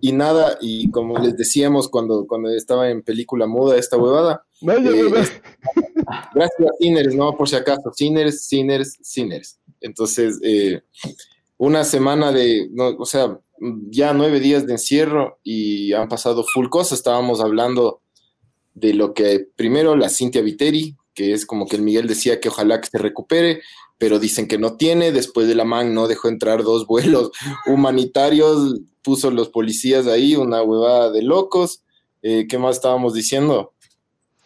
[0.00, 4.90] y nada, y como les decíamos cuando, cuando estaba en película muda esta huevada, Vaya,
[4.90, 5.10] Eh,
[6.34, 7.36] gracias a Sinners, ¿no?
[7.36, 9.58] Por si acaso, Sinners, Sinners, Sinners.
[9.80, 10.82] Entonces, eh,
[11.56, 13.38] una semana de, no, o sea,
[13.90, 16.98] ya nueve días de encierro y han pasado full cosas.
[16.98, 18.00] Estábamos hablando
[18.74, 22.48] de lo que primero la Cintia Viteri, que es como que el Miguel decía que
[22.48, 23.62] ojalá que se recupere,
[23.98, 25.12] pero dicen que no tiene.
[25.12, 27.30] Después de la MAN no dejó entrar dos vuelos
[27.66, 31.82] humanitarios, puso los policías ahí, una huevada de locos.
[32.22, 33.72] Eh, ¿Qué más estábamos diciendo?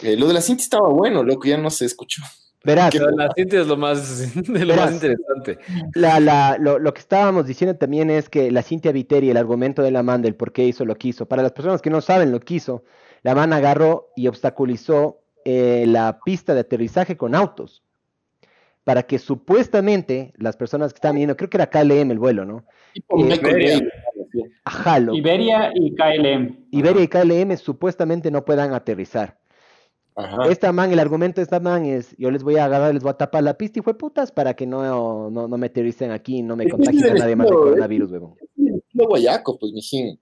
[0.01, 2.23] Eh, lo de la Cintia estaba bueno, loco, ya no se escuchó.
[2.65, 2.99] Verás, ¿Qué?
[2.99, 4.93] Pero la Cintia es lo más, de lo Verás.
[4.93, 5.59] más interesante.
[5.95, 9.83] la, la, lo, lo que estábamos diciendo también es que la Cintia Viteri, el argumento
[9.83, 12.01] de la man del por qué hizo lo que hizo, para las personas que no
[12.01, 12.85] saben lo que hizo,
[13.23, 17.83] la man agarró y obstaculizó eh, la pista de aterrizaje con autos
[18.85, 22.65] para que supuestamente las personas que estaban viendo, creo que era KLM el vuelo, ¿no?
[22.95, 23.81] Eh, Iberia.
[25.01, 25.17] Loco.
[25.17, 26.67] Iberia y KLM.
[26.71, 29.39] Iberia y KLM supuestamente no puedan aterrizar.
[30.15, 30.49] Ajá.
[30.51, 33.11] Esta man, el argumento de esta man es, yo les voy a agarrar, les voy
[33.11, 36.39] a tapar la pista y fue putas para que no, no, no me aterricen aquí
[36.39, 38.35] y no me Es contagien a es nadie más de coronavirus, huevón.
[38.59, 40.19] el estilo guayaco, pues, mijín.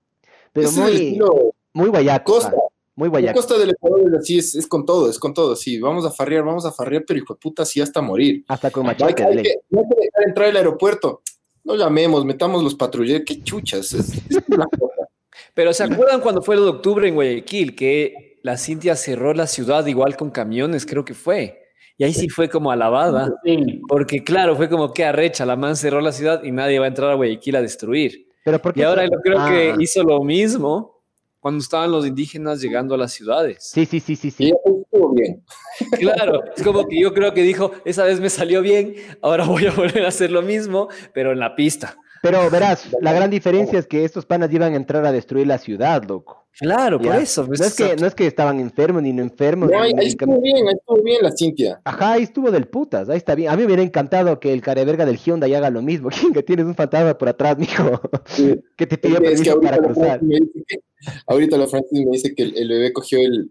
[0.52, 2.52] Pero es muy, estilo muy guayaco, costa.
[3.00, 3.36] Muy La guayaco.
[3.38, 5.80] costa del Ecuador es así, es, es con todo, es con todo, sí.
[5.80, 8.44] Vamos a farrear, vamos a farrear, pero hijo de puta, sí hasta morir.
[8.46, 11.22] Hasta con hay, machete hay que, no hay que dejar entrar el aeropuerto.
[11.64, 13.22] No llamemos, metamos los patrulleros.
[13.26, 13.92] Qué chuchas.
[13.94, 15.08] Es, es la cosa.
[15.54, 19.46] Pero ¿se acuerdan cuando fue el de octubre en Guayaquil que la Cintia cerró la
[19.46, 21.58] ciudad igual con camiones, creo que fue?
[21.98, 23.82] Y ahí sí fue como alabada, Sí.
[23.88, 26.88] porque claro, fue como que arrecha, la man cerró la ciudad y nadie va a
[26.88, 28.26] entrar a Guayaquil a destruir.
[28.44, 30.99] Pero ¿por qué Y ahora yo creo Ah, que hizo lo mismo
[31.40, 33.70] cuando estaban los indígenas llegando a las ciudades.
[33.72, 34.48] Sí, sí, sí, sí, Y sí.
[34.50, 35.42] ya estuvo bien.
[35.98, 39.66] Claro, es como que yo creo que dijo, esa vez me salió bien, ahora voy
[39.66, 41.96] a volver a hacer lo mismo, pero en la pista.
[42.22, 45.58] Pero verás, la gran diferencia es que estos panas iban a entrar a destruir la
[45.58, 46.46] ciudad, loco.
[46.58, 47.18] Claro, por Ya.
[47.18, 47.46] eso.
[47.46, 49.70] No es que, no es que estaban enfermos ni no enfermos.
[49.70, 51.80] No, ahí, estuvo bien, ahí estuvo bien la Cintia.
[51.84, 53.50] Ajá, ahí estuvo del putas, ahí está bien.
[53.50, 56.10] A mí me hubiera encantado que el careverga del Hyundai haga lo mismo.
[56.34, 58.00] que tienes un fantasma por atrás, mijo.
[58.26, 58.60] Sí.
[58.76, 60.18] que te pidió Es que permiso ahorita para cruzar.
[60.18, 60.80] Francis me dice que,
[61.26, 63.50] ahorita la Francis me dice que el, el bebé cogió el,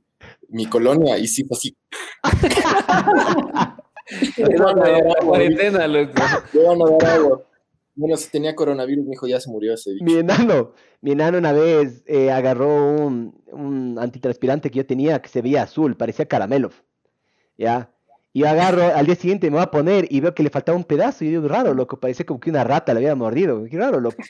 [0.50, 1.76] mi colonia y sí fue así.
[4.38, 6.14] Le van a dar agua, cuarentena, loco.
[6.54, 7.42] le van a dar agua.
[8.00, 10.06] Bueno, si tenía coronavirus, mi hijo ya se murió ese bicho.
[10.06, 10.72] Mi enano,
[11.02, 15.64] mi enano una vez eh, agarró un, un antitranspirante que yo tenía que se veía
[15.64, 16.70] azul, parecía caramelo.
[17.58, 17.92] ¿Ya?
[18.32, 20.86] Y agarro, al día siguiente me voy a poner y veo que le faltaba un
[20.86, 21.26] pedazo.
[21.26, 23.66] Y digo, raro, loco, parecía como que una rata le había mordido.
[23.66, 24.24] Qué raro, loco.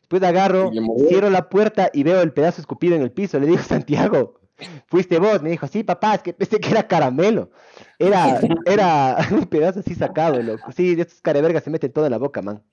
[0.00, 0.72] Después agarro,
[1.08, 3.38] cierro la puerta y veo el pedazo escupido en el piso.
[3.38, 4.40] Le digo, Santiago,
[4.88, 5.40] fuiste vos.
[5.42, 7.52] Me dijo, sí, papá, es que pensé que era caramelo.
[8.00, 10.72] Era, era un pedazo así sacado, loco.
[10.72, 12.64] Sí, estos carevergas se meten todo en la boca, man.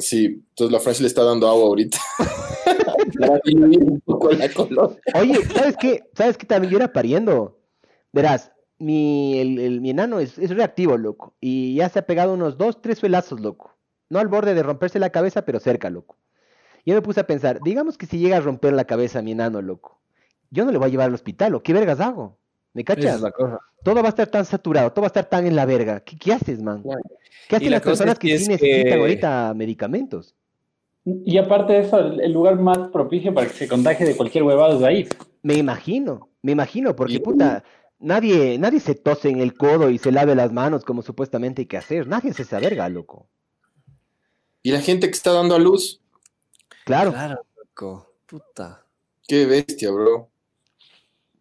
[0.00, 1.98] Sí, entonces la Francis le está dando agua ahorita.
[5.14, 6.02] Oye, ¿sabes qué?
[6.14, 7.58] ¿Sabes qué también yo era pariendo?
[8.12, 11.34] Verás, mi, el, el- mi enano es, es reactivo, loco.
[11.40, 13.76] Y ya se ha pegado unos dos, tres suelazos, loco.
[14.08, 16.16] No al borde de romperse la cabeza, pero cerca, loco.
[16.84, 19.60] Yo me puse a pensar, digamos que si llega a romper la cabeza mi enano,
[19.60, 20.00] loco,
[20.50, 22.38] yo no le voy a llevar al hospital, ¿o qué vergas hago?
[22.72, 23.14] ¿Me Esa cachas?
[23.16, 23.58] es la cosa.
[23.82, 26.00] Todo va a estar tan saturado, todo va a estar tan en la verga.
[26.00, 26.82] ¿Qué, qué haces, man?
[27.48, 30.34] ¿Qué hacen la las personas es que que sí es necesitan que- ahorita medicamentos?
[31.04, 34.44] Y aparte de eso, el el lugar más propicio para que se contagie de cualquier
[34.44, 35.08] huevado es ahí.
[35.42, 37.64] Me imagino, me imagino, porque Y- puta,
[37.98, 41.66] nadie, nadie se tose en el codo y se lave las manos como supuestamente hay
[41.66, 42.06] que hacer.
[42.06, 43.26] Nadie se esa verga, loco.
[44.62, 46.00] Y la gente que está dando a luz,
[46.84, 47.12] Claro.
[47.12, 48.12] Claro, loco.
[48.26, 48.84] Puta.
[49.26, 50.28] qué bestia, bro.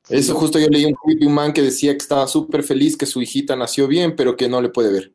[0.09, 2.97] Eso justo yo leí un tweet de un man que decía que estaba súper feliz
[2.97, 5.13] que su hijita nació bien, pero que no le puede ver.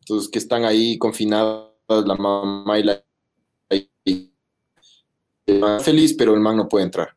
[0.00, 3.04] Entonces, que están ahí confinadas la mamá y la
[5.58, 7.16] man feliz, pero el man no puede entrar.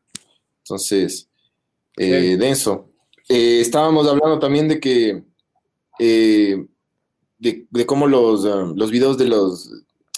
[0.58, 1.28] Entonces,
[1.96, 2.90] eh, denso.
[3.28, 5.24] Eh, estábamos hablando también de que
[5.98, 6.66] eh,
[7.38, 9.70] de, de cómo los, um, los videos de los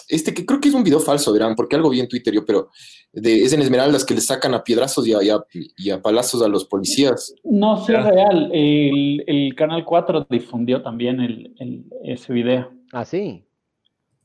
[0.09, 2.45] este que creo que es un video falso, verán, porque algo vi en Twitter yo,
[2.45, 2.69] pero
[3.13, 5.39] de, es en Esmeraldas que le sacan a piedrazos y a, y a,
[5.77, 7.33] y a palazos a los policías.
[7.43, 8.49] No, sí es real.
[8.53, 12.71] El, el Canal 4 difundió también el, el- ese video.
[12.93, 13.43] Ah, sí.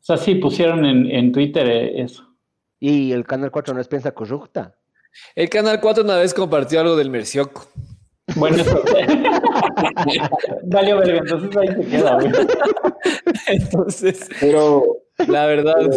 [0.01, 2.25] O sea, sí, pusieron en, en Twitter eh, eso.
[2.81, 4.77] Y el Canal 4 no es prensa corrupta.
[5.35, 7.67] El Canal 4 una vez compartió algo del Mercioco.
[8.37, 8.83] Bueno, eso.
[10.65, 12.33] Valió verga, entonces ahí se queda, güey.
[13.49, 15.91] Entonces, Pero la verdad.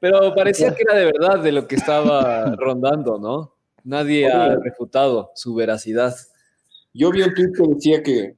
[0.00, 3.54] Pero parecía que era de verdad de lo que estaba rondando, ¿no?
[3.84, 6.14] Nadie ha refutado su veracidad.
[6.94, 8.36] yo vi un tweet que decía que,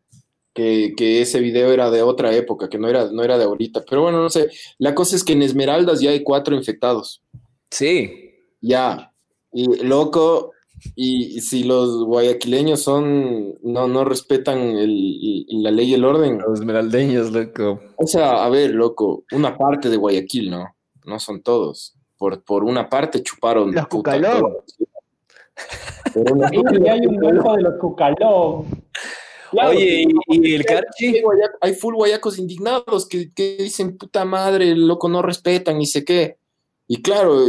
[0.54, 3.84] que, que ese video era de otra época, que no era, no era de ahorita.
[3.88, 4.48] Pero bueno, no sé.
[4.78, 7.22] La cosa es que en Esmeraldas ya hay cuatro infectados.
[7.70, 8.32] Sí.
[8.60, 9.12] Ya.
[9.52, 10.52] Y loco,
[10.96, 16.38] y si los guayaquileños son, no, no respetan el- la ley y el orden.
[16.38, 17.80] Los esmeraldeños, loco.
[17.96, 20.74] O sea, a ver, loco, una parte de Guayaquil, ¿no?
[21.04, 21.94] No son todos.
[22.16, 23.72] Por, por una parte chuparon.
[23.74, 24.52] Los Cucalón.
[26.14, 28.66] Y hay un muerto de los cucalón.
[29.50, 31.22] Claro, Oye, ¿y, y el Carchi?
[31.60, 36.38] hay full guayacos indignados que, que dicen, puta madre, loco, no respetan, ni sé qué.
[36.88, 37.46] Y claro,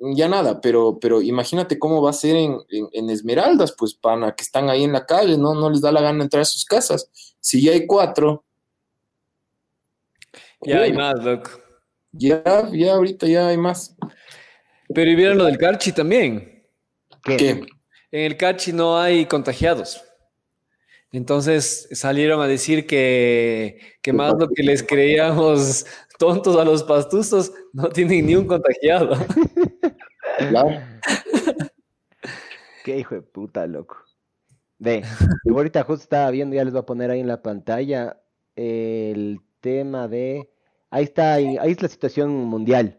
[0.00, 4.34] ya nada, pero, pero imagínate cómo va a ser en, en- en Esmeraldas, pues, pana,
[4.34, 5.54] que están ahí en la calle, ¿no?
[5.54, 7.10] No les da la gana entrar a sus casas.
[7.40, 8.44] Si ya hay cuatro,
[10.62, 11.50] Ya hay más, loco.
[12.12, 12.42] ya,
[12.72, 13.96] ya ahorita ya hay más.
[14.94, 16.64] Pero ¿y vieron lo del Carchi también?
[17.22, 17.36] ¿Qué?
[17.36, 17.50] ¿Qué?
[18.10, 20.02] En el Carchi no hay contagiados.
[21.12, 25.86] Entonces salieron a decir que, que más lo que les creíamos
[26.18, 29.14] tontos a los pastuzos, no tienen ni un contagiado.
[30.50, 30.70] Claro.
[32.84, 33.96] Qué hijo de puta, loco.
[34.78, 35.02] Ve,
[35.44, 38.16] yo ahorita justo estaba viendo, ya les voy a poner ahí en la pantalla
[38.56, 40.48] el tema de...
[40.90, 42.98] Ahí está, ahí, ahí es la situación mundial.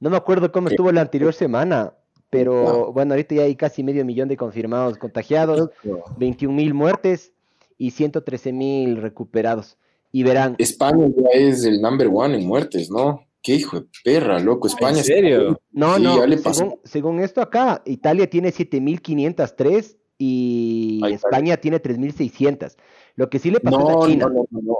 [0.00, 1.92] No me acuerdo cómo estuvo la anterior semana,
[2.30, 2.92] pero No.
[2.92, 5.70] bueno, ahorita ya hay casi medio millón de confirmados contagiados,
[6.16, 7.32] 21 mil muertes
[7.76, 9.76] y 113 mil recuperados.
[10.12, 13.26] Y verán, España ya es el number one en muertes, ¿no?
[13.42, 14.66] Qué hijo de perra, loco.
[14.68, 15.60] España ¿En serio?
[15.72, 16.58] no, Sí, no, ya le pasó.
[16.60, 21.28] según, según esto acá, Italia tiene 7.503 y está.
[21.28, 22.76] España tiene 3.600.
[23.14, 24.26] Lo que sí le pasó No, es a China.
[24.26, 24.78] no, no, no, no.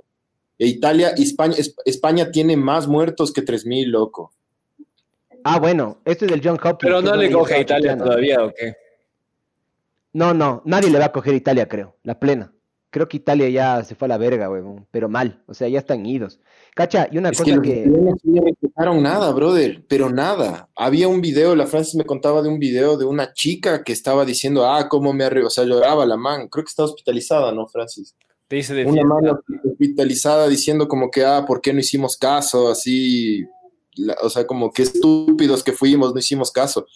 [0.58, 4.32] E Italia, España, Es- España tiene más muertos que 3.000, loco.
[5.44, 6.78] Ah, bueno, esto es del John Hopkins.
[6.80, 8.74] Pero no le coge a Italia todavía, ¿o qué?
[10.12, 11.94] No, no, nadie le va a coger a Italia, creo.
[12.02, 12.52] La plena.
[12.90, 14.86] Creo que Italia ya se fue a la verga, huevón.
[14.90, 15.42] Pero mal.
[15.46, 16.40] O sea, ya están idos.
[16.78, 17.70] Cacha, y una Es que cosa que.
[17.80, 20.68] italianos no respetaron nada, brother, pero nada.
[20.76, 24.24] Había un video, la Francis me contaba de un video de una chica que estaba
[24.24, 25.44] diciendo, ah, cómo me arre...
[25.44, 26.46] O sea, lloraba la man.
[26.46, 28.14] Creo que está hospitalizada, ¿no, Francis?
[28.46, 32.68] Te dice de Una mano hospitalizada diciendo como que, ah, ¿por qué no hicimos caso?
[32.70, 33.44] Así,
[33.96, 36.86] la- o sea, como que estúpidos que fuimos, no hicimos caso.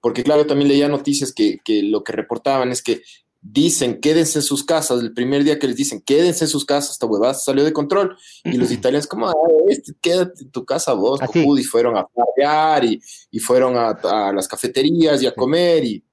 [0.00, 3.02] Porque claro, también leía noticias que, que lo que reportaban es que
[3.42, 6.92] dicen, quédense en sus casas, el primer día que les dicen, quédense en sus casas,
[6.92, 9.34] esta huevada salió de control, y los italianos como, ah,
[9.68, 11.40] este, quédate en tu casa vos, Así.
[11.40, 13.00] cojudo", y fueron a farrear, y,
[13.30, 16.04] y fueron a, a las cafeterías y a comer, y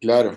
[0.00, 0.36] claro.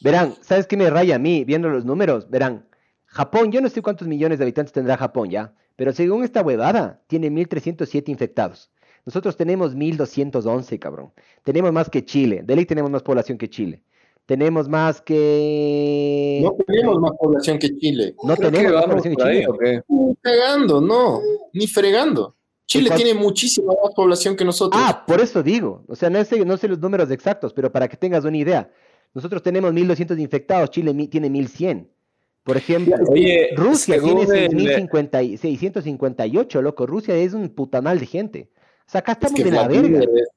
[0.00, 2.30] Verán, ¿sabes qué me raya a mí viendo los números?
[2.30, 2.68] Verán,
[3.06, 7.02] Japón, yo no sé cuántos millones de habitantes tendrá Japón ya, pero según esta huevada,
[7.08, 8.70] tiene 1307 infectados.
[9.04, 11.12] Nosotros tenemos 1211, cabrón.
[11.42, 12.42] Tenemos más que Chile.
[12.44, 13.82] De ley tenemos más población que Chile.
[14.32, 16.40] Tenemos más que.
[16.42, 18.14] No tenemos más población que Chile.
[18.22, 19.82] No Creo que tenemos más población que Chile.
[19.88, 21.20] Ni fregando, no,
[21.52, 22.34] ni fregando.
[22.64, 24.82] Chile ¿Y cuál- tiene muchísima más población que nosotros.
[24.82, 25.84] Ah, por eso digo.
[25.86, 28.70] O sea, no sé, no sé los números exactos, pero para que tengas una idea.
[29.12, 31.90] Nosotros tenemos 1200 infectados, Chile tiene 1100.
[32.42, 36.86] Por ejemplo, Oye, Rusia tiene el- 6050 y 658, loco.
[36.86, 38.50] Rusia es un putanal de gente.
[38.86, 39.98] O sea, acá Es estamos que de la verga.
[40.00, 40.28] es-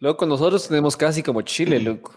[0.00, 2.12] Loco, nosotros tenemos casi como Chile, loco.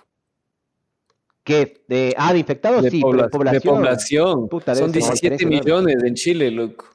[1.46, 1.84] ¿Qué?
[1.88, 3.62] De, ah, de infectados, De, sí, pobla- pero población.
[3.62, 4.50] de población.
[4.50, 5.86] Puta, debe Son ser igual, 17 parece enorme.
[5.94, 6.86] millones en Chile, loco.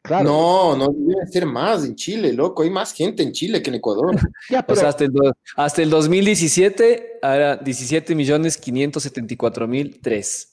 [0.00, 0.24] Claro.
[0.24, 2.62] No, no deben ser más en Chile, loco.
[2.64, 4.16] Hay más gente en Chile que en Ecuador.
[4.50, 5.12] Ya, O pero, sea, hasta el,
[5.54, 10.48] hasta el 2017 era 17 millones 574 mil 3.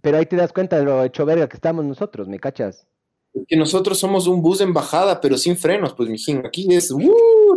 [0.00, 2.86] pero ahí te das cuenta de lo hecho verga que estamos nosotros, ¿me cachas?
[3.34, 6.46] Es que nosotros somos un bus en bajada, pero sin frenos, pues, mijín.
[6.46, 6.98] Aquí es uh,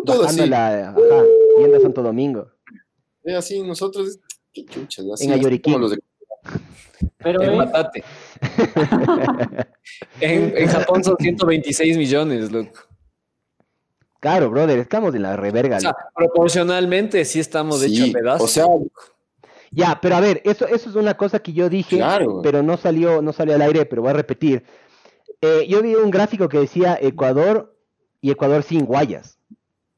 [0.05, 0.49] todo Bajando así.
[0.49, 1.23] la, ajá,
[1.59, 2.47] yendo a Santo Domingo.
[3.25, 4.19] Es así, nosotros,
[4.53, 5.99] qué chuchas, así En como los de-
[7.17, 8.03] Pero En es, Matate.
[10.21, 12.79] en, en Japón son 126 millones, loco.
[14.19, 15.77] Claro, brother, estamos de la reverga.
[15.77, 18.43] O sea, proporcionalmente sí estamos de Sí, hecho pedazos.
[18.43, 18.65] o sea,
[19.71, 22.41] Ya, pero a ver, eso, eso es una cosa que yo dije, claro.
[22.41, 24.63] pero no salió, no salió al aire, pero voy a repetir.
[25.41, 27.75] Eh, yo vi un gráfico que decía Ecuador
[28.21, 29.37] y Ecuador sin guayas.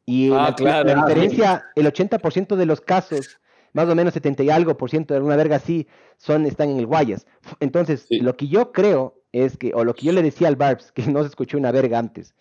[0.08, 0.90] Y Ah, la, claro.
[0.90, 3.40] la diferencia, el 80% de los casos,
[3.74, 5.86] más o menos 70 y algo por ciento de alguna verga así,
[6.18, 7.28] son, están en el guayas.
[7.60, 8.20] Entonces, Sí.
[8.22, 11.04] lo que yo creo es que, o lo que yo le decía al Barbs, que
[11.08, 12.34] no se escuchó una verga antes,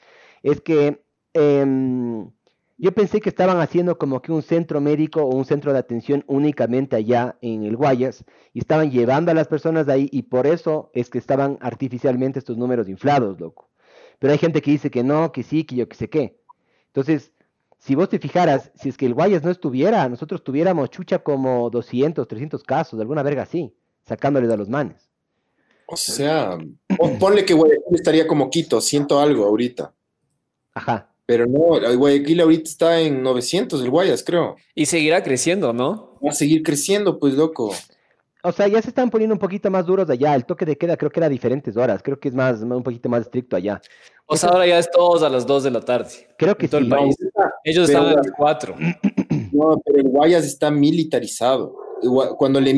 [0.43, 1.03] es que
[1.35, 2.31] em,
[2.79, 6.25] Yo pensé que estaban haciendo como que un centro médico o un centro de atención
[6.29, 10.47] únicamente allá en el Guayas y estaban llevando a las personas de ahí y por
[10.47, 13.71] eso es que estaban artificialmente estos números inflados, loco.
[14.19, 16.39] Pero hay gente que dice que no, que sí, que yo que sé qué.
[16.89, 17.33] Entonces,
[17.87, 21.71] si vos te fijaras, si es que el Guayas no estuviera, nosotros tuviéramos chucha como
[21.71, 23.73] 200, 300 casos, alguna verga así,
[24.05, 25.09] sacándoles a los manes.
[25.87, 26.59] O sea,
[26.99, 29.95] pon- ponle que Guayaquil estaría como Quito, siento algo ahorita.
[30.75, 31.13] Ajá.
[31.27, 34.57] Pero no, el Guayaquil ahorita está en 900, el Guayas, creo.
[34.75, 36.19] Y seguirá creciendo, ¿no?
[36.25, 37.73] Va a seguir creciendo, pues, loco.
[38.43, 40.35] O sea, ya se están poniendo un poquito más duros allá.
[40.37, 42.01] El toque de queda creo que era diferentes horas.
[42.01, 43.81] Creo que es más, un poquito más estricto allá.
[44.27, 46.29] O sea, ahora ya es todos a las 2 de la tarde.
[46.39, 46.87] Creo que En todo sí.
[46.87, 47.17] el país.
[47.69, 48.77] Ellos Pero- están a las 4.
[49.53, 51.75] No, pero el Guayas está militarizado.
[52.39, 52.73] Cuando le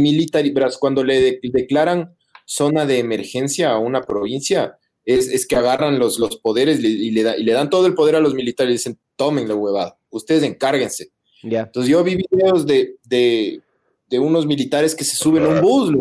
[0.54, 2.16] verás, cuando le de- declaran
[2.46, 7.22] zona de emergencia a una provincia, es, es que agarran los, los poderes y le,
[7.22, 9.98] da- y le dan todo el poder a los militares y dicen, tomen la huevada,
[10.10, 11.10] ustedes encárguense.
[11.42, 13.60] Ya, Entonces yo vi videos de, de,
[14.08, 15.92] de unos militares que se suben a un bus,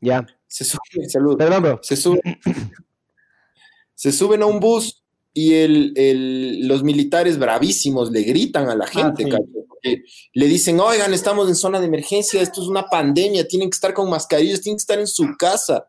[0.00, 0.26] ya.
[0.48, 1.78] se suben, salud, Perdón, bro.
[1.82, 2.20] se suben,
[3.94, 4.95] se suben a un bus
[5.38, 9.28] y el, el- los militares bravísimos le gritan a la gente, sí.
[9.30, 10.02] cacho, porque
[10.32, 13.92] le dicen, oigan, estamos en zona de emergencia, esto es una pandemia, tienen que estar
[13.92, 15.88] con mascarillas, tienen que estar en su casa.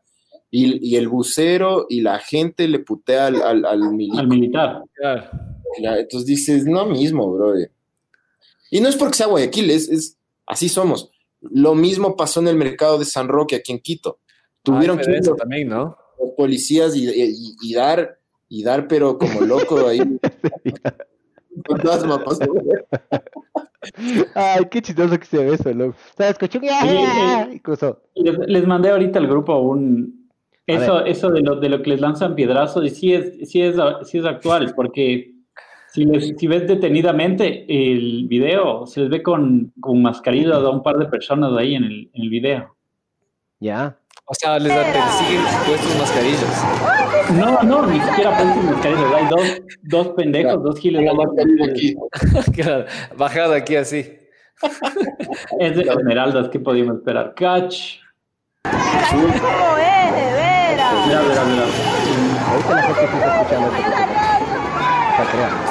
[0.49, 4.17] Y, y el bucero y la gente le putea al, al, al milico.
[4.19, 4.81] Al militar.
[5.77, 7.71] Entonces dices, no mismo, brother.
[8.71, 11.09] Y no es porque sea Guayaquil, es, es así somos.
[11.41, 14.19] Lo mismo pasó en el mercado de San Roque aquí en Quito.
[14.63, 15.97] Tuvieron Ah, que ir también, ¿no?
[16.19, 18.17] los policías y, y- y dar,
[18.49, 19.99] y dar, pero como loco ahí.
[21.67, 22.45] Fantasma pasó.
[24.35, 25.95] Ay, qué chistoso que se ve eso, loco.
[26.15, 26.33] ¿Sabes?
[26.33, 27.47] Escuché que Oye, ¡ah!
[27.51, 28.01] y cruzó.
[28.15, 30.27] Les, les mandé ahorita al grupo un
[30.65, 33.75] eso, eso de lo, de lo que les lanzan piedrazos y sí es, sí es,
[34.03, 35.33] sí es actual, porque
[35.93, 40.83] si, les- si ves detenidamente el video, se les ve con, con mascarillas a un
[40.83, 42.75] par de personas ahí en el, en el video.
[43.61, 43.97] Ya.
[44.29, 46.65] O sea, les persiguen puestos mascarillas.
[47.31, 49.13] No, no, ni siquiera ponen mascarillas.
[49.15, 50.69] Hay dos, dos pendejos, Claro.
[50.69, 51.09] dos giles.
[51.71, 51.95] Aquí.
[52.61, 54.19] Claro, Bajada aquí así.
[55.59, 57.33] Es de esmeraldas, ¿qué podíamos esperar?
[57.35, 57.99] Catch.
[58.63, 59.27] ¿Cómo
[59.77, 60.93] es, de veras?
[61.07, 61.63] Mira, mira, mira.
[62.49, 63.67] Ahorita la gente está escuchando
[65.11, 65.61] Está creando.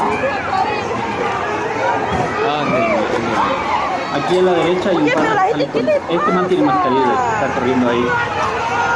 [2.49, 5.51] Ah, en el- en el- Aquí a la derecha hay un par.
[6.09, 8.07] Este man tiene mascarillas, está corriendo ahí.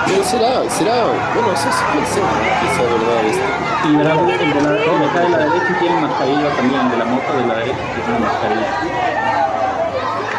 [0.07, 0.95] Pero será, será,
[1.35, 2.41] bueno, eso ser, ¿no?
[2.61, 3.45] que sea verdad esto.
[3.87, 6.91] Y verás, el de la, el de acá de la derecha tiene mascarilla también, el
[6.91, 8.67] de la moto de la derecha tiene mascarilla.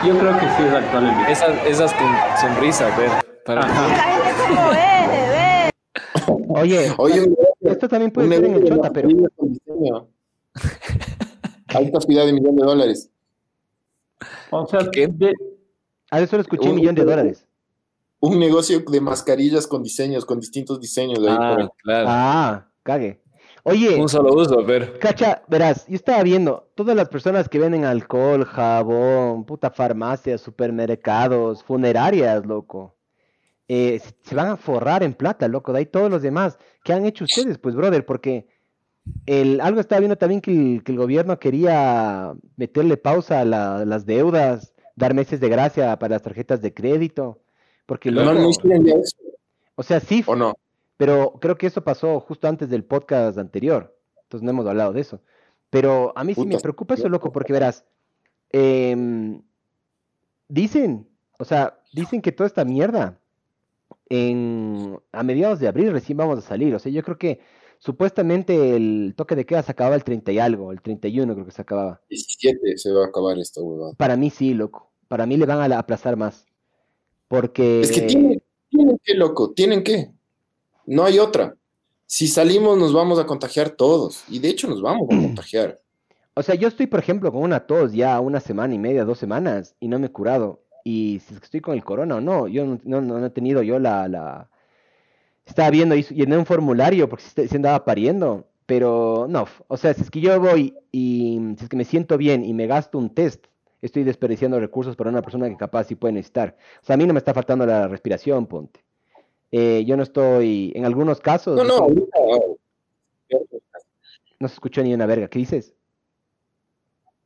[0.03, 1.27] Yo creo que sí es actual el video.
[1.27, 2.11] esas, esas con
[2.41, 3.11] sonrisa, ver.
[3.45, 3.85] Para Ajá.
[5.67, 5.73] Es.
[6.49, 7.29] Oye, Oye,
[7.61, 9.09] esto también puede ser en el Chota, pero.
[11.67, 13.10] Alta ciudad de millón de dólares.
[14.51, 15.07] O sea, ¿Qué?
[15.07, 15.33] de-
[16.11, 17.47] A eso lo escuché un Un- millón de dólares.
[18.19, 21.19] Un negocio de mascarillas con diseños, con distintos diseños.
[21.19, 22.07] Ahí Ah, por- claro.
[22.09, 23.19] Ah, cague.
[23.63, 24.97] Oye, Un solo uso, ver.
[24.99, 31.63] Cacha, verás, yo estaba viendo, todas las personas que venden alcohol, jabón, puta farmacias, supermercados,
[31.63, 32.95] funerarias, loco,
[33.67, 36.57] eh, se- se van a forrar en plata, loco, de ahí todos los demás.
[36.83, 38.03] ¿Qué han hecho ustedes, pues, brother?
[38.05, 38.47] Porque
[39.25, 43.85] el, algo estaba viendo también que el, que el gobierno quería meterle pausa a la-
[43.85, 47.39] las deudas, dar meses de gracia para las tarjetas de crédito,
[47.85, 49.17] porque, No, no eso,
[49.75, 50.53] o sea, sí, ¿o no?
[50.97, 53.97] pero creo que eso pasó justo antes del podcast anterior.
[54.23, 55.19] Entonces no hemos hablado de eso.
[55.71, 57.83] Pero a mí sí me preocupa eso, loco, porque verás,
[58.51, 59.41] em,
[60.47, 61.07] dicen,
[61.39, 63.17] o sea, dicen que toda esta mierda
[64.09, 66.75] en, a mediados de abril recién vamos a salir.
[66.75, 67.39] O sea, yo creo que
[67.81, 71.51] supuestamente el toque de queda se acababa el 30 y algo, el 31 creo que
[71.51, 71.99] se acababa.
[72.09, 73.93] 17 se va a acabar esta huevada.
[73.97, 74.91] Para mí sí, loco.
[75.07, 76.45] Para mí le van a la- aplazar más.
[77.27, 77.81] Porque...
[77.81, 80.11] Es que tienen, tienen que, loco, tienen que.
[80.85, 81.55] No hay otra.
[82.05, 84.23] Si salimos nos vamos a contagiar todos.
[84.29, 85.79] Y de hecho nos vamos a contagiar.
[86.35, 89.17] O sea, yo estoy, por ejemplo, con una tos ya una semana y media, dos
[89.17, 90.63] semanas, y no me he curado.
[90.83, 93.29] Y si es que estoy con el corona o no, yo no, no- no he
[93.31, 94.49] tenido yo la, la...
[95.45, 99.93] Estaba viendo, y llené un formulario porque se, se andaba pariendo, pero no, o sea,
[99.93, 102.97] si es que yo voy y si es que me siento bien y me gasto
[102.97, 103.45] un test,
[103.81, 106.55] estoy desperdiciando recursos para una persona que capaz sí puede necesitar.
[106.81, 108.83] O sea, a mí no me está faltando la respiración, ponte.
[109.51, 112.17] Eh, yo no estoy, en algunos casos, No, no, ahorita.
[114.39, 115.27] no se escuchó ni una verga.
[115.27, 115.73] ¿Qué dices?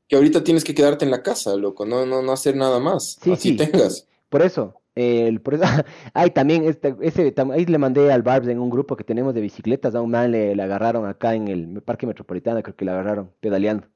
[0.07, 1.85] Que ahorita tienes que quedarte en la casa, loco.
[1.85, 3.17] No, no, no hacer nada más.
[3.21, 3.57] Sí, Así sí.
[3.57, 4.07] tengas.
[4.29, 5.63] Por eso, el, por eso,
[6.13, 9.33] ay, también, este, ese, tam- ahí le mandé al Barbs en un grupo que tenemos
[9.33, 12.85] de bicicletas, a un man le, le agarraron acá en el parque metropolitano, creo que
[12.85, 13.87] le agarraron pedaleando.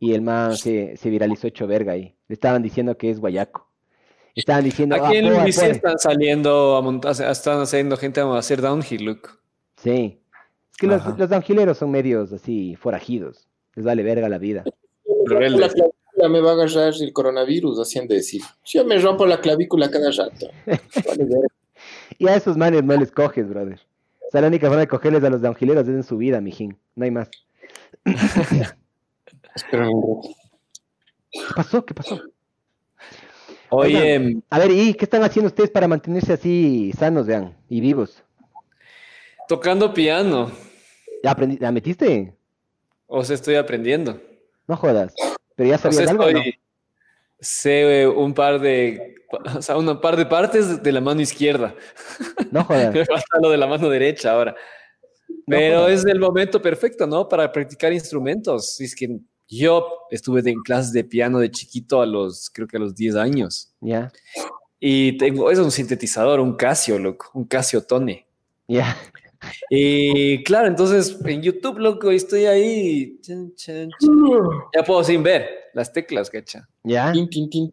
[0.00, 2.14] Y el man se, se viralizó hecho verga ahí.
[2.28, 3.66] Le estaban diciendo que es guayaco.
[4.34, 4.94] Estaban diciendo.
[4.94, 5.70] Aquí en "Ah, bici poe".
[5.70, 9.40] están saliendo a montar, están haciendo gente a hacer downhill, look.
[9.76, 10.20] Sí.
[10.70, 13.48] Es que los, los downhilleros son medios así forajidos.
[13.74, 14.62] Les vale verga la vida.
[15.26, 15.74] Rebeldes.
[16.18, 18.42] La clavícula me va a agarrar el coronavirus, haciendo decir.
[18.64, 20.48] Yo me rompo la clavícula cada rato.
[22.20, 23.78] Y a esos manes no les coges, brother.
[24.26, 26.76] O sea, la única forma de cogerles a los downhilleros es en su vida, mijín.
[26.96, 27.30] No hay más.
[29.70, 31.84] ¿Qué pasó?
[31.84, 32.20] ¿Qué pasó?
[33.70, 38.24] Oye, A ver, ¿y qué están haciendo ustedes para mantenerse así sanos, vean, y vivos?
[39.46, 40.50] tocando piano,
[41.22, 42.34] ¿Ya, aprendi- ¿ya metiste?
[43.06, 44.20] o sea, estoy aprendiendo.
[44.66, 45.14] No jodas.
[45.58, 46.38] Pero ya O sea, sabías algo, o ¿no?
[46.38, 46.54] estoy,
[47.40, 49.16] sé un par de,
[49.56, 51.74] o sea, un par de partes de la mano izquierda.
[52.52, 52.94] No jodas.
[52.94, 54.54] Me falta lo de la mano derecha ahora.
[55.48, 55.92] Pero jodas.
[55.98, 57.28] es el momento perfecto, ¿no?
[57.28, 58.80] Para practicar instrumentos.
[58.80, 62.80] Es que yo estuve en clases de piano de chiquito a los, creo que a
[62.80, 63.72] los 10 años.
[63.80, 64.12] Ya,
[64.78, 68.28] Y tengo, es un sintetizador, un Casio, loco, un Casio Tone.
[68.68, 68.96] ya.
[69.70, 73.18] Y claro, entonces en YouTube, loco, estoy ahí.
[73.20, 74.10] chan, chan, chan.
[74.74, 76.68] Ya puedo sin ver las teclas, cacha.
[76.82, 77.12] Ya.
[77.12, 77.72] Tin, tin, tin,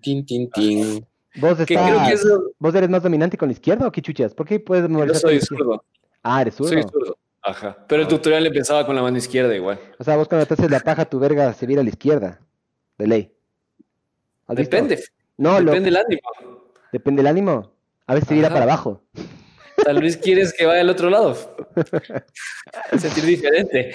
[0.00, 1.06] tin, tin, tin.
[1.36, 4.02] ¿Vos, Que creo que estás, eso, ¿Vos eres más dominante con la izquierda o qué
[4.02, 4.34] chuchas?
[4.34, 5.84] ¿Por qué puedes yo memorizar con soy zurdo.
[6.22, 6.72] Ah, eres zurdo.
[6.72, 7.16] Soy zurdo.
[7.40, 7.84] Ajá.
[7.88, 9.80] Pero el tutorial empezaba con la mano izquierda igual.
[9.98, 12.40] O sea, vos cuando te haces la paja, tu verga se vira a la izquierda.
[12.98, 13.32] De ley.
[14.48, 15.02] Depende.
[15.38, 16.20] No, lo- depende del ánimo.
[16.92, 17.72] depende del ánimo.
[18.06, 19.00] A veces se vira para abajo.
[19.84, 21.34] Tal vez quieres que vaya al otro lado.
[22.98, 23.94] Sentir diferente.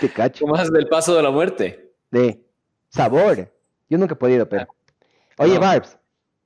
[0.00, 0.44] Te cacho.
[0.44, 1.92] Como más del paso de la muerte.
[2.10, 2.40] De
[2.88, 3.52] sabor.
[3.88, 4.66] Yo nunca he podido, pero.
[5.38, 5.60] Oye, No.
[5.60, 5.98] Barbs,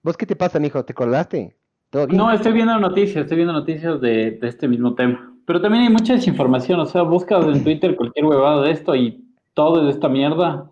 [0.03, 0.85] ¿vos qué te pasa, mijo?
[0.85, 1.57] ¿Te colgaste?
[1.91, 2.19] ¿Todo bien?
[2.19, 5.27] No, estoy viendo noticias, estoy viendo noticias de, de este mismo tema.
[5.47, 9.25] Pero también hay mucha desinformación, o sea, buscas en Twitter cualquier huevada de esto y
[9.55, 10.71] todo es de esta mierda,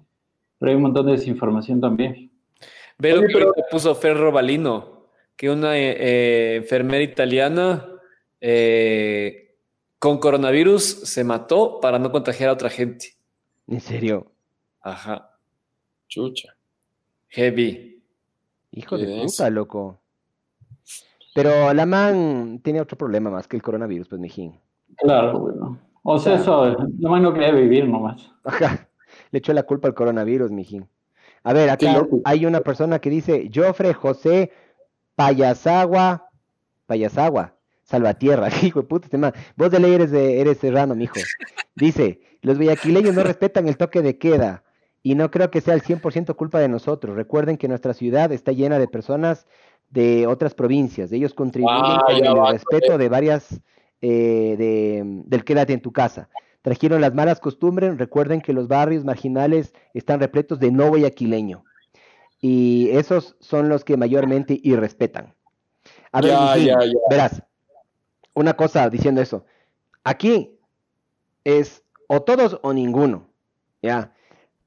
[0.58, 2.30] pero hay un montón de desinformación también.
[2.98, 4.97] Ve lo Oye, que pero- puso Ferro Balino,
[5.38, 7.86] que una eh, eh, enfermera italiana
[8.40, 9.54] eh,
[10.00, 13.14] con coronavirus se mató para no contagiar a otra gente.
[13.68, 14.32] En serio.
[14.80, 15.38] Ajá.
[16.08, 16.56] Chucha.
[17.28, 18.02] Heavy.
[18.72, 19.36] Hijo ¿Qué de es?
[19.36, 20.00] puta, loco.
[21.36, 24.58] Pero la man tiene otro problema más que el coronavirus, pues, mijín.
[24.96, 25.78] Claro, bueno.
[26.02, 26.72] O sea, Claro.
[26.72, 28.28] eso, lo más no quería vivir nomás.
[28.42, 28.88] Ajá.
[29.30, 30.88] Le echó la culpa al coronavirus, mijín.
[31.44, 34.50] A ver, acá hay una persona que dice, Jofre José
[35.18, 36.30] Payasagua,
[36.86, 39.32] Payasagua, Salvatierra, hijo de puta, este man.
[39.56, 41.18] Vos de ley eres, de, eres serrano, mijo.
[41.74, 44.62] Dice, los guayaquileños no respetan el toque de queda
[45.02, 47.16] y no creo que sea el 100% culpa de nosotros.
[47.16, 49.48] Recuerden que nuestra ciudad está llena de personas
[49.90, 51.10] de otras provincias.
[51.10, 53.60] Ellos contribuyen Ah, con el va, respeto de varias,
[54.00, 56.28] eh, de, del quédate en tu casa.
[56.62, 57.98] Trajeron las malas costumbres.
[57.98, 61.64] Recuerden que los barrios marginales están repletos de no guayaquileño.
[62.40, 65.34] Y esos son los que mayormente irrespetan.
[66.12, 66.92] A ver, Ya, Mijín, ya, ya.
[67.10, 67.42] verás,
[68.34, 69.44] una cosa diciendo eso.
[70.04, 70.56] Aquí
[71.44, 73.28] es o todos o ninguno.
[73.82, 74.12] Ya.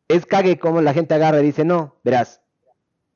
[0.07, 2.41] Es cague como la gente agarra y dice, no, verás.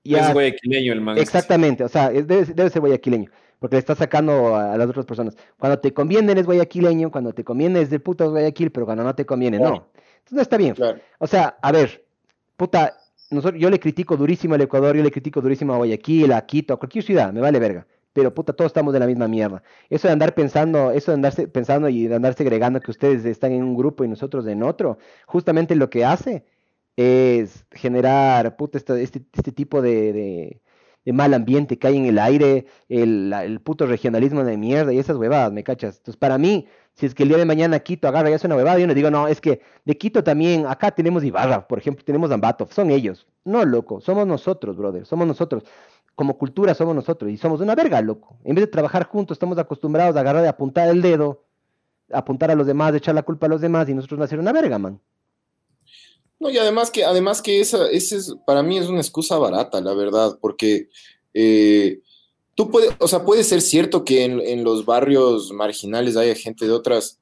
[0.04, 1.18] Ya, Es guayaquileño el man.
[1.18, 1.24] este.
[1.24, 4.88] Exactamente, o sea, es- debe, debe ser guayaquileño, porque le está sacando a, a las
[4.90, 5.36] otras personas.
[5.58, 9.16] Cuando te conviene eres guayaquileño, cuando te conviene es de puta Guayaquil, pero cuando no
[9.16, 9.90] te conviene, no.
[9.96, 10.76] Entonces no está bien.
[10.76, 11.00] Claro.
[11.20, 12.06] O sea, a ver,
[12.56, 12.96] puta,
[13.30, 16.78] yo le critico durísimo al Ecuador, yo le critico durísimo a Guayaquil, a Quito, a
[16.78, 17.88] cualquier ciudad, me vale verga.
[18.14, 19.62] Pero puta, todos estamos de la misma mierda.
[19.90, 23.52] Eso de andar pensando, eso de andarse pensando y de andar segregando que ustedes están
[23.52, 26.46] en un grupo y nosotros en otro, justamente lo que hace
[26.96, 30.62] es generar puta, este, este, este tipo de,
[31.06, 35.18] mal ambiente que hay en el aire, el, el puto regionalismo de mierda y esas
[35.18, 35.98] huevadas, ¿me cachas?
[35.98, 38.56] Entonces, para mí, si es que el día de mañana Quito agarra y hace una
[38.56, 42.04] huevada, yo no digo, no, es que de Quito también, acá tenemos Ibarra, por ejemplo,
[42.06, 43.28] tenemos Ambato, son ellos.
[43.44, 45.64] No, loco, somos nosotros, brother, somos nosotros.
[46.16, 48.38] Como cultura somos nosotros y somos una verga, loco.
[48.46, 51.44] En vez de trabajar juntos, estamos acostumbrados a agarrar y apuntar el dedo,
[52.12, 54.54] apuntar a los demás, echar la culpa a los demás y nosotros no hacer una
[54.54, 55.02] verga, man.
[56.40, 59.82] No, y además que, además que esa, esa es, para mí es una excusa barata,
[59.82, 60.90] la verdad, porque
[61.34, 62.00] eh,
[62.56, 66.72] tú puedes, o sea, puede ser cierto que en, los barrios marginales haya gente de
[66.72, 67.20] otras,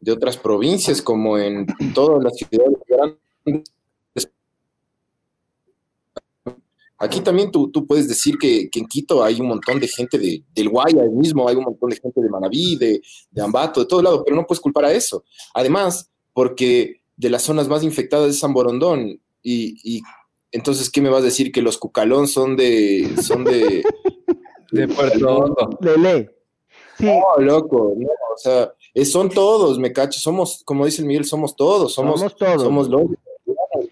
[0.00, 3.74] de otras provincias, como en todas las ciudades grandes.
[7.04, 10.42] Aquí también tú, tú puedes decir que, en Quito hay un montón de gente de,
[10.54, 14.00] del Guaya mismo, hay un montón de gente de Manabí, de, de Ambato, de todo
[14.00, 15.24] lado, pero no puedes culpar a eso.
[15.52, 18.54] Además, porque de las zonas más infectadas es San.
[19.42, 20.02] Y, y
[20.52, 21.52] entonces, ¿qué me vas a decir?
[21.52, 23.14] Que los Cucalón son de.
[23.22, 23.82] Son de.
[24.74, 25.78] De Puerto Hondo.
[25.80, 26.30] Lele.
[26.98, 28.72] Sí, No, loco, no, o sea,
[29.04, 32.62] son todos, me cacho, somos, como dice el Miguel, somos todos, somos, somos todos.
[32.62, 33.02] somos los.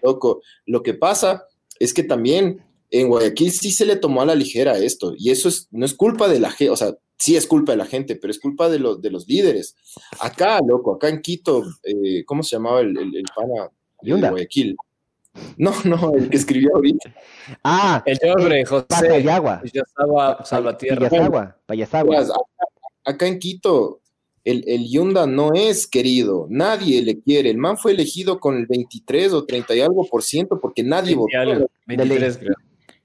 [0.01, 0.41] loco.
[0.65, 1.47] Lo que pasa
[1.79, 5.49] es que también en Guayaquil sí se le tomó a la ligera esto, y eso
[5.49, 8.15] es, no es culpa de la gente, o sea, sí es culpa de la gente,
[8.15, 9.75] pero es culpa de, los de los líderes.
[10.19, 13.69] Acá, loco, acá en Quito, eh, ¿cómo se llamaba el, el, el pana
[14.01, 14.29] de.
[14.29, 14.75] Guayaquil?
[15.57, 17.13] No, no, el que escribió ahorita.
[17.63, 18.85] Ah, El nombre, José.
[18.87, 19.61] Pacayagua.
[19.73, 21.09] Ya estaba Salvatierra.
[21.09, 22.19] Payasagua, Payasagua.
[22.19, 22.33] Acá,
[23.05, 24.01] acá en Quito,
[24.43, 27.49] el, el Yunda no es querido, nadie le quiere.
[27.49, 31.15] El man fue elegido con el 23 o 30 y algo por ciento porque nadie
[31.15, 31.37] 20 votó.
[31.39, 32.55] algo, 23, creo.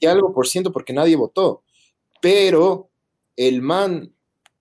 [0.01, 1.63] y algo por ciento porque nadie votó.
[2.21, 2.91] Pero
[3.37, 4.13] el man,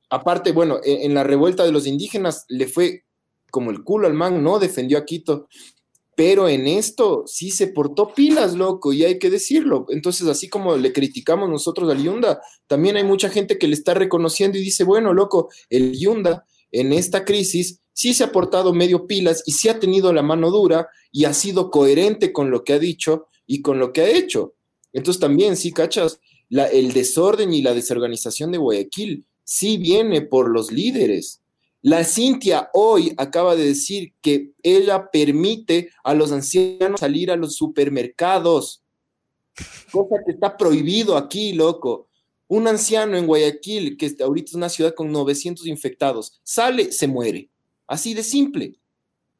[0.10, 3.04] aparte, bueno, en, en la revuelta de los indígenas le fue
[3.50, 5.48] como el culo al man, no defendió a Quito.
[6.18, 9.86] Pero en esto sí se portó pilas, loco, y hay que decirlo.
[9.90, 13.94] Entonces, así como le criticamos nosotros al Yunda, también hay mucha gente que le está
[13.94, 19.06] reconociendo y dice, bueno, loco, el Yunda en esta crisis sí se ha portado medio
[19.06, 22.74] pilas y sí ha tenido la mano dura y ha sido coherente con lo que
[22.74, 24.56] ha dicho y con lo que ha hecho.
[24.94, 30.72] Entonces también, sí, cachas, el desorden y la desorganización de Guayaquil sí viene por los
[30.72, 31.44] líderes.
[31.88, 37.56] La Cintia hoy acaba de decir que ella permite a los ancianos salir a los
[37.56, 38.84] supermercados,
[39.90, 42.10] cosa que está prohibido aquí, loco.
[42.50, 47.50] Un anciano en Guayaquil, que ahorita es una ciudad con 900 infectados, sale, se muere.
[47.88, 48.76] Así de simple.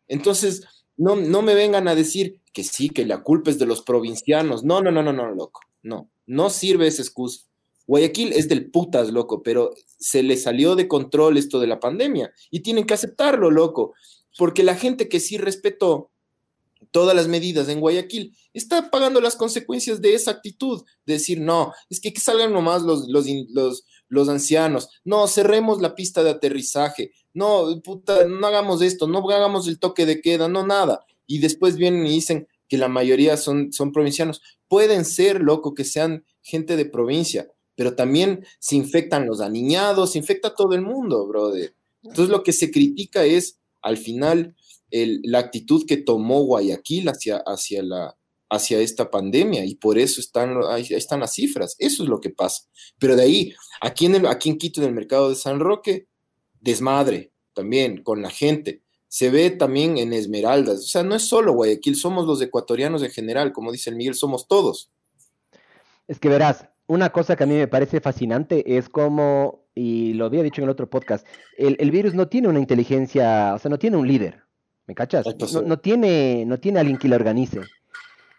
[0.08, 0.64] Entonces,
[0.96, 4.64] no, no me vengan a decir que sí, que la culpa es de los provincianos.
[4.64, 5.60] No, no, no, no, no, loco.
[5.84, 7.47] No, no sirve esa excusa.
[7.88, 12.32] Guayaquil es del putas, loco, pero se le salió de control esto de la pandemia
[12.52, 13.94] y tienen que aceptarlo, loco,
[14.38, 16.12] porque la gente que sí respetó
[16.92, 21.74] todas las medidas en Guayaquil está pagando las consecuencias de esa actitud, de decir, no,
[21.90, 23.26] es que, que salgan nomás los, los,
[24.10, 29.68] los, ancianos, no, cerremos la pista de aterrizaje, no, puta, no hagamos esto, no hagamos
[29.68, 31.06] el toque de queda, no nada.
[31.26, 34.42] Y después vienen y dicen que la mayoría son, son provincianos.
[34.68, 40.18] Pueden ser, loco, que sean gente de provincia, pero también se infectan los aniñados, se
[40.18, 41.76] infecta todo el mundo, brother.
[42.02, 44.56] Entonces lo que se critica es, al final,
[44.92, 48.18] la actitud que tomó Guayaquil hacia, hacia, la,
[48.50, 51.76] hacia esta pandemia y por eso están, ahí están las cifras.
[51.78, 52.64] Eso es lo que pasa.
[52.98, 56.08] Pero de ahí, aquí en, el, aquí en Quito, en el mercado de San Roque,
[56.60, 58.82] desmadre también con la gente.
[59.08, 60.80] Se ve también en Esmeraldas.
[60.80, 64.16] O sea, no es solo Guayaquil, somos los ecuatorianos en general, como dice el Miguel,
[64.16, 64.90] somos todos.
[66.08, 70.26] Es que verás, una cosa que a mí me parece fascinante es como, y lo
[70.26, 73.70] había dicho en el otro podcast, el, el virus no tiene una inteligencia, o sea,
[73.70, 74.44] no tiene un líder,
[74.88, 75.26] ¿me cachas?
[75.54, 77.62] No, no, tiene, no tiene alguien que la organice.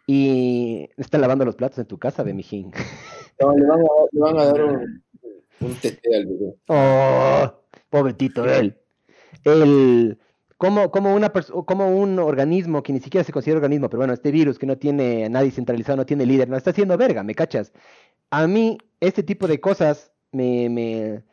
[0.06, 2.72] Y están lavando los platos en tu casa, de mijín.
[3.40, 5.04] No, le van a, le van a dar un,
[5.60, 6.56] un tete al bebé.
[6.66, 7.52] Oh,
[7.88, 8.76] pobretito él.
[9.44, 10.18] El,
[10.56, 14.32] como, como, una como un organismo que ni siquiera se considera organismo, pero bueno, este
[14.32, 17.36] virus que no tiene a nadie centralizado, no tiene líder, no está haciendo verga, ¿me
[17.36, 17.72] cachas?
[18.30, 21.24] A mí, este tipo de cosas me, me,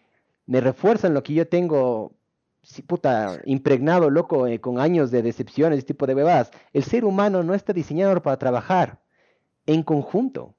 [0.45, 2.13] me refuerzan lo que yo tengo,
[2.62, 6.51] sí, puta, impregnado, loco, eh, con años de decepciones, este tipo de bebadas.
[6.73, 9.01] El ser humano no está diseñado para trabajar
[9.65, 10.55] en conjunto.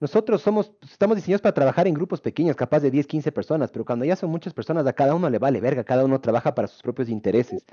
[0.00, 3.84] Nosotros somos, estamos diseñados para trabajar en grupos pequeños, capaz de 10, 15 personas, pero
[3.84, 6.68] cuando ya son muchas personas, a cada uno le vale verga, cada uno trabaja para
[6.68, 7.64] sus propios intereses,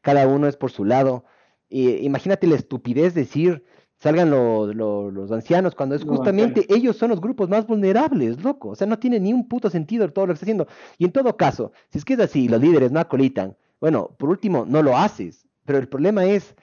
[0.00, 1.24] cada uno es por su lado.
[1.68, 3.64] Y, imagínate la estupidez decir,
[4.02, 8.42] salgan lo, lo, los ancianos, cuando es justamente no, ellos son los grupos más vulnerables,
[8.42, 8.70] loco.
[8.70, 10.66] O sea, no tiene ni un puto sentido todo lo que está haciendo.
[10.98, 14.28] Y en todo caso, si es que es así, los líderes no acolitan, bueno, por
[14.28, 15.46] último, no lo haces.
[15.64, 16.56] Pero el problema es,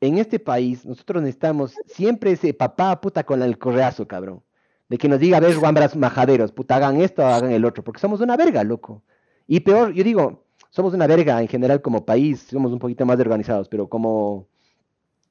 [0.00, 4.42] en este país, nosotros necesitamos siempre ese papá puta con el correazo, cabrón
[4.88, 8.00] de que nos diga, a ver, guambras majaderos, puta, hagan esto, hagan el otro, porque
[8.00, 9.02] somos una verga, loco.
[9.46, 13.18] Y peor, yo digo, somos una verga en general como país, somos un poquito más
[13.18, 14.48] organizados, pero como,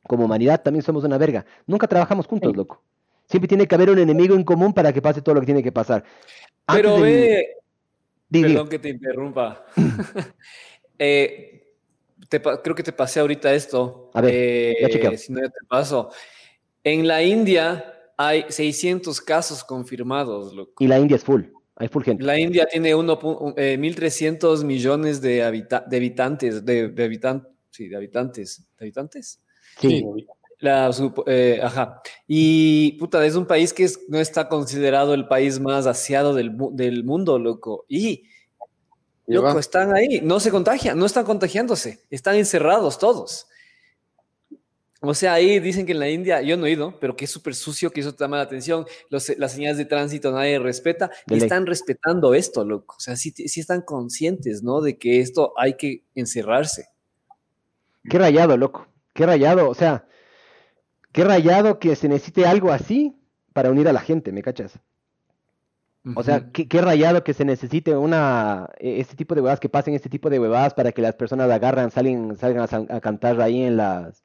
[0.08, 1.46] como humanidad también somos una verga.
[1.66, 2.58] Nunca trabajamos juntos, sí.
[2.58, 2.82] loco.
[3.28, 5.64] Siempre tiene que haber un enemigo en común para que pase todo lo que tiene
[5.64, 6.04] que pasar.
[6.68, 7.58] Antes pero ve,
[8.30, 8.42] de...
[8.42, 9.66] perdón que te interrumpa.
[11.00, 11.74] eh,
[12.30, 14.12] te, creo que te pasé ahorita esto.
[14.14, 15.18] A ver, eh, ya.
[15.18, 16.12] Si no, ya te paso.
[16.84, 20.84] En la India hay 600 casos confirmados, loco.
[20.84, 21.44] Y la India es full,
[21.76, 22.24] hay full gente.
[22.24, 23.20] La India tiene uno,
[23.58, 29.42] eh, 1.300 millones de, habita de habitantes, de, de, habitan sí, de habitantes, ¿de habitantes?
[29.80, 30.04] Sí.
[30.60, 30.90] La,
[31.28, 32.02] eh, ajá.
[32.28, 36.56] Y, puta, es un país que es, no está considerado el país más aseado del,
[36.72, 37.86] del mundo, loco.
[37.88, 38.24] Y,
[39.28, 43.48] loco, están ahí, no se contagian, no están contagiándose, están encerrados todos.
[45.02, 47.32] O sea, ahí dicen que en la India, yo no he ido, pero que es
[47.32, 51.12] súper sucio, que eso te llama la atención, los, las señales de tránsito nadie respeta,
[51.28, 52.96] y están respetando esto, loco.
[52.98, 54.82] O sea, sí, sí, están conscientes, ¿no?
[54.82, 56.88] De que esto hay que encerrarse.
[58.10, 58.88] Qué rayado, loco.
[59.16, 59.70] Qué rayado.
[59.70, 60.06] O sea,
[61.14, 63.16] qué rayado que se necesite algo así
[63.54, 64.80] para unir a la gente, ¿me cachas?
[66.16, 69.70] O sea, qué, qué rayado que se necesite una e- este tipo de huevadas, que
[69.70, 73.64] pasen este tipo de huevadas para que las personas agarran, salen, salgan a cantar ahí
[73.64, 74.24] en las,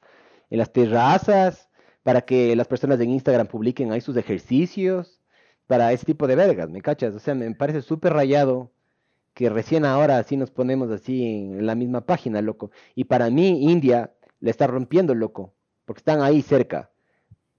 [0.51, 1.69] en las terrazas,
[2.03, 5.21] para que las personas en Instagram publiquen ahí sus ejercicios,
[5.65, 7.15] para ese tipo de vergas, ¿me cachas?
[7.15, 8.71] O sea, me parece súper rayado
[9.33, 12.71] que recién ahora así nos ponemos así en la misma página, loco.
[12.95, 15.53] Y para mí, India le está rompiendo, loco,
[15.85, 16.91] porque están ahí cerca.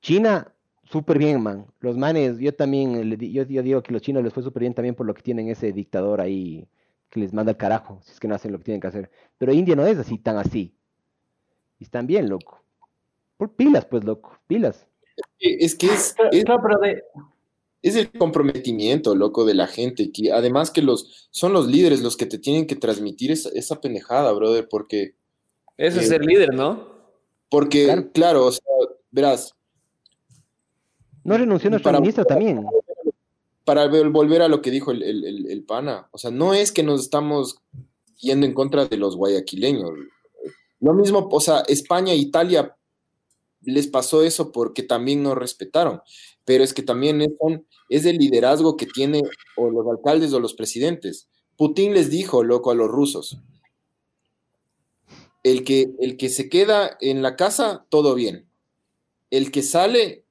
[0.02, 0.52] China,
[0.84, 1.66] súper bien, man.
[1.80, 4.94] Los manes, yo también, yo, yo digo que los chinos les fue súper bien también
[4.94, 6.68] por lo que tienen ese dictador ahí
[7.08, 9.10] que les manda el carajo, si es que no hacen lo que tienen que hacer.
[9.38, 10.74] Pero India no es así, tan así.
[11.78, 12.62] Y están bien, loco.
[13.36, 14.86] Por pilas, pues, loco, pilas.
[15.38, 17.02] Es que es, es, pero de,
[17.82, 22.16] es el comprometimiento, loco, de la gente, que además que los son los líderes los
[22.16, 25.16] que te tienen que transmitir esa, esa pendejada, brother, porque,
[25.82, 26.86] Eso es Eh, ser líder, ¿no?
[27.50, 28.12] porque, Claro.
[28.12, 28.62] claro, o sea,
[29.10, 29.54] verás,
[31.24, 32.64] No renunció nuestro Para- ministro también.
[33.64, 36.52] para vol- volver a lo que dijo el, el- el- el pana, o sea, no
[36.54, 37.58] es que nos estamos
[38.18, 39.90] yendo en contra de los guayaquileños.
[40.80, 42.76] Lo mismo, o sea, España e Italia
[43.62, 46.00] les pasó eso porque también nos respetaron,
[46.44, 47.30] pero es que también es,
[47.88, 49.22] es el liderazgo que tiene
[49.56, 51.28] o los alcaldes o los presidentes.
[51.56, 53.38] Putin les dijo, loco, a los rusos,
[55.42, 58.46] el que, el que se queda en la casa, todo bien.
[59.30, 60.24] El que sale,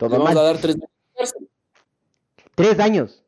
[0.00, 0.38] le vamos mal.
[0.38, 1.48] a dar tres meses de cárcel.
[2.54, 3.22] Tres años.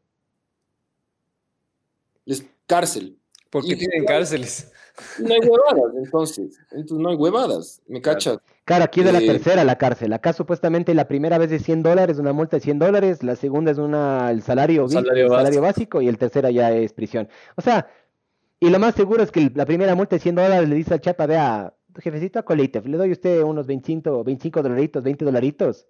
[2.24, 3.16] Les- cárcel.
[3.50, 4.70] Porque Y- tienen cárceles.
[5.18, 6.58] No hay huevadas, entonces.
[6.72, 8.38] Entonces no hay huevadas, ¿me cachas?
[8.64, 10.12] Claro, aquí es de la Eh, tercera la cárcel.
[10.12, 13.70] Acá supuestamente la primera vez es 100 dólares, una multa de 100 dólares, la segunda
[13.72, 15.62] es una, el salario, vi- Salario el salario básico.
[15.62, 17.28] básico y el tercera ya es prisión.
[17.56, 17.88] O sea,
[18.60, 21.00] y lo más seguro es que la primera multa de 100 dólares le dice al
[21.00, 25.86] chapa, vea, jefecito acolite, le doy a usted unos 25, 25 dolaritos, 20 dolaritos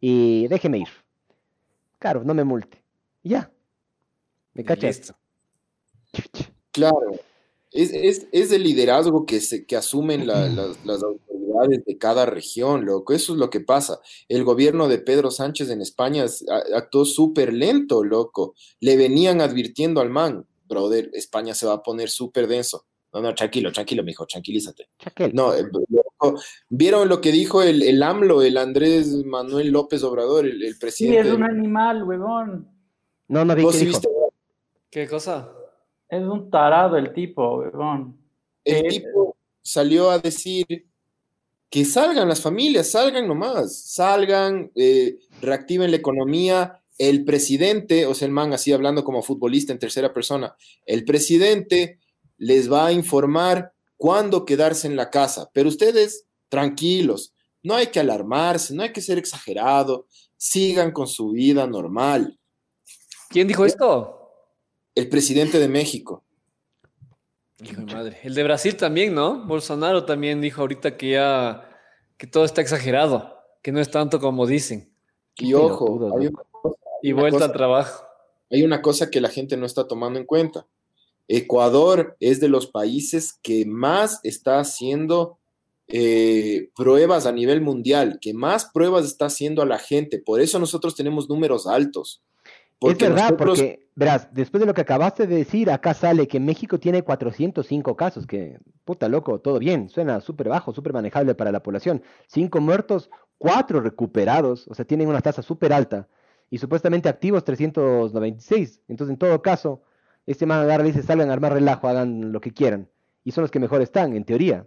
[0.00, 0.88] y déjeme ir.
[1.98, 2.82] Claro, no me multe.
[3.22, 3.50] Y Ya.
[4.54, 5.12] ¿Me cachas?
[6.72, 7.12] Claro.
[7.72, 12.24] Es, es, es el liderazgo que, se, que asumen la- las, las autoridades de cada
[12.24, 13.12] región, loco.
[13.12, 14.00] Eso es lo que pasa.
[14.28, 18.54] El gobierno de Pedro Sánchez en España es- a- actuó súper lento, loco.
[18.80, 22.86] Le venían advirtiendo al man, brother, España se va a poner súper denso.
[23.12, 24.88] No, no, tranquilo, tranquilo, mijo, tranquilízate.
[25.32, 25.64] No, eh,
[26.68, 30.78] ¿vieron lo que dijo el, el AMLO, el Andrés Manuel López Obrador, el, el sí,
[30.80, 31.28] presidente?
[31.28, 32.68] es un animal, huevón.
[33.28, 33.98] No, no vi ¿Vos qué dijo.
[33.98, 34.08] viste?
[34.90, 35.50] ¿Qué cosa?
[36.08, 38.18] Es un tarado el tipo, huevón.
[38.64, 40.66] El Eh, tipo salió a decir
[41.70, 46.80] que salgan las familias, salgan nomás, salgan, eh, reactiven la economía.
[46.98, 50.56] El presidente, o sea, el man así hablando como futbolista en tercera persona,
[50.86, 52.00] el presidente
[52.38, 58.00] les va a informar cuándo quedarse en la casa, pero ustedes tranquilos, no hay que
[58.00, 60.06] alarmarse, no hay que ser exagerado,
[60.36, 62.38] sigan con su vida normal.
[63.28, 64.30] ¿Quién dijo esto?
[64.94, 66.24] El presidente de México.
[67.62, 68.20] Hijo de madre.
[68.22, 69.46] El de Brasil también, ¿no?
[69.46, 71.68] Bolsonaro también dijo ahorita que ya
[72.16, 74.92] que todo está exagerado, que no es tanto como dicen.
[75.36, 76.42] Y ojo, hay una
[77.02, 78.04] Y vuelta cosa- al trabajo.
[78.50, 80.66] hay una cosa que la gente no está tomando en cuenta.
[81.28, 85.38] Ecuador es de los países que más está haciendo
[85.88, 90.18] eh, pruebas a nivel mundial, que más pruebas está haciendo a la gente.
[90.18, 92.22] Por eso nosotros tenemos números altos.
[92.78, 96.26] Porque es verdad, nosotros, porque, verás, después de lo que acabaste de decir, acá sale
[96.28, 101.34] que México tiene 405 casos, que, puta loco, todo bien, suena súper bajo, súper manejable
[101.34, 102.02] para la población.
[102.26, 106.08] Cinco muertos, cuatro recuperados, o sea, tienen una tasa súper alta.
[106.50, 108.80] Y supuestamente activos 396.
[108.88, 109.82] Entonces, en todo caso,
[110.26, 112.88] este man agarra y dice, salgan a armar relajo, hagan lo que quieran.
[113.24, 114.66] Y son los que mejor están, en teoría.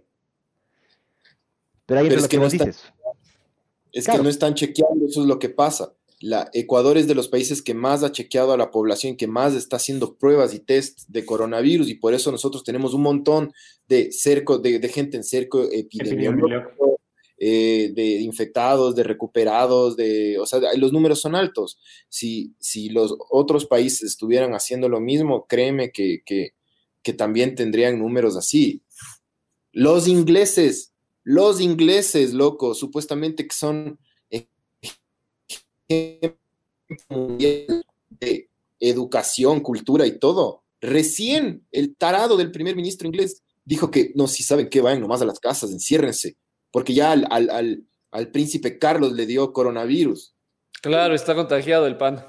[1.86, 2.84] Pero ahí Pero es es lo que que no vos está- dices.
[3.92, 4.18] es claro.
[4.20, 5.92] que no están chequeando, eso es lo que pasa.
[6.20, 9.54] La, Ecuador es de los países que más ha chequeado a la población, que más
[9.54, 13.52] está haciendo pruebas y test de coronavirus, y por eso nosotros tenemos un montón
[13.88, 16.99] de cerco, de, de gente en cerco epidemiológico, Epidemiológico.
[17.42, 21.78] Eh, de infectados, de recuperados, de, o sea, los números son altos.
[22.10, 26.50] Si, si los otros países estuvieran haciendo lo mismo, créeme que, que,
[27.02, 28.82] que también tendrían números así.
[29.72, 30.92] Los ingleses,
[31.24, 33.98] los ingleses, loco, supuestamente que son
[35.88, 36.36] de
[38.80, 40.62] educación, cultura y todo.
[40.82, 45.22] Recién el tarado del primer ministro inglés dijo que no, si saben que vayan nomás
[45.22, 46.36] a las casas, enciérrense,
[46.70, 50.34] porque ya al, al, al, al príncipe Carlos le dio coronavirus.
[50.82, 52.24] Claro, está contagiado el pan.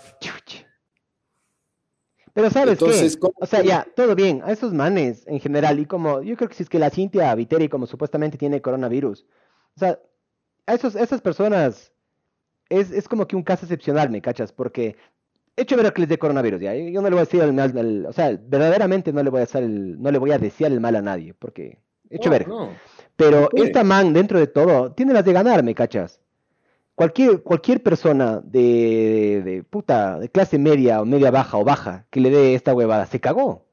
[2.34, 3.19] Pero ¿sabes Entonces, qué?
[3.19, 6.47] ¿cómo- O sea, ya, todo bien, a esos manes en general, y como, yo creo
[6.47, 9.25] que si es que la Cintia Viteri como supuestamente tiene coronavirus,
[9.75, 9.99] o sea,
[10.65, 11.91] a, esos, a esas personas
[12.69, 14.54] es, es como que un caso excepcional, ¿me cachas?
[14.54, 14.95] Porque
[15.58, 16.73] hecho ver que les dé coronavirus, ya.
[16.73, 19.41] Yo no le voy a decir el mal, al- o sea, verdaderamente no le voy
[19.41, 22.32] a hacer el, no le voy a desear el mal a nadie, porque hecho No,
[22.32, 22.47] verga.
[22.47, 22.75] no.
[23.22, 23.62] Pero Sí.
[23.64, 26.20] esta man, dentro de todo, tiene las de ganar, ¿me cachas?
[26.96, 32.20] Cualquier, cualquier persona de, de puta, de clase media o media baja o baja que
[32.20, 33.66] le dé esta huevada, se cagó.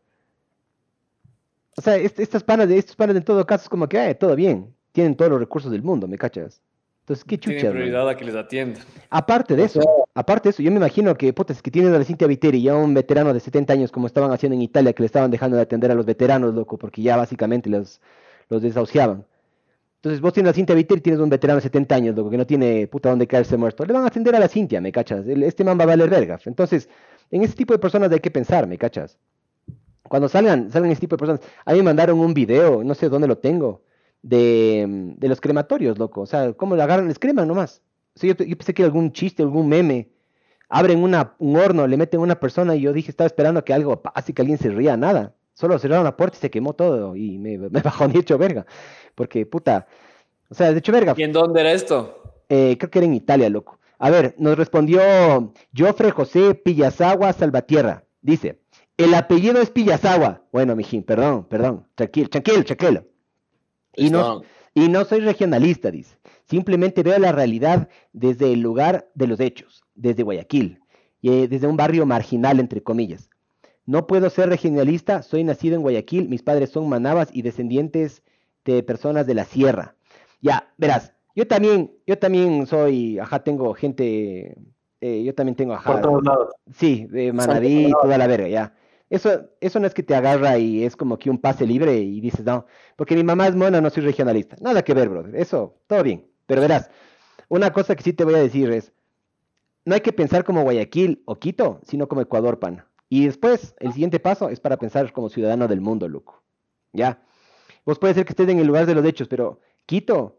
[1.77, 4.15] O sea, est- estas panas, de estos panas en todo caso es como que, eh,
[4.15, 6.61] todo bien, tienen todos los recursos del mundo, ¿me cachas?
[7.01, 7.77] Entonces, qué Tienen chucha, man?
[7.77, 8.81] prioridad a que les atienda.
[9.09, 9.81] Aparte de eso,
[10.15, 12.61] aparte de eso, yo me imagino que, puta, es que tienen a la Cintia Viteri,
[12.63, 15.57] ya un veterano de 70 años, como estaban haciendo en Italia, que le estaban dejando
[15.57, 18.01] de atender a los veteranos, loco, porque ya básicamente los,
[18.51, 19.25] los desahuciaban.
[19.99, 22.47] Entonces vos tienes a Cintia Viteri, tienes un veterano de 70 años, loco, que no
[22.47, 23.85] tiene puta dónde caerse muerto.
[23.85, 25.27] Le van a atender a la Cintia, ¿me cachas?
[25.27, 26.39] Este man va a valer verga.
[26.45, 26.89] Entonces,
[27.33, 29.19] en ese tipo de personas hay que pensar, ¿me cachas?
[30.05, 31.41] Cuando salgan, salgan ese tipo de personas.
[31.65, 33.83] A mí me mandaron un video, no sé dónde lo tengo,
[34.23, 36.21] de, de los crematorios, loco.
[36.21, 37.83] O sea, cómo lo agarran, les creman nomás.
[38.15, 40.11] O sea, yo, pensé que era algún chiste, algún meme.
[40.69, 43.73] Abren una, un horno, le meten a una persona y yo dije, estaba esperando que
[43.73, 45.35] algo pase, que alguien se ría, nada.
[45.59, 48.65] Solo cerraron la puerta y se quemó todo y me, me bajó ni hecho verga.
[49.17, 49.89] Porque, puta,
[50.49, 51.15] o sea, de hecho verga.
[51.17, 52.23] ¿Y en dónde era esto?
[52.49, 53.81] Eh, creo que era en Italia, loco.
[53.99, 55.01] A ver, nos respondió
[55.77, 58.05] Jofre José Pillasagua Salvatierra.
[58.23, 58.61] Dice,
[58.97, 60.45] el apellido es Pillasagua.
[60.53, 61.89] Bueno, mijín, perdón, perdón.
[61.97, 63.05] Tranquilo, tranquilo, tranquilo.
[63.97, 64.43] Y no,
[64.75, 66.19] y no soy regionalista, dice.
[66.45, 70.79] Simplemente veo la realidad desde el lugar de los hechos, desde Guayaquil,
[71.21, 73.29] y, eh, desde un barrio marginal, entre comillas.
[73.89, 78.23] No puedo ser regionalista, soy nacido en Guayaquil, mis padres son manabas y descendientes
[78.67, 79.95] de personas de la sierra.
[80.43, 84.59] Ya, verás, yo también, yo también soy, ajá, tengo gente,
[85.01, 86.55] eh, yo también tengo, ajá, Por todos lados.
[86.71, 88.75] Sí, de Manaví y toda la verga, ya.
[89.09, 92.21] Eso, eso no es que te agarra y es como que un pase libre y
[92.21, 94.57] dices, no, porque mi mamá es mona, no soy regionalista.
[94.61, 95.35] Nada que ver, brother.
[95.35, 96.27] Eso, todo bien.
[96.45, 96.91] Pero verás,
[97.49, 98.93] una cosa que sí te voy a decir es,
[99.87, 102.88] no hay que pensar como Guayaquil o Quito, sino como Ecuador, pana.
[103.09, 106.43] Y después, el siguiente paso es para pensar como ciudadano del mundo, loco.
[106.93, 107.23] Ya.
[107.85, 110.39] Vos puede ser que estés en el lugar de los hechos, pero Quito,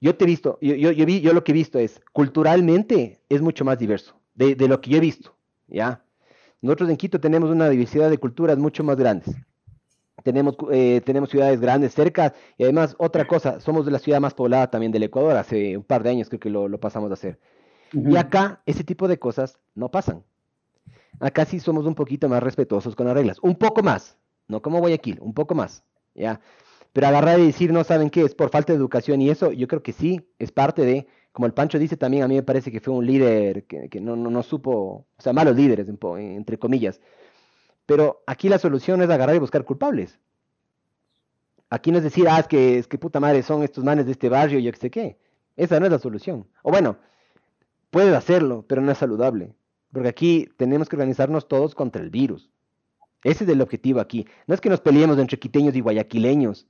[0.00, 3.22] yo te he visto, yo, yo, yo vi, yo lo que he visto es, culturalmente
[3.28, 5.34] es mucho más diverso de, de lo que yo he visto,
[5.68, 6.04] ¿ya?
[6.60, 9.34] Nosotros en Quito tenemos una diversidad de culturas mucho más grandes.
[10.22, 14.34] Tenemos, eh, tenemos ciudades grandes cerca y además otra cosa, somos de la ciudad más
[14.34, 17.14] poblada también del Ecuador, hace un par de años creo que lo, lo pasamos a
[17.14, 17.38] hacer.
[17.92, 20.22] Y acá ese tipo de cosas no pasan.
[21.20, 24.16] Acá sí somos un poquito más respetuosos con las reglas, un poco más,
[24.48, 26.40] no como Guayaquil, un poco más, ¿ya?
[26.92, 29.68] Pero agarrar y decir, no saben qué, es por falta de educación y eso, yo
[29.68, 32.72] creo que sí, es parte de, como el Pancho dice también, a mí me parece
[32.72, 36.58] que fue un líder que, que no, no, no supo, o sea, malos líderes, entre
[36.58, 37.00] comillas.
[37.86, 40.18] Pero aquí la solución es agarrar y buscar culpables.
[41.68, 44.12] Aquí no es decir, ah, es que, es que puta madre son estos manes de
[44.12, 45.18] este barrio, yo qué sé qué.
[45.56, 46.46] Esa no es la solución.
[46.62, 46.96] O bueno,
[47.90, 49.54] puedes hacerlo, pero no es saludable.
[49.92, 52.50] Porque aquí tenemos que organizarnos todos contra el virus.
[53.22, 54.26] Ese es el objetivo aquí.
[54.46, 56.66] No es que nos peleemos entre quiteños y guayaquileños,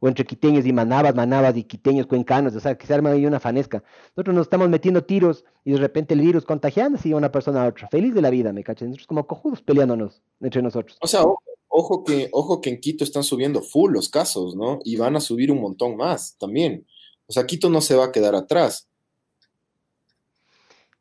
[0.00, 3.26] o entre quiteños y manabas, manabas y quiteños cuencanos, o sea, que se arma ahí
[3.26, 3.82] una fanesca.
[4.16, 7.68] Nosotros nos estamos metiendo tiros y de repente el virus contagiándose y una persona a
[7.68, 7.88] otra.
[7.88, 8.88] Feliz de la vida, me cachas.
[8.88, 10.98] Nosotros como cojudos peleándonos entre nosotros.
[11.00, 14.78] O sea, ojo, ojo que, ojo que en Quito están subiendo full los casos, ¿no?
[14.84, 16.86] Y van a subir un montón más también.
[17.26, 18.88] O sea, Quito no se va a quedar atrás.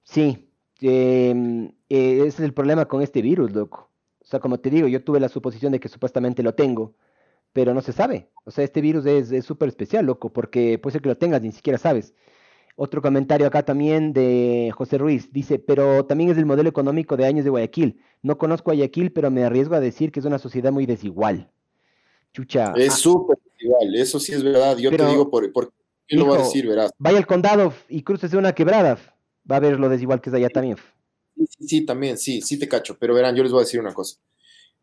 [0.03, 0.46] Sí,
[0.81, 3.89] em, eh, ese es el problema con este virus, loco.
[4.21, 6.95] O sea, como te digo, yo tuve la suposición de que supuestamente lo tengo,
[7.53, 8.29] pero no se sabe.
[8.45, 11.41] O sea, este virus es es súper especial, loco, porque puede ser que lo tengas,
[11.41, 12.13] ni siquiera sabes.
[12.79, 15.33] Otro comentario acá también de José Ruiz.
[15.33, 17.99] Dice, pero también es el modelo económico de años de Guayaquil.
[18.21, 21.49] No conozco Guayaquil, pero me arriesgo a decir que es una sociedad muy desigual.
[22.33, 22.73] Chucha.
[22.75, 24.77] Es ah, súper igual, eso sí es verdad.
[24.77, 25.73] Yo Pero, te digo por, por
[26.05, 26.91] qué lo voy a decir, verás.
[26.99, 28.99] vaya al condado y crucese una quebrada.
[29.49, 30.77] Va a ver lo desigual que es allá también.
[31.35, 32.97] Sí, sí, también, sí, sí te cacho.
[32.99, 34.17] Pero verán, yo les voy a decir una cosa.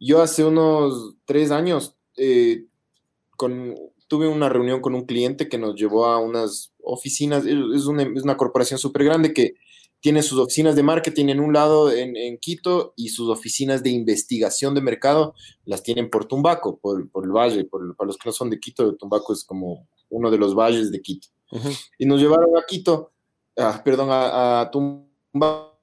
[0.00, 2.66] Yo hace unos tres años eh,
[3.36, 3.74] con,
[4.08, 8.22] tuve una reunión con un cliente que nos llevó a unas oficinas, es una, es
[8.22, 9.54] una corporación súper grande que
[10.04, 13.88] tiene sus oficinas de marketing en un lado en, en Quito y sus oficinas de
[13.88, 15.34] investigación de mercado
[15.64, 17.64] las tienen por Tumbaco, por, por el valle.
[17.64, 20.90] Por, para los que no son de Quito, Tumbaco es como uno de los valles
[20.90, 21.28] de Quito.
[21.52, 21.70] Ujú.
[21.98, 23.13] Y nos llevaron a Quito,
[23.56, 25.74] ah, perdón, a, a Tumbaco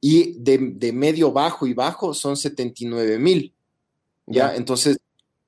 [0.00, 3.52] Y de, de medio bajo y bajo son 79.000.
[4.26, 4.56] Ya, Ya.
[4.56, 4.98] entonces,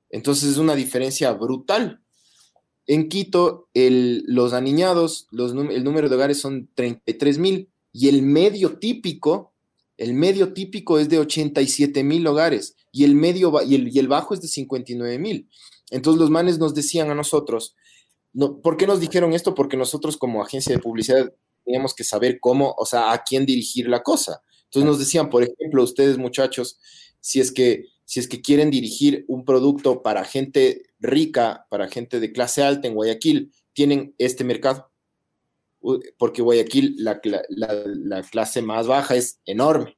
[0.09, 2.01] entonces es una diferencia brutal.
[2.87, 9.53] En Quito, los aniñados, el número de hogares son 33 mil y el medio típico,
[9.97, 14.41] el medio típico es de 87 mil hogares y el, medio, y, el, bajo es
[14.41, 15.47] de 59 mil.
[15.91, 17.75] Entonces los manes nos decían a nosotros,
[18.33, 19.53] no, ¿por qué nos dijeron esto?
[19.53, 21.31] Porque nosotros como agencia de publicidad
[21.65, 24.41] teníamos que saber cómo, o sea, a quién dirigir la cosa.
[24.65, 26.79] Entonces nos decían, por ejemplo, ustedes muchachos,
[27.19, 32.19] si es que si es que quieren dirigir un producto para gente rica, para gente
[32.19, 34.89] de clase alta en Guayaquil, tienen este mercado.
[36.17, 39.95] Porque Guayaquil, la, cla- la- la clase más baja es enorme.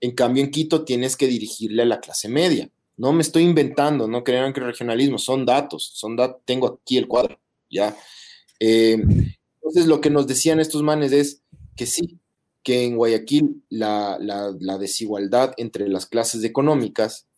[0.00, 2.70] En cambio, en Quito tienes que dirigirle a la clase media.
[2.96, 7.08] No me estoy inventando, no crean que regionalismo, son datos, son dat- tengo aquí el
[7.08, 7.96] cuadro, ¿ya?
[8.60, 8.92] Eh,
[9.56, 11.42] entonces, lo que nos decían estos manes es
[11.74, 12.20] que sí,
[12.66, 17.28] que en Guayaquil la, la- la desigualdad entre las clases económicas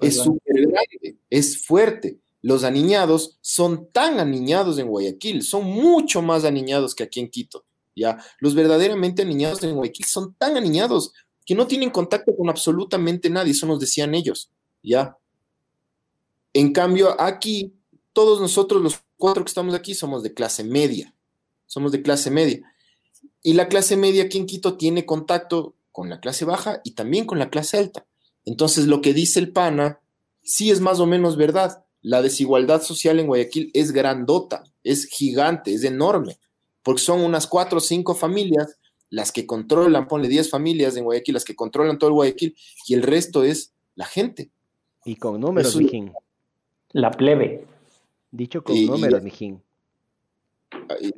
[0.00, 2.20] Es súper grande, es fuerte.
[2.40, 7.66] Los aniñados son tan aniñados en Guayaquil, son mucho más aniñados que aquí en Quito,
[7.94, 8.16] ¿ya?
[8.40, 11.12] Los verdaderamente aniñados en Guayaquil son tan aniñados
[11.44, 14.50] que no tienen contacto con absolutamente nadie, eso nos decían ellos,
[14.82, 15.18] ¿ya?
[16.54, 17.74] En cambio, aquí,
[18.14, 21.14] todos nosotros, los cuatro que estamos aquí, somos de clase media,
[21.66, 22.62] somos de clase media.
[23.42, 27.24] Y la clase media aquí en Quito tiene contacto con la clase baja y también
[27.24, 28.04] con la clase alta.
[28.44, 30.00] Entonces, lo que dice el PANA
[30.42, 31.84] sí es más o menos verdad.
[32.02, 36.38] La desigualdad social en Guayaquil es grandota, es gigante, es enorme,
[36.82, 38.78] porque son unas cuatro o cinco familias
[39.10, 42.94] las que controlan, ponle 10 familias en Guayaquil, las que controlan todo el Guayaquil, y
[42.94, 44.50] el resto es la gente.
[45.04, 46.12] Y con números, Eso- mijín.
[46.92, 47.66] La plebe.
[48.30, 49.62] Dicho con Y- y- números, mijín.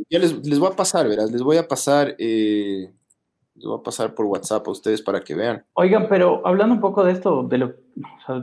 [0.08, 2.92] Ya les, les voy a pasar, verás, les voy a pasar, eh,
[3.54, 5.64] les voy a pasar por WhatsApp a ustedes para que vean.
[5.74, 7.74] Oigan, pero hablando un poco de esto, de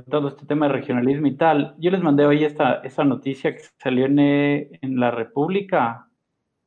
[0.09, 3.63] todo este tema de regionalismo y tal, yo les mandé hoy esta, esta noticia que
[3.81, 6.07] salió en, eh, en La República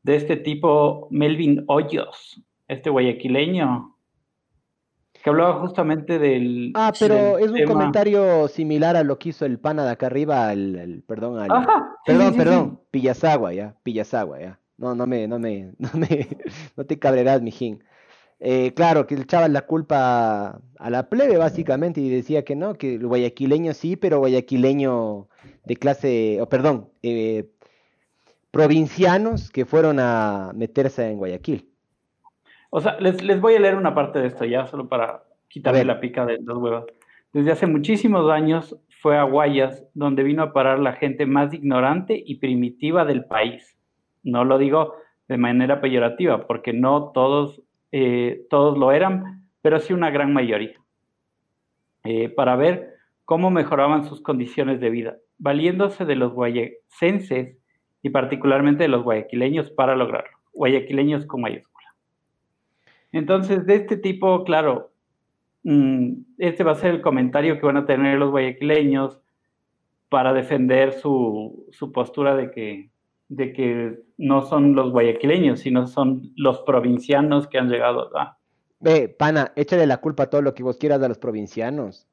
[0.02, 3.89] de este tipo, Melvin Hoyos, este guayaquileño,
[5.22, 6.72] que hablaba justamente del...
[6.74, 9.90] Ah, pero del es un tema- comentario similar a lo que hizo el pana de
[9.90, 14.40] acá arriba, el, el- perdón, al, Ajá, sí, perdón, sí, sí, perdón, Pillasagua, ya, Pillasagua,
[14.40, 14.60] ya.
[14.78, 16.26] No, no me, no me, no me,
[16.76, 17.82] no te cabrerás, mijín.
[18.42, 22.74] Eh, claro, que le echaban la culpa a la plebe, básicamente, y decía que no,
[22.74, 25.28] que el guayaquileño sí, pero guayaquileño
[25.66, 27.50] de clase, o perdón, eh,
[28.50, 31.69] provincianos que fueron a meterse en Guayaquil.
[32.70, 35.80] O sea, les, les voy a leer una parte de esto ya, solo para quitarme
[35.80, 35.86] ver.
[35.86, 36.84] la pica de las huevas.
[37.32, 42.20] Desde hace muchísimos años fue a Guayas donde vino a parar la gente más ignorante
[42.24, 43.76] y primitiva del país.
[44.22, 44.94] No lo digo
[45.28, 47.62] de manera peyorativa, porque no todos,
[47.92, 50.74] eh, todos lo eran, pero sí una gran mayoría.
[52.04, 52.94] Eh, para ver
[53.24, 57.56] cómo mejoraban sus condiciones de vida, valiéndose de los guayacenses
[58.02, 60.36] y particularmente de los guayaquileños para lograrlo.
[60.52, 61.69] Guayaquileños con mayúsculas.
[63.12, 64.92] Entonces, de este tipo, claro,
[65.64, 69.20] mm, este va a ser el comentario que van a tener los guayaquileños
[70.08, 72.90] para defender su, su postura de que,
[73.28, 78.38] de que no son los guayaquileños, sino son los provincianos que han llegado a...
[78.80, 82.08] Ve, pana, échale la culpa a todo lo que vos quieras a los provincianos.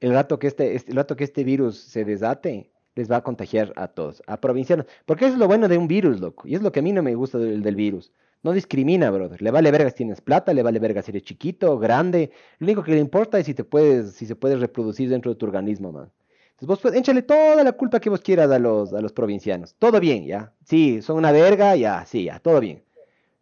[0.00, 3.22] El rato que este, este- el rato que este virus se desate, les va a
[3.22, 4.86] contagiar a todos, a provincianos.
[5.06, 6.46] Porque eso es lo bueno de un virus, loco.
[6.46, 8.12] Y es lo que a mí no me gusta del, del virus.
[8.42, 9.40] No discrimina, brother.
[9.40, 12.30] Le vale verga si tienes plata, le vale verga si eres chiquito, grande.
[12.58, 15.36] Lo único que le importa es si te puedes, si se puede reproducir dentro de
[15.36, 16.10] tu organismo, man.
[16.50, 19.74] Entonces vos pues, échale toda la culpa que vos quieras a los, a los provincianos.
[19.78, 20.52] Todo bien, ya.
[20.64, 22.82] Sí, son una verga, ya, sí, ya, todo bien.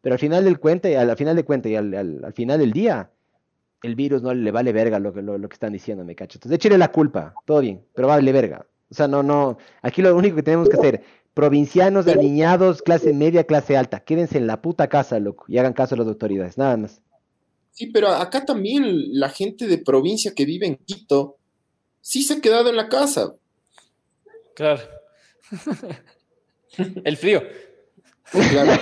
[0.03, 2.59] Pero al final del cuente, al, al final de cuenta y al, al- al final
[2.59, 3.11] del día,
[3.83, 6.37] el virus no le vale verga lo, que- lo que están diciendo, me cacho.
[6.37, 8.67] Entonces échale la culpa, todo bien, pero vale verga.
[8.91, 9.57] O sea, no, no.
[9.83, 11.03] Aquí lo único que tenemos que hacer,
[11.41, 15.95] provincianos, alineados, clase media, clase alta, quédense en la puta casa, loco, y hagan caso
[15.95, 17.01] a las autoridades, nada más.
[17.73, 21.37] Sí, pero acá también la gente de provincia que vive en Quito
[22.03, 23.33] sí se ha quedado en la casa.
[24.55, 24.83] Claro.
[27.05, 27.43] El frío.
[28.31, 28.73] Claro,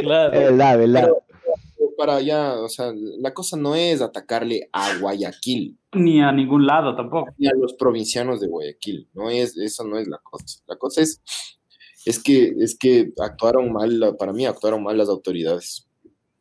[0.00, 0.30] Claro.
[0.32, 1.02] Verdad, verdad.
[1.04, 1.22] Pero-
[1.98, 6.94] para allá, o sea, la cosa no es atacarle a Guayaquil Ni a ningún lado
[6.94, 7.34] tampoco.
[7.38, 10.60] ni a los provincianos de Guayaquil, no es, eso no es la cosa.
[10.68, 11.20] La cosa es,
[12.06, 15.88] es que, es que actuaron mal, para mí actuaron mal las autoridades.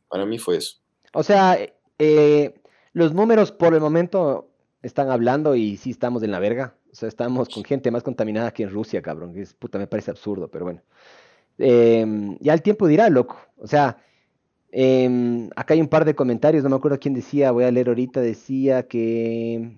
[0.08, 0.78] Para mí fue eso.
[1.14, 1.58] O sea,
[1.98, 2.54] eh,
[2.94, 4.52] los números por el momento
[4.84, 6.76] están hablando y sí estamos en la verga.
[6.92, 9.34] O sea, estamos con gente más contaminada que en Rusia, cabrón.
[9.34, 10.84] que es, puta, me parece absurdo, pero bueno.
[11.58, 13.40] Em, ya el tiempo dirá, loco.
[13.58, 13.98] O sea,
[14.72, 17.88] em, acá hay un par de comentarios, no me acuerdo quién decía, voy a leer
[17.90, 19.78] ahorita, decía que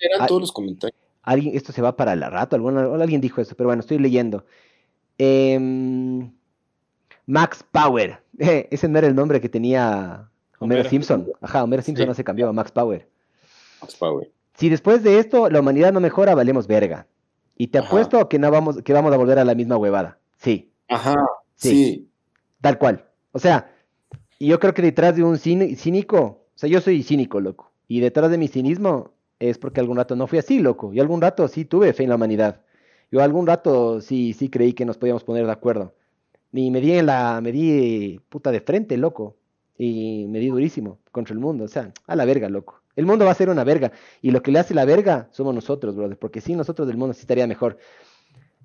[0.00, 0.98] Eran todos los comentarios.
[1.22, 4.44] alguien, esto se va para la rato, alguna, alguien dijo eso, pero bueno, estoy leyendo.
[5.18, 6.30] Em,
[7.26, 10.28] Max Power, eh, ese no era el nombre que tenía
[10.60, 10.88] Homero, Homero.
[10.90, 11.26] Simpson.
[11.40, 12.08] Ajá, Homero Simpson Sí.
[12.08, 13.08] no se cambió a Max Power.
[13.80, 14.30] Max Power.
[14.54, 17.06] Si después de esto la humanidad no mejora, valemos verga.
[17.56, 17.88] Y te Ajá.
[17.88, 20.18] apuesto que no vamos, que vamos a volver a la misma huevada.
[20.38, 21.14] Sí, Ajá,
[21.56, 21.70] Sí.
[21.70, 22.08] sí.
[22.60, 23.04] tal cual.
[23.32, 23.70] O sea,
[24.38, 27.72] y yo creo que detrás de un cíni- cínico, o sea, yo soy cínico, loco.
[27.88, 30.92] Y detrás de mi cinismo es porque algún rato no fui así, loco.
[30.92, 32.60] Y algún rato sí tuve fe en la humanidad.
[33.10, 35.94] Yo algún rato sí, sí creí que nos podíamos poner de acuerdo.
[36.52, 39.36] Y me di en la, me di puta de frente, loco.
[39.78, 41.64] Y me di durísimo contra el mundo.
[41.64, 42.82] O sea, a la verga, loco.
[42.96, 43.92] El mundo va a ser una verga.
[44.20, 46.18] Y lo que le hace la verga somos nosotros, brother.
[46.18, 47.78] Porque sin nosotros del mundo sí estaría mejor.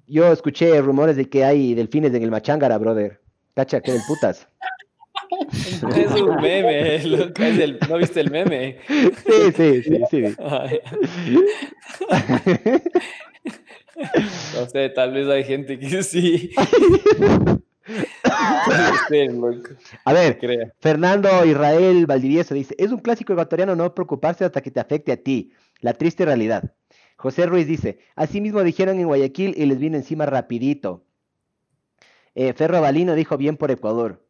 [0.08, 3.22] Yo escuché rumores de que hay delfines en el Machángara, brother.
[3.54, 4.48] Cacha, que del putas.
[5.96, 8.78] Es un meme, loco, es el- ¿no viste el meme?
[8.88, 10.24] Sí, sí, sí, sí.
[14.56, 16.50] No sé, tal vez hay gente que sí.
[20.06, 20.40] A ver.
[20.80, 25.18] Fernando Israel Valdivieso dice, es un clásico ecuatoriano no preocuparse hasta que te afecte a
[25.18, 25.52] ti.
[25.82, 26.74] La triste realidad.
[27.18, 31.06] José Ruiz dice, así mismo dijeron en Guayaquil y les vino encima rapidito.
[32.36, 34.23] Eh, Ferro Balino dijo bien por Ecuador.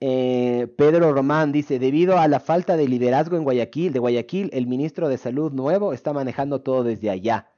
[0.00, 4.66] Eh, Pedro Román dice, debido a la falta de liderazgo en Guayaquil, de Guayaquil, el
[4.66, 7.48] ministro de Salud nuevo está manejando todo desde allá.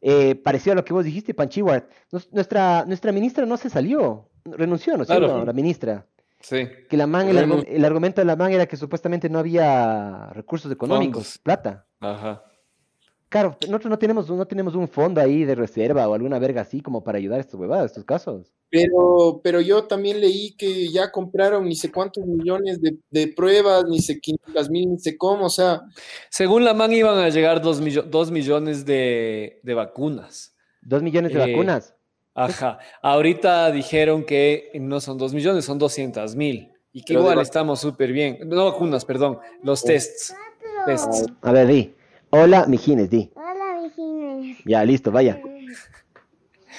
[0.00, 1.88] Eh, parecido a lo que vos dijiste, Panchiwart.
[2.32, 5.26] Nuestra, nuestra ministra no se salió, renunció, ¿no es Claro.
[5.28, 5.44] cierto?
[5.44, 6.06] La ministra.
[6.40, 6.68] Sí.
[6.90, 9.38] Que la man, el, Renun- argu- el argumento de la man era que supuestamente no
[9.38, 11.38] había recursos económicos, Fondos.
[11.38, 11.86] plata.
[12.00, 12.42] Ajá.
[13.34, 16.80] Claro, nosotros no tenemos, no tenemos un fondo ahí de reserva o alguna verga así
[16.80, 18.52] como para ayudar a estos huevadas, estos casos.
[18.70, 23.86] Pero, pero yo también leí que ya compraron ni sé cuántos millones de, de pruebas,
[23.88, 25.80] ni sé 500 mil, ni sé cómo, o sea,
[26.30, 30.54] Según la man iban a llegar dos, millo- dos millones de, de vacunas.
[30.80, 31.92] Dos millones de Eh, vacunas.
[32.34, 32.78] Ajá.
[33.02, 36.70] Ahorita dijeron que no son dos millones, son 200 mil.
[36.92, 38.38] Y que Pero igual estamos súper bien.
[38.46, 39.40] No vacunas, perdón.
[39.64, 40.32] Los tests.
[40.86, 41.26] Tests.
[41.42, 41.94] A ver, di.
[42.36, 43.30] Hola, mijines, di.
[43.36, 44.56] Hola, Virginia.
[44.64, 45.40] Ya, listo, vaya.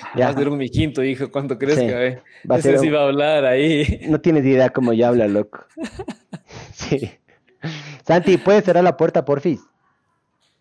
[0.03, 1.87] Va a Ya, ser un mi quinto hijo, ¿cuánto crees Sí.
[1.87, 2.21] que eh?
[2.51, 4.01] va a ser un- va a hablar ahí.
[4.09, 5.59] No tienes idea cómo ya habla, loco.
[6.73, 7.09] Sí.
[8.05, 9.61] Santi, ¿puedes cerrar la puerta, porfis?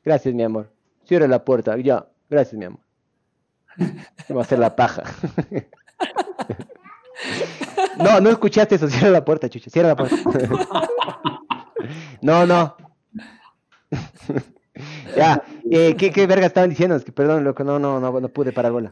[0.05, 0.71] Gracias, mi amor.
[1.05, 2.07] Cierra la puerta, ya.
[2.31, 2.81] Gracias, mi amor.
[4.29, 5.03] Vamos a hacer la paja.
[7.99, 8.89] No, no escuchaste eso.
[8.89, 9.69] Cierra la puerta, chucha.
[9.71, 10.17] Cierra la puerta.
[12.23, 12.77] No, no.
[15.17, 16.97] Ya, eh, ¿qué, qué verga estaban diciendo?
[16.97, 18.91] Es que, perdón, loco, no, no, no, no pude parar bola.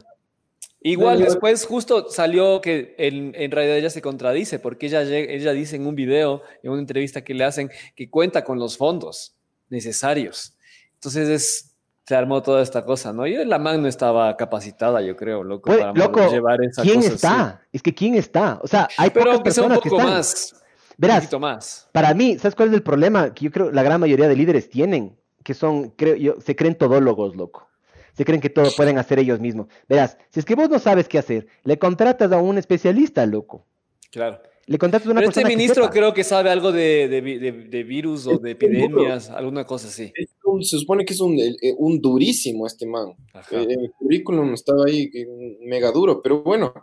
[0.81, 5.01] Igual No, yo- después justo salió que en, en realidad ella se contradice porque ella,
[5.03, 8.77] ella dice en un video, en una entrevista que le hacen, que cuenta con los
[8.77, 9.35] fondos
[9.69, 10.55] necesarios.
[10.95, 11.75] Entonces es,
[12.05, 13.25] se armó toda esta cosa, ¿no?
[13.27, 16.95] Y la man no estaba capacitada, yo creo, loco, Pues, para loco, llevar esa ¿quién
[17.01, 17.41] cosa está?
[17.47, 17.57] así.
[17.73, 18.59] Es que ¿quién está?
[18.61, 20.13] O sea, hay Pero pocas sea un personas que poco están.
[20.17, 20.59] más, un
[20.97, 21.89] Verás, poquito más.
[21.93, 23.33] Para mí, ¿sabes cuál es el problema?
[23.33, 26.75] Que yo creo la gran mayoría de líderes tienen, que son, creo yo, se creen
[26.75, 27.67] todólogos, loco.
[28.13, 29.67] Se creen que todo pueden hacer ellos mismos.
[29.89, 33.65] Verás, si es que vos no sabes qué hacer, le contratas a un especialista, loco.
[34.11, 34.39] Claro.
[34.65, 37.51] Le contratas a una Pero este persona ministro creo que sabe algo de, de de-
[37.51, 40.13] de virus o de epidemias, alguna cosa así.
[40.45, 43.13] un- se supone que es un, eh, un durísimo este man.
[43.33, 43.59] Ajá.
[43.59, 46.73] Eh, el currículum estaba ahí eh, mega duro, pero bueno,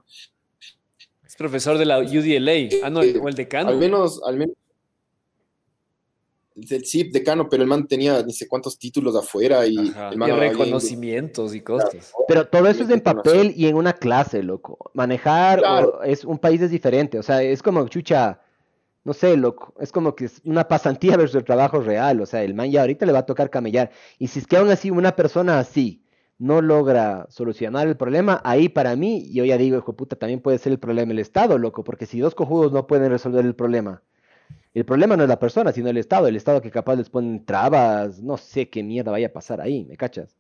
[1.25, 2.69] Es profesor de la UDLA.
[2.83, 3.71] Ah, no, el- o el decano.
[3.71, 4.57] al menos, al menos
[6.69, 10.31] del CIP decano, pero el man tenía ni sé cuántos títulos afuera y el man
[10.39, 12.13] reconocimientos y cosas.
[12.29, 14.91] Pero todo eso es en papel y en una clase, loco.
[14.95, 15.99] Manejar Claro.
[16.01, 17.19] o- es un país es diferente.
[17.19, 18.41] O sea, es como chucha.
[19.03, 19.75] No sé, loco.
[19.81, 22.21] Es como que es una pasantía versus el trabajo real.
[22.21, 23.91] O sea, el man ya ahorita le va a tocar camellar.
[24.19, 26.03] Y si es que aún así una persona así
[26.39, 30.41] no logra solucionar el problema, ahí para mí, yo ya digo, hijo de puta, también
[30.41, 31.85] puede ser el problema el Estado, loco.
[31.85, 34.03] Porque si dos cojudos no pueden resolver el problema,
[34.73, 36.29] el problema no es la persona, sino el Estado.
[36.29, 39.85] El Estado que capaz les ponen trabas, no sé qué mierda vaya a pasar ahí,
[39.85, 40.37] ¿me cachas?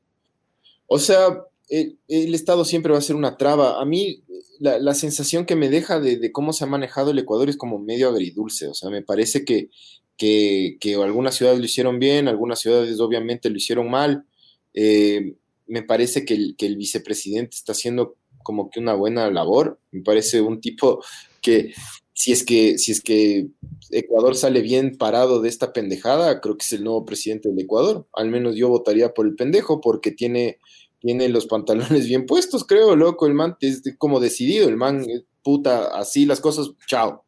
[0.86, 3.80] O sea, el, Estado siempre va a ser una traba.
[3.80, 4.22] A mí,
[4.58, 7.78] la, sensación que me deja de, de cómo se ha manejado el Ecuador es como
[7.78, 8.68] medio agridulce.
[8.68, 9.70] O sea, me parece que,
[10.16, 14.26] que, que algunas ciudades lo hicieron bien, algunas ciudades obviamente lo hicieron mal.
[14.74, 15.34] Eh,
[15.66, 19.78] me parece que el, que el vicepresidente está haciendo como que una buena labor.
[19.92, 21.02] Me parece un tipo
[21.40, 21.72] que
[22.20, 23.48] si es que, si es que
[23.88, 28.06] Ecuador sale bien parado de esta pendejada, creo que es el nuevo presidente del Ecuador.
[28.12, 30.58] Al menos yo votaría por el pendejo porque tiene,
[30.98, 33.26] tiene los pantalones bien puestos, creo, loco.
[33.26, 37.24] El man es como decidido, el man, eh, puta, así las cosas, chao.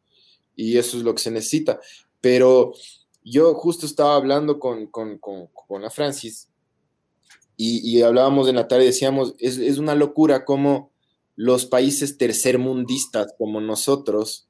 [0.55, 1.79] Y eso es lo que se necesita.
[2.21, 2.73] Pero
[3.23, 6.49] yo justo estaba hablando con, con, con, con la Francis
[7.57, 10.91] y, hablábamos la tarde y decíamos, es, es una locura cómo
[11.35, 14.49] los países tercermundistas como nosotros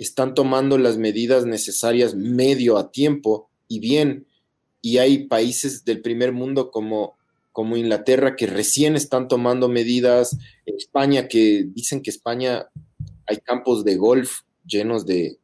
[0.00, 4.26] están tomando las medidas necesarias medio a tiempo y bien,
[4.80, 7.18] y hay países del primer mundo como,
[7.52, 12.66] como Inglaterra que recién están tomando medidas, España que dicen que España
[13.26, 15.38] hay campos de golf llenos de,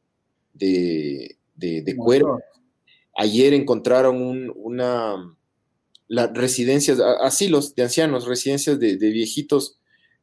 [0.54, 2.40] de, de, de cuero.
[3.14, 5.36] Ayer encontraron un, una
[6.09, 9.78] las residencias, asilos de ancianos, residencias de, de, viejitos,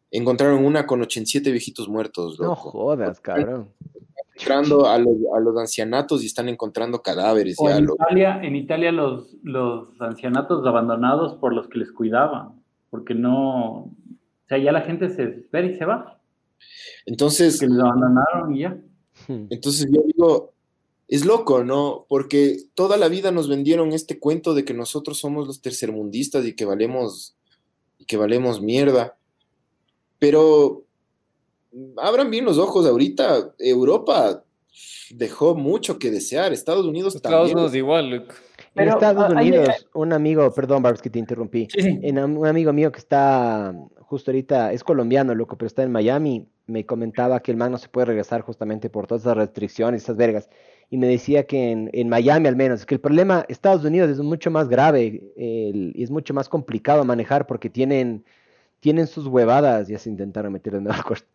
[0.10, 2.40] encontraron una con 87 viejitos muertos.
[2.40, 2.46] Loco.
[2.46, 3.70] No jodas, cabrón
[4.44, 7.56] entrando a los, a los, ancianatos y están encontrando cadáveres.
[7.60, 7.96] O ya en, lo...
[7.96, 13.92] Italia, en Italia los, los ancianatos abandonados por los que les cuidaban, porque no, o
[14.48, 16.20] sea, ya la gente se espera y se va.
[17.06, 17.60] Entonces...
[17.60, 18.78] Que los abandonaron y ya.
[19.28, 20.54] Entonces yo digo,
[21.08, 22.06] es loco, ¿no?
[22.10, 26.56] Porque toda la vida nos vendieron este cuento de que nosotros somos los tercermundistas y
[26.56, 27.36] que valemos,
[28.00, 29.16] y que valemos mierda.
[30.20, 30.83] Pero
[31.98, 33.54] abran bien los ojos ahorita.
[33.60, 34.44] Europa
[35.12, 36.54] dejó mucho que desear.
[36.54, 37.58] Estados Unidos Estados también.
[37.58, 38.34] Unidos igual, Luke.
[38.76, 39.86] En Pero, Estados Unidos, hay...
[39.94, 41.68] un amigo, perdón, Barbs, que te interrumpí.
[41.72, 42.00] Sí.
[42.02, 46.48] En, un amigo mío que está justo ahorita, es colombiano, loco, pero está en Miami,
[46.66, 50.18] me comentaba que el man no se puede regresar justamente por todas esas restricciones, esas
[50.18, 50.50] vergas.
[50.90, 54.20] Y me decía que en, en Miami al menos, que el problema, Estados Unidos es
[54.20, 58.24] mucho más grave el, y es mucho más complicado manejar porque tienen,
[58.80, 61.28] tienen sus huevadas, ya se intentaron meter en nueva corte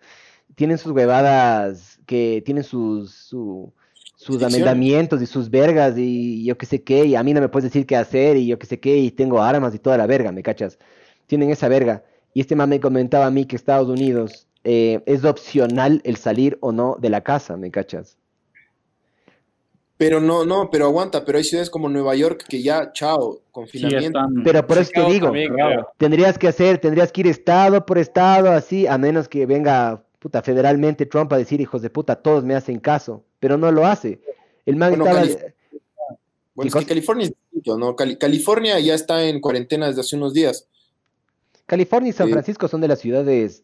[0.58, 3.72] tienen sus huevadas, que tienen sus, su,
[4.16, 7.48] sus amendamientos y sus vergas y yo qué sé qué, y a mí no me
[7.48, 10.08] puedes decir qué hacer y yo qué sé qué, y tengo armas y toda la
[10.08, 10.76] verga, ¿me cachas?
[11.28, 12.02] Tienen esa verga.
[12.34, 16.58] Y este man me comentaba a mí que Estados Unidos eh, es opcional el salir
[16.60, 18.18] o no de la casa, ¿me cachas?
[19.96, 24.18] Pero no, no, pero aguanta, pero hay ciudades como Nueva York que ya, chao, confinamiento.
[24.18, 25.88] Sí, pero por eso te digo, también, claro.
[25.98, 30.42] tendrías que hacer, tendrías que ir estado por estado, así, a menos que venga puta,
[30.42, 34.20] federalmente Trump a decir, hijos de puta, todos me hacen caso, pero no lo hace.
[34.66, 35.26] El man bueno, estaba...
[35.26, 35.54] Cali
[36.54, 37.94] bueno, es que California es distinto, ¿no?
[37.94, 40.66] Cali California ya está en cuarentena desde hace unos días.
[41.66, 43.62] California y San Francisco son de las ciudades,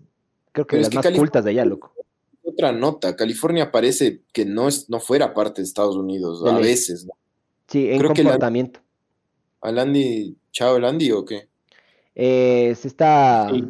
[0.52, 1.92] creo que de las que más California, cultas de allá, loco.
[2.44, 7.04] Otra nota, California parece que no, es, no fuera parte de Estados Unidos, a veces,
[7.06, 7.14] ¿no?
[7.66, 8.80] Sí, en creo comportamiento.
[8.80, 8.84] Que
[9.62, 11.48] la, ¿A Landy, chao Landy o qué?
[12.14, 13.48] Eh, se está...
[13.50, 13.64] Sí.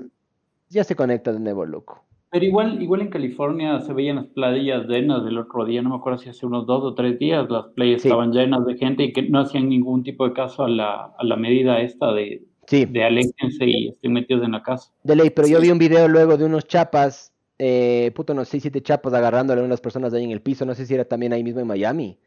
[0.68, 2.03] Ya se conecta de nuevo, loco.
[2.34, 5.94] Pero igual, igual en California se veían las playas llenas del otro día, no me
[5.94, 8.08] acuerdo si hace unos dos o tres días las playas sí.
[8.08, 11.24] estaban llenas de gente y que no hacían ningún tipo de caso a la, a
[11.24, 12.86] la medida esta de, sí.
[12.86, 14.90] de aléjense y estén metidos en la casa.
[15.04, 15.52] De ley, pero sí.
[15.52, 19.60] yo vi un video luego de unos chapas, eh, puto, unos 6, 7 chapas agarrándole
[19.60, 21.68] a unas personas ahí en el piso, no sé si era también ahí mismo en
[21.68, 22.18] Miami,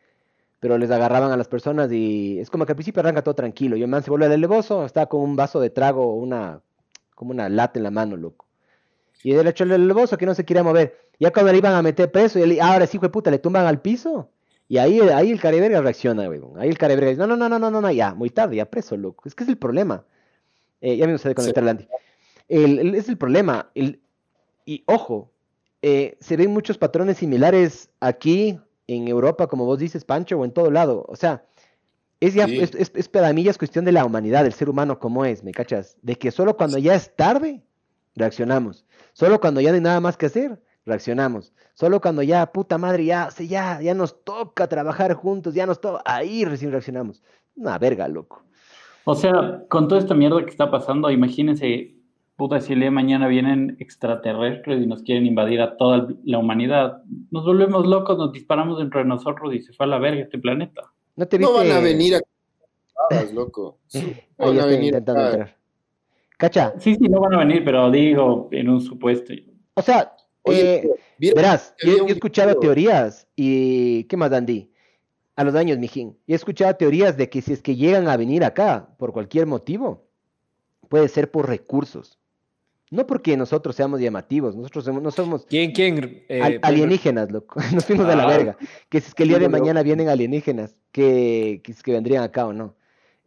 [0.61, 3.75] pero les agarraban a las personas y es como que al principio arranca todo tranquilo,
[3.75, 6.61] y el man se vuelve negocio, está con un vaso de trago, una,
[7.13, 8.46] como una lata en la mano, loco.
[9.23, 10.97] Y del hecho el bozo que no se quería mover.
[11.19, 13.65] Ya cuando le iban a meter preso, y él, ahora sí, fue puta, le tumban
[13.65, 14.29] al piso.
[14.69, 16.41] Y ahí, ahí el careverga reacciona, güey.
[16.57, 18.97] Ahí el careverga dice, no, no, no, no, no, no, ya, muy tarde, ya preso,
[18.97, 19.23] loco.
[19.25, 20.03] Es que es el problema.
[20.81, 21.65] Eh, ya me gusta conectar sí.
[21.65, 21.87] Landy.
[22.47, 23.69] El, el, es el problema.
[23.73, 24.01] El,
[24.65, 25.31] y ojo,
[25.81, 30.51] eh, se ven muchos patrones similares aquí en Europa, como vos dices, Pancho, o en
[30.51, 31.05] todo lado.
[31.07, 31.45] O sea,
[32.19, 32.59] es ya, sí.
[32.59, 35.25] es, es, es para mí ya es cuestión de la humanidad, del ser humano como
[35.25, 35.97] es, ¿me cachas?
[36.01, 37.63] De que solo cuando ya es tarde,
[38.17, 38.85] reaccionamos.
[39.13, 41.53] Solo cuando ya no hay nada más que hacer, reaccionamos.
[41.73, 46.01] Solo cuando ya, puta madre, ya, ya, ya nos toca trabajar juntos, ya nos toca,
[46.05, 47.23] ahí recién reaccionamos.
[47.55, 48.43] Una verga, loco.
[49.05, 51.97] O sea, con toda esta mierda que está pasando, imagínense
[52.37, 56.37] puta, si el día de mañana vienen extraterrestres y nos quieren invadir a toda la
[56.37, 57.01] humanidad,
[57.31, 60.83] nos volvemos locos, nos disparamos entre nosotros y se fue a la verga este planeta.
[61.15, 61.67] ¿No te No viste?
[61.67, 62.21] van a venir a
[63.09, 63.79] Cabas, loco.
[63.87, 65.57] Sí, No van a venir entrar.
[66.37, 69.33] Cacha, Sí, sí, no van a venir, pero digo, en un supuesto.
[69.73, 70.13] o sea,
[70.43, 72.59] Oye, eh, ¿vieron verás, que yo, yo he escuchado video?
[72.61, 74.03] teorías y...
[74.05, 74.71] ¿Qué más, Andy?
[75.35, 76.17] A los años, mijín.
[76.25, 79.45] Y he escuchado teorías de que si es que llegan a venir acá por cualquier
[79.45, 80.07] motivo,
[80.89, 82.17] puede ser por recursos.
[82.89, 86.23] No porque nosotros seamos llamativos, nosotros somos- no somos ¿Quién, quién?
[86.29, 87.59] eh, al- alienígenas, loco.
[87.73, 88.27] Nos fuimos a la Ah.
[88.27, 88.57] verga.
[88.89, 91.91] Que si es que el día de mañana vienen alienígenas, que, que si es que
[91.91, 92.75] vendrían acá o no.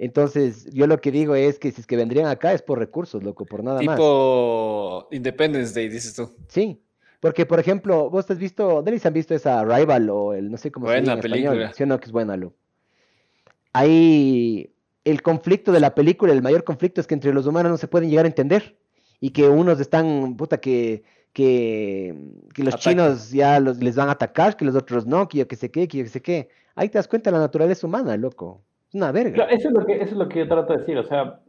[0.02, 3.22] Entonces, yo lo que digo es que si es que vendrían acá es por recursos,
[3.22, 3.96] loco, por nada más.
[3.96, 6.30] Tipo Independence Day, dices tú.
[6.48, 6.80] Sí,
[7.20, 10.72] porque por ejemplo, vos has visto, Denis han visto esa Rival o el no sé
[10.72, 11.72] cómo se llama en español, película.
[11.74, 12.00] ¿sí o no?
[12.00, 12.56] Que es buena, loco.
[13.74, 14.72] Ahí
[15.04, 17.86] el conflicto de la película, el mayor conflicto es que entre los humanos no se
[17.86, 18.78] pueden llegar a entender
[19.20, 21.02] y que unos están, puta, que,
[21.34, 22.14] que,
[22.54, 25.46] que los chinos ya los, les van a atacar, que los otros no, que yo
[25.46, 26.48] que sé qué, que yo que sé qué.
[26.74, 28.62] Ahí te das cuenta de la naturaleza humana, loco.
[28.92, 29.32] Una verga.
[29.34, 31.40] Claro, eso, es lo que, eso es lo que yo trato de decir, o sea,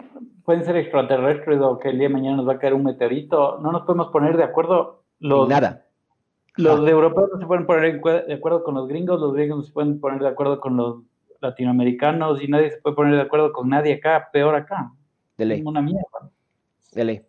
[0.46, 3.60] pueden ser extraterrestres o que el día de mañana nos va a caer un meteorito,
[3.60, 5.04] no nos podemos poner de acuerdo.
[5.20, 5.86] Los, nada.
[6.58, 9.72] Los europeos no se pueden poner de acuerdo con los gringos, los gringos no se
[9.72, 11.04] pueden poner de acuerdo con los
[11.40, 14.92] latinoamericanos y nadie se puede poner de acuerdo con nadie acá, peor acá.
[15.38, 15.62] De ley.
[15.66, 16.30] Una mierda.
[16.94, 17.22] De ley.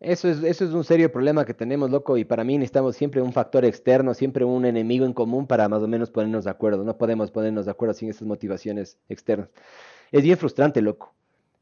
[0.00, 3.20] Eso es, eso es un serio problema que tenemos, loco, y para mí necesitamos siempre
[3.20, 6.84] un factor externo, siempre un enemigo en común para más o menos ponernos de acuerdo.
[6.84, 9.48] No podemos ponernos de acuerdo sin esas motivaciones externas.
[10.12, 11.14] Es bien frustrante, loco.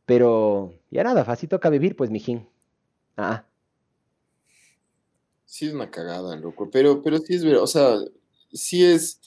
[0.04, 2.46] Pero ya nada, así toca vivir, pues, mijín.
[3.16, 3.44] Ah,
[5.46, 6.68] Sí es una cagada, loco.
[6.70, 7.96] Pero, pero sí es verdad, o sea,
[8.52, 9.20] sí es,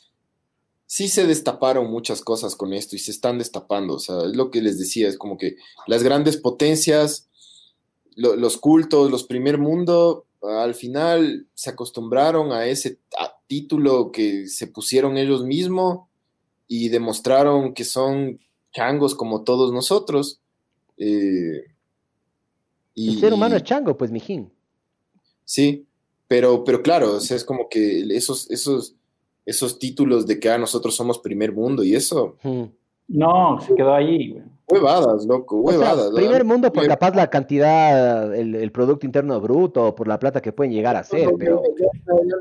[0.86, 3.96] sí se destaparon muchas cosas con esto y se están destapando.
[3.96, 5.56] O sea, es lo que les decía, es como que
[5.88, 7.29] las grandes potencias,
[8.20, 14.48] lo- los cultos, los primer mundo, al final se acostumbraron a ese a- título que
[14.48, 16.08] se pusieron ellos mismos
[16.68, 18.40] y demostraron que son
[18.72, 20.40] changos como todos nosotros.
[20.98, 21.64] Eh,
[22.96, 24.52] el ser humano es chango, pues, mijín.
[25.46, 25.86] Sí,
[26.28, 28.96] pero, pero claro, o sea, es como que esos, esos,
[29.46, 32.36] esos títulos de que ah, nosotros somos primer mundo y eso.
[33.08, 34.44] No, se quedó ahí, güey.
[34.72, 36.12] Huevadas, loco, O sea, huevadas.
[36.12, 36.54] primer ¿no?
[36.54, 40.42] mundo por Primer- capaz la cantidad, el, el Producto Interno Bruto, o por la plata
[40.42, 41.90] que pueden llegar a ser, pero Si es,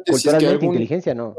[0.04, 1.34] que culturalmente algún, inteligencia no.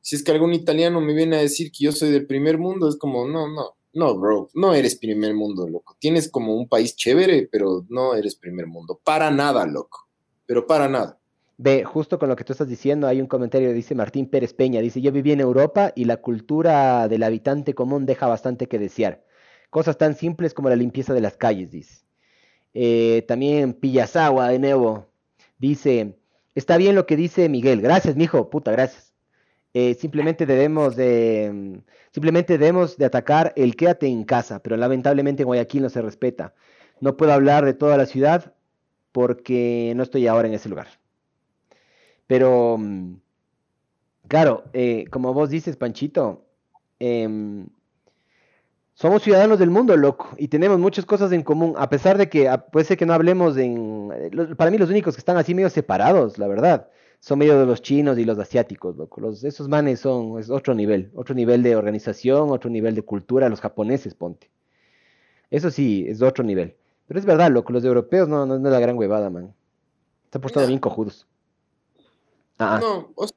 [0.00, 2.88] si es que algún italiano me viene a decir que yo soy del primer mundo,
[2.88, 5.96] es como, no, no, no, bro, no eres primer mundo, loco.
[5.98, 9.00] Tienes como un país chévere, pero no eres primer mundo.
[9.04, 10.08] Para nada, loco.
[10.46, 11.18] Pero para nada.
[11.56, 14.52] Ve, justo con lo que tú estás diciendo, hay un comentario que dice Martín Pérez
[14.52, 18.80] Peña, dice, yo viví en Europa y la cultura del habitante común deja bastante que
[18.80, 19.23] desear.
[19.74, 22.04] Cosas tan simples como la limpieza de las calles, dice.
[22.74, 25.08] Eh, también Pillasawa, de nuevo,
[25.58, 26.14] dice,
[26.54, 29.12] está bien lo que dice Miguel, gracias, mijo, puta, gracias.
[29.72, 31.78] Eh, simplemente debemos de, mm,
[32.12, 36.54] simplemente debemos de atacar el quédate en casa, pero lamentablemente en Guayaquil no se respeta.
[37.00, 38.54] No puedo hablar de toda la ciudad
[39.10, 40.86] porque no estoy ahora en ese lugar.
[42.28, 43.16] Pero, mm,
[44.28, 46.46] claro, eh, como vos dices, Panchito,
[47.00, 47.66] em,
[48.94, 52.48] somos ciudadanos del mundo, loco, y tenemos muchas cosas en común, a pesar de que
[52.48, 54.10] a- puede ser que no hablemos en...
[54.14, 56.88] eh, los- para mí los únicos que están así medio separados, la verdad,
[57.20, 59.20] son medio de los chinos y los asiáticos, loco.
[59.20, 63.48] Los, esos manes son es otro nivel, otro nivel de organización, otro nivel de cultura,
[63.48, 64.50] los japoneses, ponte.
[65.50, 66.76] Eso sí, es otro nivel.
[67.08, 69.54] Pero es verdad, loco, los europeos no, no, no es la gran huevada, man.
[70.30, 70.68] Se han portado Nah.
[70.68, 71.26] bien cojudos.
[72.58, 73.36] Ah, No, o sea,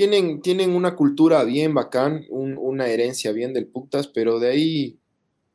[0.00, 4.98] tienen, tienen una cultura bien bacán, un- una herencia bien del putas, pero de ahí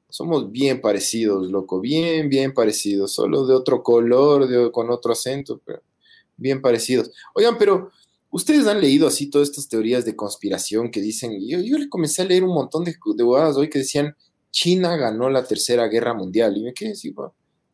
[0.10, 5.60] somos bien parecidos, loco, bien, bien parecidos, solo de otro color, de, con otro acento,
[5.66, 5.82] pero
[6.38, 7.12] bien parecidos.
[7.34, 7.90] Oigan, pero
[8.30, 12.22] ustedes han leído así todas estas teorías de conspiración que dicen, yo, yo le comencé
[12.22, 14.16] a leer un montón de, de hoy que decían,
[14.52, 17.12] China ganó la tercera guerra mundial, y me quedé así,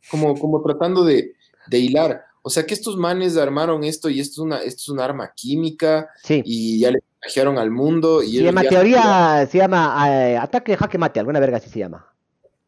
[0.10, 1.34] como, como tratando de,
[1.68, 2.24] de hilar.
[2.44, 5.32] O sea, que estos manes armaron esto y esto es una, esto es un arma
[5.36, 6.42] química sí.
[6.46, 8.24] y ya le contagiaron al mundo.
[8.24, 11.80] Y Se llama ya- teoría, se llama eh, ataque jaque mate, alguna verga así se
[11.80, 12.08] llama.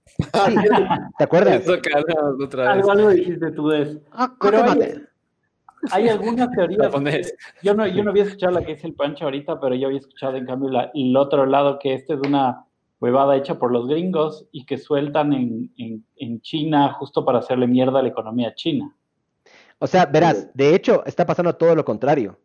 [0.06, 0.16] Sí,
[1.18, 1.62] ¿te acuerdas?
[1.64, 1.74] Eso,
[2.44, 2.72] otra vez.
[2.74, 4.00] Algo, algo dijiste tú de eso.
[4.12, 5.02] Ah, Pero hay, mate.
[5.92, 6.92] hay algunas teorías.
[7.64, 10.00] Yo no, yo no había escuchado la que dice el Pancho ahorita, pero yo había
[10.00, 12.66] escuchado en cambio la- el otro lado, que esta es una
[13.00, 17.66] huevada hecha por los gringos y que sueltan en, en, en China justo para hacerle
[17.68, 18.96] mierda a la economía china.
[19.80, 22.40] O sea, verás, de hecho, está pasando todo lo contrario.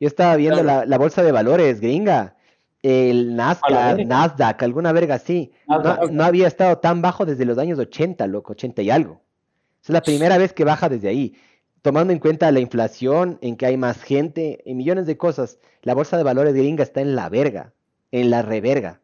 [0.00, 0.80] Yo estaba viendo Claro.
[0.80, 2.36] la, la bolsa de valores gringa,
[2.82, 4.04] el Nasdaq.
[4.06, 5.52] Nasdaq, alguna verga así.
[6.10, 9.22] No, había estado tan bajo desde los años 80, loco, 80 y algo.
[9.82, 11.34] Es la primera vez que baja desde ahí.
[11.82, 15.94] Tomando en cuenta la inflación, en que hay más gente, en millones de cosas, la
[15.94, 17.72] bolsa de valores gringa está en la verga,
[18.10, 19.00] en la reverga.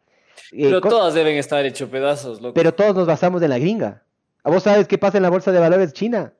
[0.53, 2.55] Eh, Pero todas deben estar hecho pedazos, loco.
[2.55, 4.03] pero todos nos basamos en la gringa.
[4.43, 6.33] ¿A vos sabes qué pasa en la bolsa de valores china?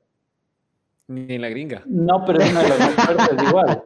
[1.11, 1.83] Ni en la gringa.
[1.85, 3.83] No, pero es una de las más fuertes igual.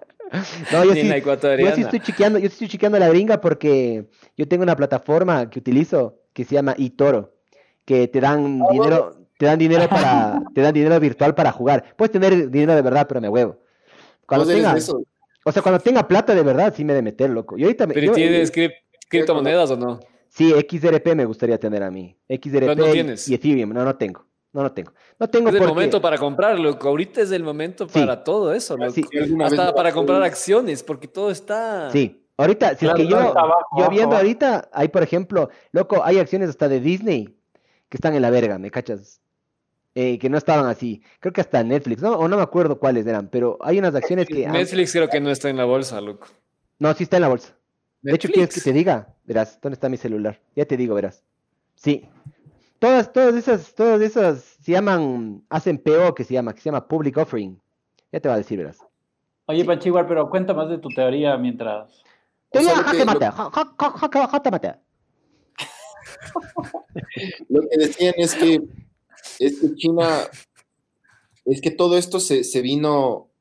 [0.72, 1.76] No, yo Ni en sí, la yo ecuatoriana.
[1.76, 4.06] sí estoy chequeando, yo estoy chequeando la gringa porque
[4.38, 7.36] yo tengo una plataforma que utilizo que se llama eToro,
[7.86, 11.96] que te dan dinero, te dan dinero para, te dan dinero virtual para jugar.
[11.96, 13.62] Puedes tener dinero de verdad, pero me huevo.
[14.26, 15.04] Cuando ¿Vos eres tenga, eso?
[15.46, 17.58] o sea, cuando tenga plata de verdad, sí me de meter, loco.
[17.58, 18.74] Y ahorita me, ¿Pero yo- tienes crip-
[19.08, 20.00] criptomonedas o no?
[20.28, 22.18] sí, XRP me gustaría tener a mí.
[22.28, 23.30] XRP no tienes.
[23.30, 24.26] y Ethereum, no, no tengo.
[24.56, 24.94] No, no tengo.
[25.20, 26.88] No tengo Es el momento para comprar, loco.
[26.88, 28.00] Ahorita es el momento Sí.
[28.00, 28.78] para todo eso.
[28.94, 29.04] Sí.
[29.44, 31.92] Hasta para comprar acciones, porque todo está...
[31.92, 34.16] Sí, ahorita, si es Claro, que yo, abajo, viendo abajo.
[34.20, 37.36] ahorita, hay por ejemplo, loco, hay acciones hasta de Disney
[37.90, 39.20] que están en la verga, ¿me cachas?
[39.94, 41.02] Eh, que no estaban así.
[41.20, 42.14] Creo que hasta Netflix, ¿no?
[42.18, 44.46] O no me acuerdo cuáles eran, pero hay unas acciones que...
[44.46, 46.28] han- Netflix creo que no está en la bolsa, loco.
[46.80, 47.54] No, sí está en la bolsa.
[48.02, 48.64] De hecho, ¿quieres que Netflix.
[48.64, 49.14] te diga?
[49.26, 50.40] Verás, ¿dónde está mi celular?
[50.56, 51.24] Ya te digo, verás.
[51.76, 52.08] Sí.
[52.86, 56.88] Todas, todas esas, todas esas se llaman, hacen PO que se llama, que se llama
[56.88, 57.60] Public Offering.
[58.12, 58.78] Ya te va a decir, verás.
[59.48, 62.04] Oye, Pachi, igual, pero cuenta más de tu teoría mientras.
[62.52, 63.06] Teoría lo que- jaque.
[67.50, 68.62] Lo que decían es que,
[69.40, 70.08] es que China,
[71.46, 73.32] es que todo esto se, se vino,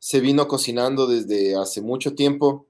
[0.00, 2.66] se vino cocinando desde hace mucho tiempo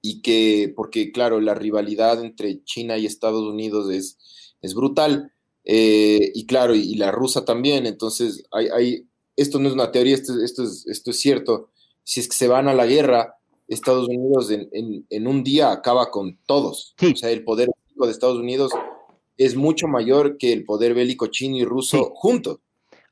[0.00, 4.18] y que, porque claro, la rivalidad entre China y Estados Unidos es,
[4.62, 5.32] es brutal.
[5.70, 7.84] eh, y claro, y, y la rusa también.
[7.86, 9.06] Entonces, hay, hay,
[9.36, 11.68] esto no es una teoría, esto, esto, es, esto es cierto.
[12.04, 13.36] Si es que se van a la guerra,
[13.66, 16.94] Estados Unidos en, en- en un día acaba con todos.
[16.98, 17.12] Sí.
[17.12, 18.72] O sea, el poder bélico de Estados Unidos
[19.36, 22.04] es mucho mayor que el poder bélico chino y ruso Sí.
[22.14, 22.58] juntos.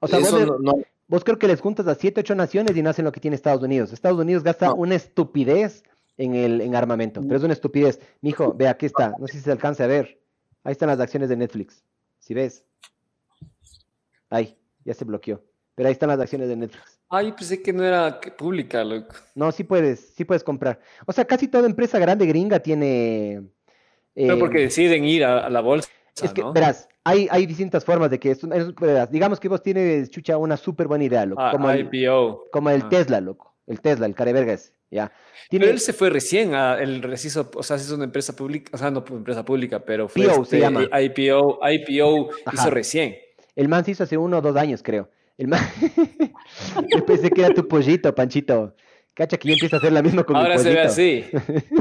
[0.01, 0.79] O sea, vos, Eso no- no-
[1.09, 3.35] vos creo que les juntas a 7, 8 naciones y no hacen lo que tiene
[3.37, 3.93] Estados Unidos.
[3.93, 4.77] Estados Unidos gasta No.
[4.77, 5.83] una estupidez
[6.17, 8.01] en el en armamento, pero es una estupidez.
[8.23, 9.15] Mijo, ve, aquí está.
[9.19, 10.19] No sé si se alcance a ver.
[10.67, 11.85] Ahí están las acciones de Netflix.
[12.19, 12.65] Si ves.
[14.29, 15.41] Ahí, ya se bloqueó.
[15.77, 16.99] Pero ahí están las acciones de Netflix.
[17.09, 19.15] Ay, pensé que no era pública, loco.
[19.37, 20.81] No, sí puedes, sí puedes comprar.
[21.07, 23.45] O sea, casi toda empresa grande gringa tiene.
[24.13, 25.89] Pero eh, porque deciden ir a, a la bolsa,
[26.21, 26.53] Es que, ¿no?
[26.53, 30.37] verás, hay, hay distintas formas de que esto, es- verás, digamos que vos tienes, chucha,
[30.37, 32.47] una súper buena idea, loco, Ah, como, el, IPO.
[32.51, 32.89] como el Ah.
[32.89, 35.13] Tesla, loco, el Tesla, el careverga ese, ya.
[35.49, 38.71] Tiene, Pero él se fue recién a el reciso, o sea, es una empresa pública,
[38.75, 40.83] o sea, no empresa pública, pero fue PO se este, llama.
[40.85, 42.55] IPO, IPO Ajá.
[42.55, 43.17] hizo recién.
[43.55, 45.09] el man se hizo hace uno o dos años, creo.
[45.39, 45.61] El man,
[46.95, 48.75] yo pensé que era tu pollito, Panchito.
[49.15, 50.93] Cacha que yo empiezo a hacer la misma con mi Ahora se ve pollito.
[50.93, 51.25] así.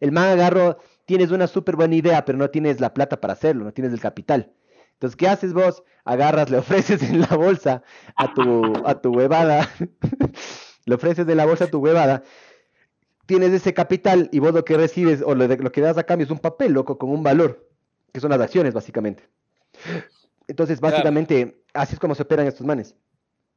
[0.00, 3.64] El man agarro, tienes una súper buena idea, pero no tienes la plata para hacerlo,
[3.64, 4.52] no tienes el capital.
[4.98, 5.84] Entonces, ¿qué haces vos?
[6.04, 7.82] Agarras, le ofreces en la bolsa
[8.16, 9.68] a tu, a tu huevada,
[10.86, 12.24] le ofreces de la bolsa a tu huevada,
[13.26, 16.30] tienes ese capital y vos lo que recibes o lo, que das a cambio es
[16.32, 17.68] un papel, loco, con un valor,
[18.12, 19.22] que son las acciones, básicamente.
[20.48, 20.92] Entonces, Claro.
[20.96, 22.96] básicamente, así es como se operan estos manes.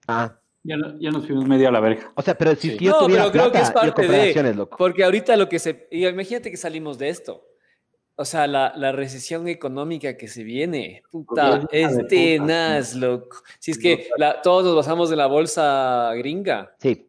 [0.07, 2.11] Ah, Ya, no- ya nos fuimos medio a la verga.
[2.13, 2.69] o sea, pero si Sí.
[2.73, 4.55] es que yo No, tuviera pero creo que plata, es yo parte compraría de- acciones,
[4.55, 4.77] loco.
[4.77, 5.87] Porque ahorita lo que se...
[5.89, 7.43] imagínate que salimos de esto.
[8.21, 12.07] O sea, la, la recesión económica que se viene, puta, Porque es de puta.
[12.15, 13.37] tenaz, loco.
[13.59, 17.07] Si es que la- todos nos basamos en la bolsa gringa, Sí,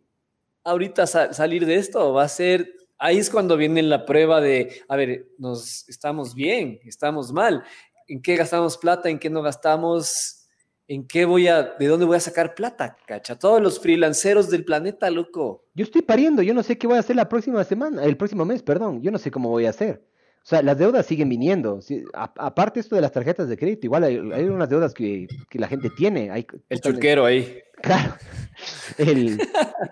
[0.65, 4.81] ahorita sa- salir de esto va a ser, ahí es cuando viene la prueba de,
[4.89, 7.63] a ver, nos estamos bien, estamos mal,
[8.09, 10.47] en qué gastamos plata, en qué no gastamos,
[10.89, 14.65] en qué voy a, de dónde voy a sacar plata, cacha, todos los freelanceros del
[14.65, 15.67] planeta, loco.
[15.75, 18.45] Yo estoy pariendo, yo no sé qué voy a hacer la próxima semana, el próximo
[18.47, 20.03] mes, perdón, yo no sé cómo voy a hacer.
[20.45, 21.81] O sea, las deudas siguen viniendo.
[21.81, 25.29] sí, a- aparte esto de las tarjetas de crédito, igual hay, hay unas deudas que,
[25.49, 26.31] que la gente tiene.
[26.31, 27.59] Hay, El churquero ahí.
[27.81, 28.15] Claro,
[28.99, 29.39] el,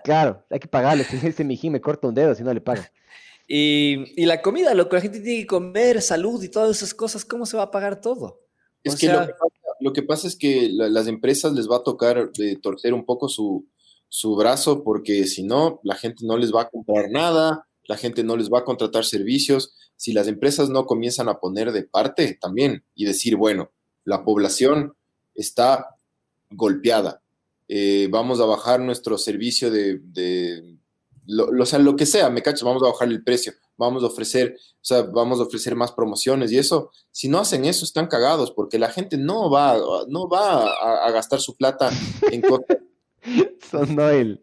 [0.03, 1.03] claro, hay que pagarle.
[1.03, 2.81] Si ese mijín me corta un dedo si no le pago.
[3.47, 7.25] Y, y la comida, loco, la gente tiene que comer, salud y todas esas cosas,
[7.25, 8.39] ¿cómo se va a pagar todo?
[8.83, 11.51] Es O que, sea- lo que pasa, lo que pasa es que la- las empresas
[11.53, 13.67] les va a tocar eh, torcer un poco su,
[14.07, 18.23] su brazo porque si no, la gente no les va a comprar nada, la gente
[18.23, 19.75] no les va a contratar servicios.
[20.01, 23.69] Si las empresas no comienzan a poner de parte también y decir, bueno,
[24.03, 24.95] la población
[25.35, 25.95] está
[26.49, 27.21] golpeada,
[27.67, 30.77] eh, vamos a bajar nuestro servicio de, de
[31.27, 34.03] lo, lo- o sea, lo que sea, me cachas, vamos a bajar el precio, vamos
[34.03, 37.85] a ofrecer, o sea, vamos a ofrecer más promociones y eso, si no hacen eso,
[37.85, 39.77] están cagados, porque la gente no va,
[40.07, 41.91] no va a, a gastar su plata
[42.31, 42.65] en cosas.
[43.69, 44.41] Son Noel.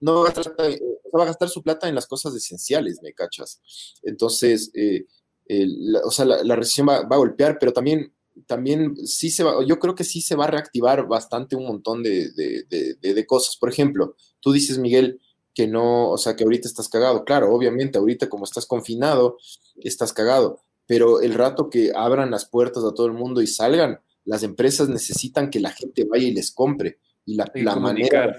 [0.00, 0.70] No va a, gastar,
[1.16, 3.60] va a gastar su plata en las cosas esenciales, ¿me cachas?
[4.02, 5.04] Entonces, eh,
[5.48, 8.12] la- o sea, la, la recesión va, va a golpear, pero también,
[8.46, 12.02] también sí se va, yo creo que sí se va a reactivar bastante un montón
[12.02, 13.56] de, de- de- de- de cosas.
[13.56, 15.20] Por ejemplo, tú dices, Miguel,
[15.54, 17.24] que no, o sea, que ahorita estás cagado.
[17.24, 19.38] Claro, obviamente, ahorita como estás confinado,
[19.76, 24.00] estás cagado, pero el rato que abran las puertas a todo el mundo y salgan,
[24.24, 26.98] las empresas necesitan que la gente vaya y les compre.
[27.24, 28.36] Y la, Y la manera,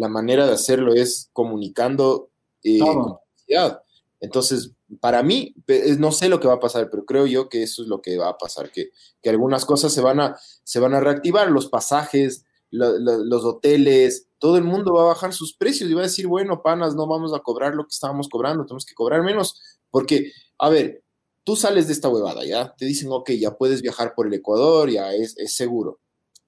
[0.00, 2.30] la manera de hacerlo es comunicando
[2.62, 3.82] eh, con publicidad.
[4.20, 7.62] Entonces, para mí, pe- no sé lo que va a pasar, pero creo yo que
[7.62, 8.90] eso es lo que va a pasar, que,
[9.22, 13.44] que algunas cosas se van a, se van a reactivar, los pasajes, lo- lo- los
[13.44, 16.94] hoteles, todo el mundo va a bajar sus precios y va a decir, bueno, panas,
[16.94, 21.02] no vamos a cobrar lo que estábamos cobrando, tenemos que cobrar menos, porque, a ver,
[21.44, 22.74] tú sales de esta huevada, ¿ya?
[22.76, 25.98] Te dicen, ok, ya puedes viajar por el Ecuador, ya es, es seguro.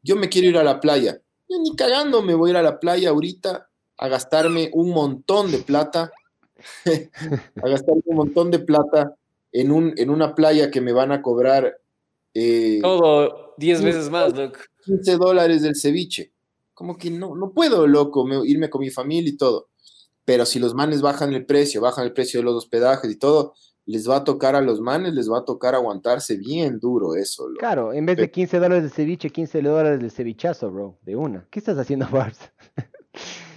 [0.02, 1.22] Yo me quiero ir a la playa.
[1.52, 5.52] Yo ni cagando me voy a ir a la playa ahorita a gastarme un montón
[5.52, 6.10] de plata,
[6.86, 9.14] a gastarme un montón de plata
[9.52, 11.76] en, un, en una playa que me van a cobrar
[12.34, 14.60] eh, Todo 10 veces más, loco.
[14.86, 16.32] 15 dólares del ceviche.
[16.72, 19.68] Como que no, no puedo, loco, me- irme con mi familia y todo.
[20.24, 23.54] Pero si los manes bajan el precio, bajan el precio de los hospedajes y todo,
[23.86, 27.48] les va a tocar a los manes, les va a tocar aguantarse bien duro eso,
[27.48, 27.58] loco.
[27.58, 31.46] Claro, en vez de 15 dólares de ceviche, 15 dólares de cevichazo, bro, de una.
[31.50, 32.38] ¿Qué estás haciendo, Bars?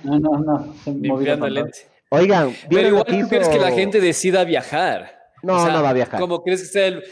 [0.03, 0.73] No, no, no.
[0.85, 1.79] Limpiando lente.
[2.09, 5.11] Oigan, Pero ¿vieron igual tú crees que la gente decida viajar.
[5.43, 6.19] No, O sea, no va a viajar.
[6.19, 7.03] ¿Cómo crees que sea el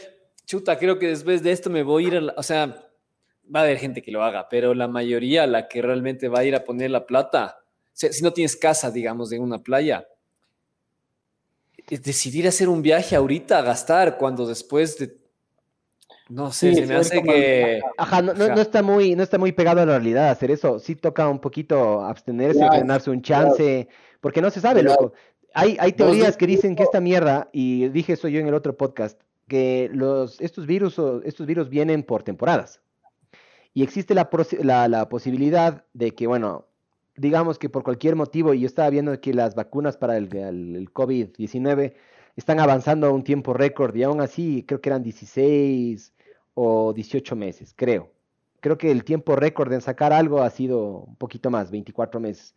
[0.46, 0.78] chuta?
[0.78, 2.66] Creo que después de esto me voy a ir a la- O sea,
[3.54, 6.44] va a haber gente que lo haga, pero la mayoría, la que realmente va a
[6.44, 7.58] ir a poner la plata,
[7.92, 10.06] si, si no tienes casa, digamos, en una playa,
[11.88, 15.16] decidir hacer un viaje ahorita, gastar, cuando después de.
[16.30, 17.80] No sé, Sí, se me hace como- que.
[17.98, 18.54] Ajá, no, no, Ajá.
[18.54, 20.78] no está muy, no está muy pegado a la realidad hacer eso.
[20.78, 23.88] Sí toca un poquito abstenerse, Claro, frenarse un chance,
[24.20, 25.00] porque no se sabe, Claro.
[25.02, 25.14] loco.
[25.56, 29.20] Hay, teorías que dicen que esta mierda, y dije eso yo en el otro podcast,
[29.46, 32.80] que los, estos virus, estos virus vienen por temporadas.
[33.72, 36.66] Y existe la, la posibilidad de que, bueno,
[37.16, 40.76] digamos que por cualquier motivo, y yo estaba viendo que las vacunas para el, el-
[40.76, 41.94] el COVID-19
[42.36, 46.12] están avanzando a un tiempo récord, y aún así creo que eran 16
[46.54, 48.10] o 18 meses, creo.
[48.60, 52.54] Creo que el tiempo récord en sacar algo ha sido un poquito más, 24 meses.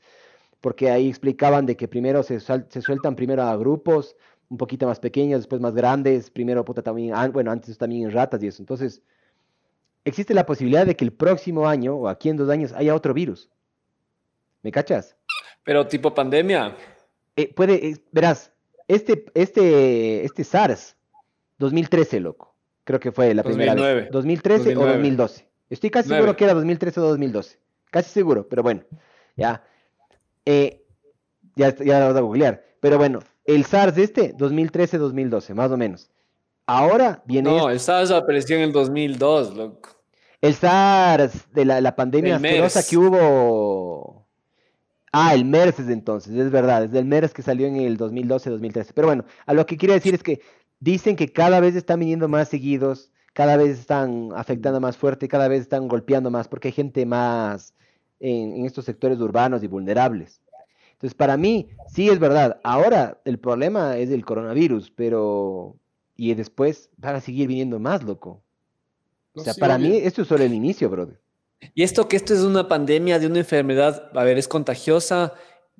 [0.61, 4.15] Porque ahí explicaban de que primero se, se sueltan primero a grupos
[4.49, 8.41] un poquito más pequeños, después más grandes, primero puta también, bueno, antes también en ratas
[8.43, 8.61] y eso.
[8.61, 9.03] Entonces,
[10.05, 13.13] existe la posibilidad de que el próximo año o aquí en dos años haya otro
[13.13, 13.49] virus.
[14.63, 15.15] ¿Me cachas?
[15.63, 16.75] Pero tipo pandemia.
[17.35, 18.51] Eh, puede, eh, verás,
[18.87, 20.95] este, este, este SARS,
[21.57, 22.55] 2013, loco.
[22.83, 24.01] Creo que fue la primera 2009.
[24.01, 24.11] vez.
[24.11, 24.93] 2013 o 2009.
[24.93, 25.49] 2012.
[25.69, 27.59] Estoy casi seguro que era 2013 o 2012.
[27.91, 28.83] Casi seguro, pero bueno,
[29.35, 29.63] ya.
[30.45, 30.85] Eh,
[31.55, 32.63] ya, ya lo vas a googlear.
[32.79, 36.09] Pero bueno, el SARS este, 2013-2012, más o menos.
[36.65, 37.73] Ahora viene No, este.
[37.73, 39.89] el SARS apareció en el 2002, loco.
[40.41, 44.26] El SARS de la, la pandemia asquerosa que hubo.
[45.11, 48.91] Ah, el MERS es entonces, es verdad, es del MERS que salió en el 2012-2013.
[48.93, 50.41] Pero bueno, a lo que quiero decir es que
[50.79, 55.47] dicen que cada vez están viniendo más seguidos, cada vez están afectando más fuerte, cada
[55.47, 57.73] vez están golpeando más, porque hay gente más
[58.19, 60.41] en, en estos sectores urbanos y vulnerables.
[60.93, 62.59] Entonces, para mí, sí es verdad.
[62.63, 65.77] Ahora el problema es el coronavirus, pero.
[66.15, 68.43] Y después van a seguir viniendo más, loco.
[69.35, 69.79] O sea, sí, para obvio.
[69.79, 71.21] mí esto es solo el inicio, brother.
[71.73, 75.33] Y esto que esto es una pandemia de una enfermedad, a ver, es contagiosa,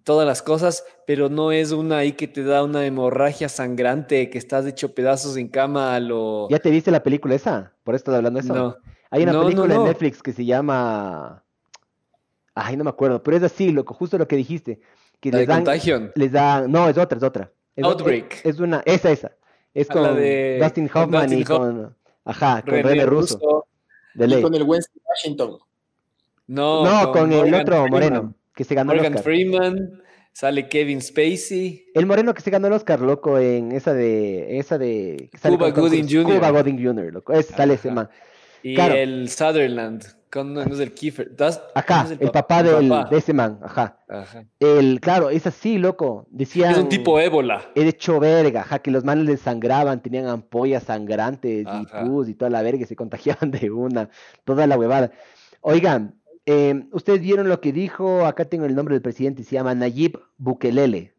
[0.03, 4.37] todas las cosas, pero no es una ahí que te da una hemorragia sangrante, que
[4.37, 6.47] estás hecho pedazos en cama a lo...
[6.49, 7.73] ¿Ya te viste la película esa?
[7.83, 8.53] ¿Por eso estás hablando de eso?
[8.55, 8.75] No.
[9.11, 9.83] Hay una No, no, película en.
[9.83, 11.43] Netflix que se llama...
[12.55, 14.79] Ay, no me acuerdo, pero es así, loco, justo lo que dijiste.
[15.19, 16.11] Que La les de dan, Contagion.
[16.15, 16.71] les dan...
[16.71, 17.51] No, es otra, es otra.
[17.75, 18.41] Es otra- Outbreak.
[18.43, 18.81] Es, una...
[18.85, 19.31] Esa, esa.
[19.73, 21.95] Es Ah, la con de- Dustin Hoffman y Hoff- con...
[22.25, 23.35] Ajá, con René René Russo.
[23.35, 23.67] Russo.
[24.15, 24.41] de Y ley.
[24.41, 25.57] con el Winston Washington.
[26.47, 27.89] No, No, con, el otro Freeman.
[27.91, 29.23] moreno, que se ganó el Morgan Oscar.
[29.23, 31.87] Freeman, sale Kevin Spacey.
[31.93, 34.57] El moreno que se ganó el Oscar, loco, en esa de...
[34.59, 35.29] Esa de...
[35.41, 36.07] Cuba Gooding.
[36.09, 36.23] Jr..
[36.37, 37.33] Cuba Gooding Jr., loco.
[37.33, 38.09] Ese sale ese man.
[38.63, 38.95] Y Claro.
[38.95, 41.35] el Sutherland, con, no es el Kiefer.
[41.35, 43.09] Das- Ajá, ¿cómo es el papá, el del, papá?
[43.09, 43.99] de ese man, ajá.
[44.09, 44.45] Ajá.
[44.59, 46.27] El, claro, es así, loco.
[46.31, 46.71] Decían...
[46.71, 47.61] Es un tipo ébola.
[47.75, 52.33] He hecho verga, ajá, que los manes les sangraban, tenían ampollas sangrantes y pus y
[52.33, 54.09] toda la verga, y se contagiaban de una,
[54.43, 55.11] toda la huevada.
[55.61, 56.15] Oigan,
[56.47, 60.17] eh, ustedes vieron lo que dijo, acá tengo el nombre del presidente, se llama Nayib
[60.37, 61.13] Bukelele,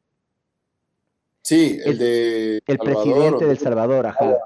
[1.42, 4.36] Sí, el El- de el Salvador, presidente o- del Salvador, ajá.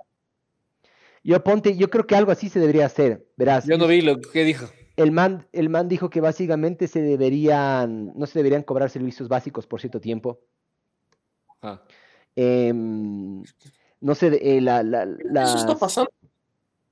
[1.25, 3.65] Yo ponte, yo creo que algo así se debería hacer, verás.
[3.67, 4.67] Yo no vi lo que dijo.
[4.97, 9.67] El man, el man dijo que básicamente se deberían, no se deberían cobrar servicios básicos
[9.67, 10.41] por cierto tiempo.
[11.63, 11.81] Ah.
[12.37, 13.43] Em,
[14.01, 16.11] no sé, eh, la, la, Eso está pasando.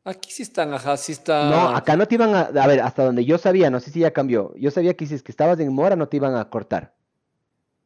[0.03, 1.51] Aquí sí están, ajá, sí está.
[1.51, 4.01] No, acá no te iban a, a ver, hasta donde yo sabía, no sé si
[4.01, 4.55] ya cambió.
[4.57, 6.94] Yo sabía que si es que estabas en mora no te iban a cortar.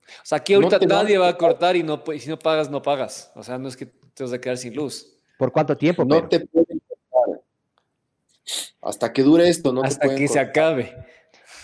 [0.07, 2.39] O sea, aquí ahorita No te nadie va a cortar y, no, y si no
[2.39, 3.33] pagas, no pagas.
[3.35, 5.17] O sea, no es que te vas a quedar sin luz.
[5.39, 6.05] ¿Por cuánto tiempo?
[6.05, 6.29] No pero?
[6.29, 7.43] te pueden cortar.
[8.83, 10.95] Hasta que dure esto, no te hasta pueden que se acabe.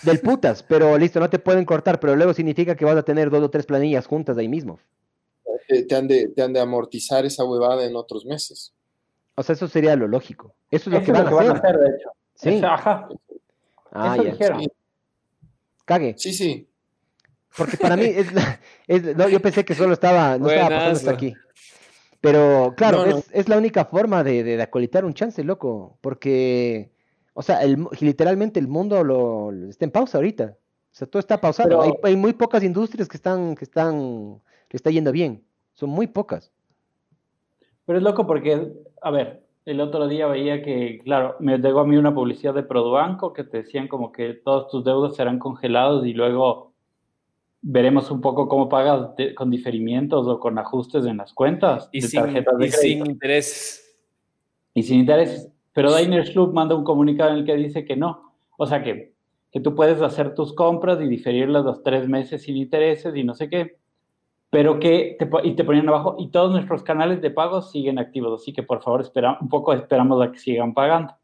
[0.03, 3.31] Del putas, pero listo, no te pueden cortar, pero luego significa que vas a tener
[3.31, 4.81] dos o tres planillas juntas ahí mismo.
[5.69, 8.73] Te, te han de, te han de amortizar esa huevada en otros meses.
[9.35, 10.55] O sea, eso sería lo lógico.
[10.71, 11.77] Eso es lo Eso que van a hacer.
[11.79, 12.11] de hecho.
[12.35, 12.49] Sí.
[12.57, 13.09] Eso, ajá,
[13.93, 14.31] Ah, eso ya.
[14.33, 14.61] dijeron.
[14.61, 14.73] Sí.
[15.85, 16.15] Cague.
[16.17, 16.69] Sí, sí.
[17.57, 20.97] Porque para mí es, la- es- no, yo pensé que solo estaba, no estaba pasando
[20.99, 21.35] hasta aquí.
[22.21, 23.17] Pero claro, No, no.
[23.19, 25.97] Es, es la única forma de, de, de acolitar un chance, loco.
[26.01, 26.91] Porque,
[27.35, 30.57] o sea, el, literalmente el mundo lo, lo- está en pausa ahorita.
[30.93, 31.69] O sea, todo está pausado.
[31.71, 35.43] Pero- Hay, hay muy pocas industrias que están, que están, que está yendo bien.
[35.75, 36.53] Son muy pocas.
[37.87, 38.71] Pero es loco porque,
[39.03, 42.63] a ver, el otro día veía que, claro, me llegó a mí una publicidad de
[42.63, 46.73] Produbanco que te decían como que todos tus deudas serán congelados y luego
[47.63, 52.01] veremos un poco cómo pagas de- con diferimientos o con ajustes en las cuentas Y,
[52.01, 53.05] de sin, tarjetas de y crédito.
[53.05, 53.99] sin intereses.
[54.75, 55.53] y sin intereses.
[55.73, 58.33] Pero Diners Club manda un comunicado en el que dice que no.
[58.57, 59.13] O sea, que,
[59.53, 63.35] que tú puedes hacer tus compras y diferirlas los tres meses sin intereses y no
[63.35, 63.77] sé qué.
[64.51, 68.43] Pero que te, y te ponían abajo, y todos nuestros canales de pago siguen activos.
[68.43, 71.15] Así que por favor, espera, un poco esperamos a que sigan pagando.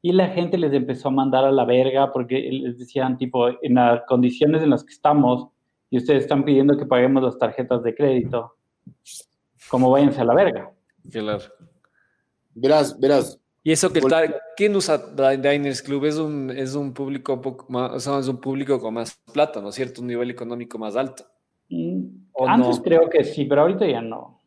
[0.00, 3.74] Y la gente les empezó a mandar a la verga porque les decían, tipo, en
[3.74, 5.48] las condiciones en las que estamos
[5.90, 8.56] y ustedes están pidiendo que paguemos las tarjetas de crédito,
[9.68, 10.72] como váyanse a la verga.
[11.08, 11.38] Claro.
[12.54, 13.38] Verás, verás.
[13.62, 16.04] Y eso que tal, ¿quién usa Di- Diners Club?
[16.06, 19.16] Es un, es un público un poco más, o sea, es un público con más
[19.32, 20.00] plata, ¿no es cierto?
[20.00, 21.24] Un nivel económico más alto.
[21.68, 22.82] Mm, ¿O Antes no?
[22.82, 24.40] creo que sí, pero ahorita ya no.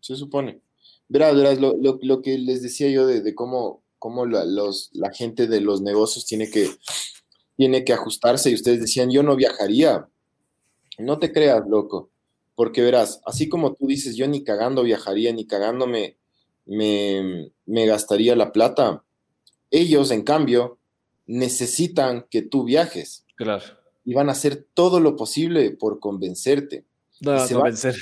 [0.00, 0.60] Se supone.
[1.08, 4.90] Verás, verás, lo, lo, lo que les decía yo de, de cómo, cómo la, los,
[4.92, 6.68] la gente de los negocios tiene que,
[7.56, 10.08] tiene que ajustarse y ustedes decían, yo no viajaría.
[10.98, 12.10] No te creas, loco,
[12.54, 16.16] porque verás, así como tú dices, yo ni cagando viajaría, ni cagando me,
[16.66, 19.04] me, me gastaría la plata,
[19.70, 20.78] ellos, en cambio,
[21.26, 23.64] necesitan que tú viajes Claro.
[24.04, 26.84] y van a hacer todo lo posible por convencerte.
[27.24, 27.94] No, Y no, se va- convencer.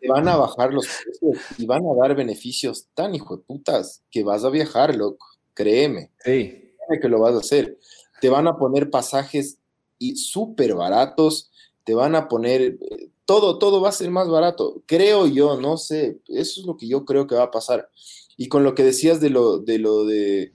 [0.00, 4.02] te van a bajar los precios y van a dar beneficios tan hijo de putas
[4.10, 5.26] que vas a viajar, loco.
[5.54, 6.74] Créeme, Sí.
[6.86, 7.78] créeme que lo vas a hacer.
[8.20, 9.58] Te van a poner pasajes
[9.98, 11.50] y súper baratos,
[11.84, 14.82] te van a poner eh, todo, todo va a ser más barato.
[14.86, 17.90] Creo yo, no sé, eso es lo que yo creo que va a pasar.
[18.36, 20.52] Y con lo que decías de lo de lo de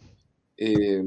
[0.57, 1.03] eh,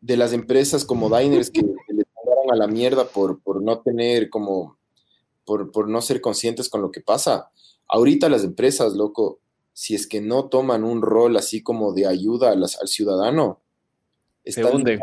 [0.00, 3.80] de las empresas como Diners que, que les mandaron a la mierda por, por no
[3.80, 4.76] tener como
[5.44, 7.50] por, por no ser conscientes con lo que pasa.
[7.88, 9.40] Ahorita las empresas, loco,
[9.72, 13.60] si es que no toman un rol así como de ayuda a las- al ciudadano,
[14.44, 14.98] Se están hunde.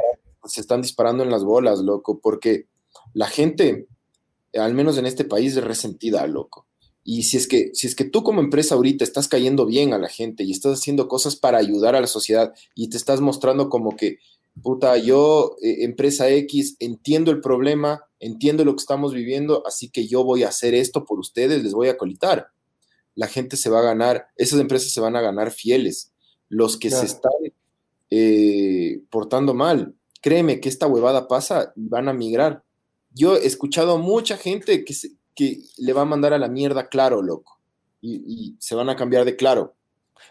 [0.46, 2.68] se están disparando en las bolas, loco, porque
[3.14, 3.88] la gente,
[4.54, 6.66] al menos en este país, es resentida, loco.
[7.04, 9.98] Y si es que, si es que tú como empresa ahorita estás cayendo bien a
[9.98, 13.70] la gente y estás haciendo cosas para ayudar a la sociedad y te estás mostrando
[13.70, 14.18] como que,
[14.62, 20.08] puta, yo, eh, empresa X, entiendo el problema, entiendo lo que estamos viviendo, así que
[20.08, 22.48] yo voy a hacer esto por ustedes, les voy a colitar.
[23.16, 26.12] La gente se va a ganar, esas empresas se van a ganar fieles.
[26.50, 27.32] Los que se están
[28.10, 32.64] eh, portando mal, créeme que esta huevada pasa y van a migrar.
[33.14, 36.48] Yo he escuchado a mucha gente que, se- que le va a mandar a la
[36.48, 37.60] mierda claro, loco.
[38.02, 39.76] Y, y se van a cambiar de claro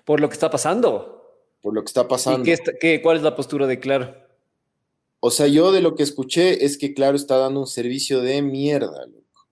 [0.06, 1.17] Por lo que está pasando.
[1.62, 2.44] Por lo que está ¿Y pasando.
[2.44, 4.14] qué está- qué- cuál es la postura de Claro?
[5.20, 8.40] O sea, yo de lo que escuché es que Claro está dando un servicio de
[8.42, 9.48] mierda, loco.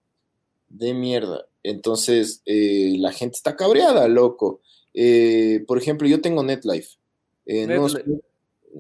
[0.69, 1.47] De mierda.
[1.65, 4.61] Entonces, eh, la gente está cabreada, loco.
[4.95, 6.97] Eh, por ejemplo, yo tengo NetLife.
[7.47, 7.97] Eh, no, es,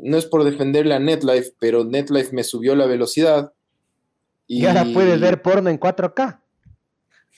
[0.02, 3.52] no es por defenderle a NetLife, pero NetLife me subió la velocidad.
[4.46, 6.40] Y, ahora puedes ver porno en 4K.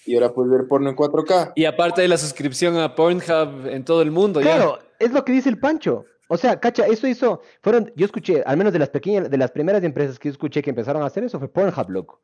[0.05, 1.53] Y ahora puedes ver porno en 4K.
[1.57, 4.57] Y aparte de la suscripción a Pornhub en todo el mundo, ya.
[4.57, 6.05] Claro, es lo que dice el Pancho.
[6.29, 9.51] O sea, cacha, eso hizo, fueron, yo escuché, al menos de las pequeñas, de las
[9.51, 12.21] primeras empresas que yo escuché que empezaron a hacer eso fue Pornhub, loco.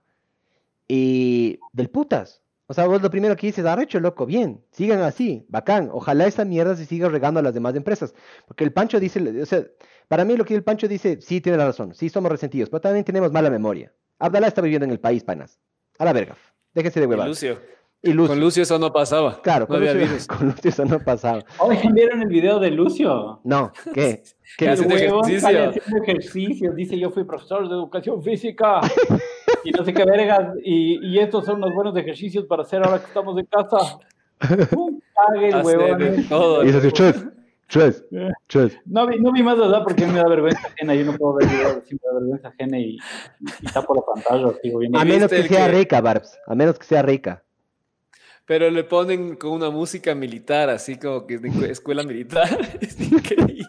[0.86, 2.42] Y del putas.
[2.66, 5.90] O sea, vos lo primero que dices, arrecho, loco, bien, sigan así, bacán.
[5.92, 8.14] Ojalá esa mierda se siga regando a las demás empresas.
[8.46, 9.66] Porque el Pancho dice, o sea,
[10.09, 12.80] para mí lo que el Pancho dice, sí tiene la razón, sí somos resentidos, pero
[12.80, 13.92] también tenemos mala memoria.
[14.18, 15.59] Abdalá está viviendo en el país, panas.
[15.98, 16.36] A la verga.
[16.74, 17.28] Déjese de huevadas.
[17.28, 17.59] Lucio.
[18.05, 18.28] Y Lucio.
[18.35, 19.40] Con Lucio eso no pasaba.
[19.43, 20.26] Claro, no con, había Lucio, virus.
[20.26, 21.43] con Lucio eso no pasaba.
[21.59, 23.40] Oye, ¿vieron el video de Lucio?
[23.44, 24.22] No, ¿qué?
[24.59, 24.66] ¿Qué?
[24.66, 25.40] El haciendo huevón ejercicio.
[25.40, 26.72] sale haciendo ejercicio.
[26.74, 28.81] Dice, yo fui profesor de educación física.
[29.64, 30.55] y no sé qué vergas.
[30.62, 33.78] Y, y estos son los buenos ejercicios para hacer ahora que estamos en casa.
[34.70, 35.01] Pum.
[35.14, 35.98] cague el Hace huevón.
[35.98, 36.64] de todo.
[36.64, 37.24] Y es así, chus,
[37.68, 38.05] chus,
[38.48, 38.76] chus.
[38.85, 40.94] No vi, no vi más verdad porque me da vergüenza ajena.
[40.94, 42.98] Yo no puedo ver videos así, me da vergüenza ajena y,
[43.62, 44.59] y tapo la pantalla.
[44.62, 44.98] Sigo viendo.
[44.98, 46.39] A menos que el sea que- rica, Barbs.
[46.47, 47.44] A menos que sea rica.
[48.47, 52.47] Pero le ponen con una música militar, así como que de escuela militar.
[52.81, 53.65] Es increíble.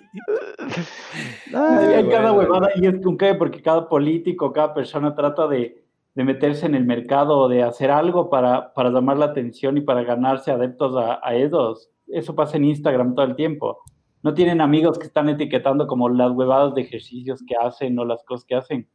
[1.53, 2.51] Ah, Hay Sí, cada bueno.
[2.51, 5.83] huevada y es con qué, porque cada político, cada persona trata de,
[6.13, 9.81] de meterse en el mercado o de hacer algo para, para llamar la atención y
[9.81, 11.35] para ganarse adeptos a, a.
[11.35, 13.79] Eso pasa en Instagram todo el tiempo.
[14.23, 18.23] No tienen amigos que están etiquetando como las huevadas de ejercicios que hacen o las
[18.23, 18.89] cosas que hacen.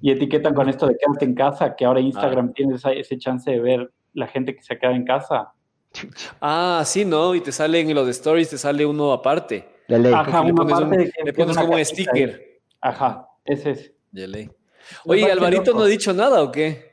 [0.00, 3.48] Y etiquetan con esto de quédate en casa, que ahora Instagram tiene esa- ese chance
[3.50, 5.52] de ver la gente que se queda en casa.
[6.40, 7.34] Ah, sí, ¿no?
[7.34, 9.68] Y te salen en los stories, te sale uno aparte.
[9.88, 10.12] la ley.
[10.14, 12.10] Ajá, le una pones, un- parte de que- le que es pones como un cajita
[12.12, 12.18] ahí.
[12.22, 12.60] sticker.
[12.80, 13.92] Ajá, ese es.
[14.12, 14.50] Ya ley.
[15.04, 15.78] Oye, Alvarito loco.
[15.80, 16.92] no ha dicho nada, ¿o qué?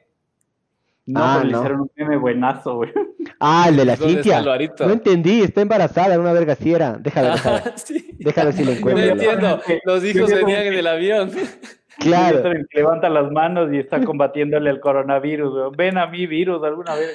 [1.05, 1.57] No, Ah, pero le no.
[1.59, 2.91] hicieron un meme buenazo, güey.
[3.39, 4.85] Ah, el de la ¿Dónde está Cintia.
[4.85, 6.97] No entendí, está embarazada, una verga así era.
[6.99, 7.63] Déjala, déjala.
[7.65, 8.09] Ah, sí.
[8.19, 9.05] Déjala si le No encuentro.
[9.13, 9.61] entiendo.
[9.85, 11.31] Los hijos venían en el avión.
[11.99, 12.43] Claro.
[12.73, 15.71] Levanta las manos y está combatiéndole al coronavirus, güey.
[15.77, 17.11] Ven a mi virus alguna vez.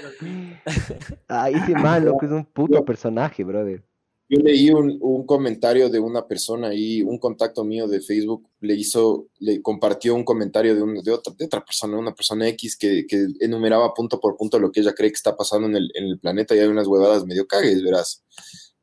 [1.28, 3.82] Ay, ese man, loco, es un puto personaje, brother.
[4.28, 8.74] Yo leí un, un comentario de una persona ahí, un contacto mío de Facebook le
[8.74, 12.77] hizo, le compartió un comentario de, un- de, otra, de otra persona, una persona X
[12.77, 15.90] que, que enumeraba punto por punto lo que ella cree que está pasando en el,
[15.94, 18.24] en el planeta y hay unas huevadas medio cagues, verás.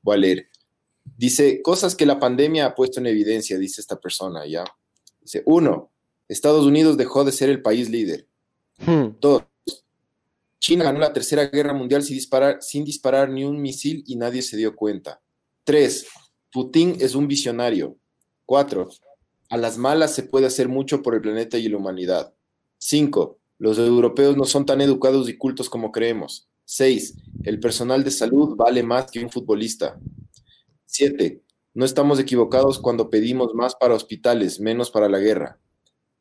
[0.03, 0.48] Voy a leer.
[1.18, 4.64] Dice, cosas que la pandemia ha puesto en evidencia, dice esta persona, ¿ya?
[5.32, 5.90] Dice, uno,
[6.28, 8.28] Estados Unidos dejó de ser el país líder.
[8.86, 9.16] Hmm.
[9.22, 9.44] Dos,
[10.60, 14.41] China ganó la Tercera Guerra Mundial sin disparar, sin disparar ni un misil y nadie
[14.41, 15.22] se dio cuenta.
[15.64, 16.08] Tres,
[16.52, 17.95] Putin es un visionario.
[18.45, 18.90] Cuatro,
[19.49, 22.34] a las malas se puede hacer mucho por el planeta y la humanidad.
[22.78, 26.49] Cinco, los europeos no son tan educados y cultos como creemos.
[26.66, 29.98] Seis, el personal de salud vale más que un futbolista.
[30.86, 31.41] Siete,
[31.73, 35.60] no estamos equivocados cuando pedimos más para hospitales, menos para la guerra.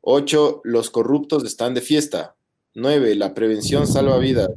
[0.01, 2.35] Ocho, los corruptos están de fiesta.
[2.73, 3.15] 9.
[3.15, 4.49] La prevención salva vidas.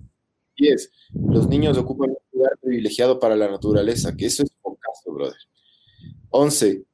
[0.57, 0.91] 10.
[1.31, 5.37] Los niños ocupan un lugar privilegiado para la naturaleza, que eso es focazo, brother.
[6.31, 6.85] 11.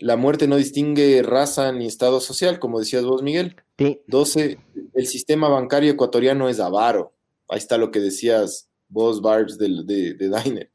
[0.00, 3.56] La muerte no distingue raza ni estado social, como decías vos, Miguel.
[3.76, 4.00] Sí.
[4.06, 4.58] 12.
[4.94, 7.14] El sistema bancario ecuatoriano es avaro.
[7.48, 10.70] Ahí está lo que decías vos, Barbs, del- de, de Diner.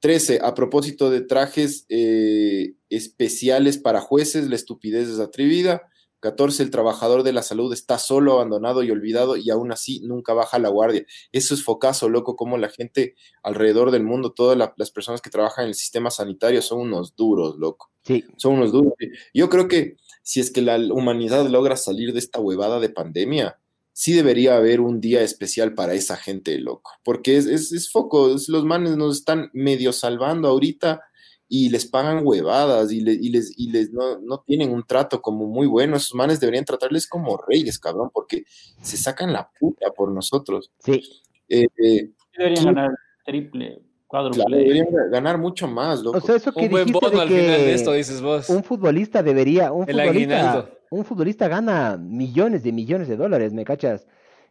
[0.00, 0.40] 13.
[0.42, 5.82] A propósito de trajes eh, especiales para jueces, la estupidez es atrevida.
[6.20, 6.62] 14.
[6.62, 10.58] El trabajador de la salud está solo, abandonado y olvidado y aún así nunca baja
[10.58, 11.06] la guardia.
[11.32, 15.30] Eso es focazo, loco, como la gente alrededor del mundo, todas la- las personas que
[15.30, 17.90] trabajan en el sistema sanitario son unos duros, loco.
[18.04, 18.22] Sí.
[18.36, 18.92] Son unos duros.
[19.32, 23.58] Yo creo que si es que la humanidad logra salir de esta huevada de pandemia,
[24.00, 26.90] sí debería haber un día especial para esa gente, loco.
[27.04, 31.02] Porque es, es, es foco, es- los manes nos están medio salvando ahorita
[31.48, 35.20] y les pagan huevadas y, le- y les, y les no, no tienen un trato
[35.20, 35.96] como muy bueno.
[35.98, 38.44] Esos manes deberían tratarles como reyes, cabrón, porque
[38.80, 40.70] se sacan la puta por nosotros.
[40.82, 41.02] Sí.
[41.50, 42.90] Eh, eh, Deberían ganar
[43.26, 44.44] triple, cuádruple.
[44.44, 46.16] claro, deberían ganar mucho más, loco.
[46.16, 48.22] O sea, eso que Un buen dijiste bono de al final de que esto, dices
[48.22, 48.48] vos.
[48.48, 50.79] un futbolista debería, un El futbolista, aguinaldo.
[50.90, 54.06] Un futbolista gana millones de millones de dólares, ¿me cachas?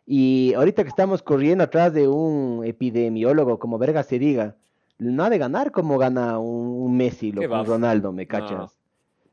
[0.06, 4.56] Y ahorita que estamos corriendo atrás de un epidemiólogo, como verga se diga,
[4.98, 7.66] no ha de ganar como gana un, un Messi, loco, un.
[7.66, 8.52] Ronaldo, ¿me cachas?
[8.52, 8.64] No.
[8.66, 8.72] O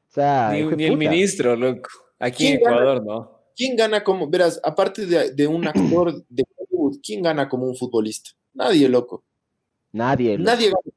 [0.09, 1.89] sea, Ni, el ministro, loco.
[2.19, 2.57] Aquí en.
[2.57, 3.31] Ecuador, ¿no?
[3.55, 7.75] ¿Quién gana como, verás, aparte de, de un actor de Hollywood, ¿quién gana como un
[7.75, 8.31] futbolista?
[8.53, 9.25] Nadie, loco.
[9.93, 10.37] Nadie.
[10.37, 10.51] loco.
[10.51, 10.96] Nadie gana.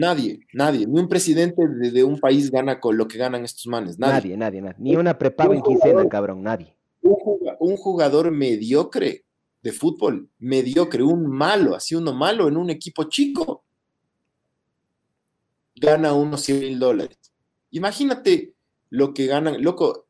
[0.00, 0.86] Nadie, nadie.
[0.86, 3.98] Ni un presidente de, de un país gana con lo que ganan estos manes.
[3.98, 4.14] Nadie.
[4.14, 4.76] Nadie, nadie, nadie.
[4.78, 6.74] Ni una prepago en quincena, cabrón, nadie.
[7.02, 9.24] Un, juga- un jugador mediocre
[9.62, 13.62] de fútbol, mediocre, un malo, así uno malo en un equipo chico,
[15.76, 17.18] gana unos 100 mil dólares.
[17.70, 18.54] Imagínate
[18.90, 20.06] lo que ganan, loco.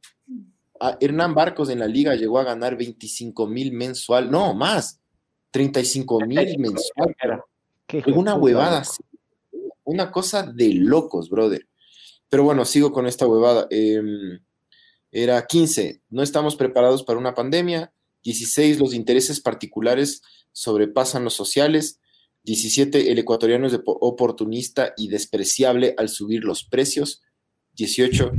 [0.80, 5.00] a Hernán Barcos en la liga llegó a ganar 25 mil mensual, no, más,
[5.50, 7.14] 35 mil mensual.
[8.16, 9.02] Una huevada así.
[9.90, 11.66] Una cosa de locos, brother.
[12.28, 13.66] Pero bueno, sigo con esta huevada.
[13.70, 14.38] Em,
[15.10, 16.00] era 15.
[16.10, 17.92] No estamos preparados para una pandemia.
[18.22, 18.78] 16.
[18.78, 20.22] Los intereses particulares
[20.52, 21.98] sobrepasan los sociales.
[22.44, 23.10] 17.
[23.10, 27.20] El ecuatoriano es oportunista y despreciable al subir los precios.
[27.74, 28.30] 18.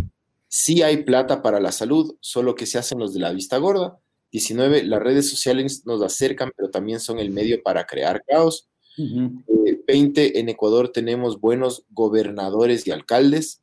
[0.48, 4.00] Sí hay plata para la salud, solo que se hacen los de la vista gorda.
[4.32, 4.84] 19.
[4.84, 8.70] Las redes sociales nos acercan, pero también son el medio para crear caos.
[8.98, 9.44] Ujú.
[9.68, 13.62] Eh, 20, en Ecuador tenemos buenos gobernadores y alcaldes.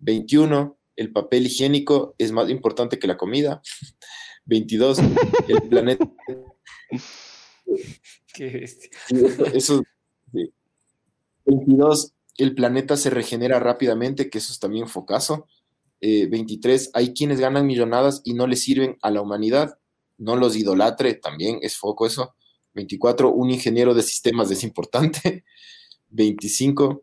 [0.00, 3.62] 21, el papel higiénico es más importante que la comida.
[4.44, 4.98] 22,
[5.48, 6.10] el planeta.
[8.34, 8.64] Qué.
[8.64, 9.82] Eso, eso-
[10.32, 10.52] sí.
[11.44, 15.46] 22, el planeta se regenera rápidamente, que eso es también focazo.
[16.00, 19.78] Eh, 23, hay quienes ganan millonadas y no le sirven a la humanidad.
[20.18, 22.34] No los idolatre, también es foco eso.
[22.78, 25.44] 24, un ingeniero de sistemas es importante.
[26.10, 27.02] 25,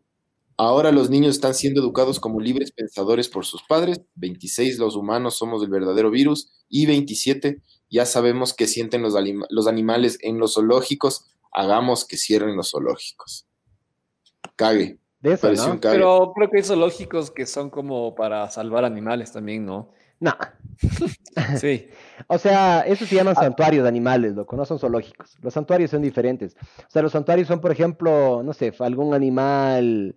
[0.56, 4.00] ahora los niños están siendo educados como libres pensadores por sus padres.
[4.14, 6.50] 26, los humanos somos el verdadero virus.
[6.68, 9.14] Y 27, ya sabemos que sienten los,
[9.50, 11.26] los animales en los zoológicos.
[11.52, 13.46] Hagamos que cierren los zoológicos.
[14.56, 14.98] Cague.
[15.20, 15.80] De eso, ¿no?
[15.80, 19.90] Pero creo que hay zoológicos que son como para salvar animales también, ¿no?
[20.20, 20.34] No.
[21.60, 21.88] Sí.
[22.28, 25.36] O sea, eso se llaman santuarios de animales, loco, no son zoológicos.
[25.42, 26.56] Los santuarios son diferentes.
[26.78, 30.16] O sea, los santuarios son, por ejemplo, no sé, algún animal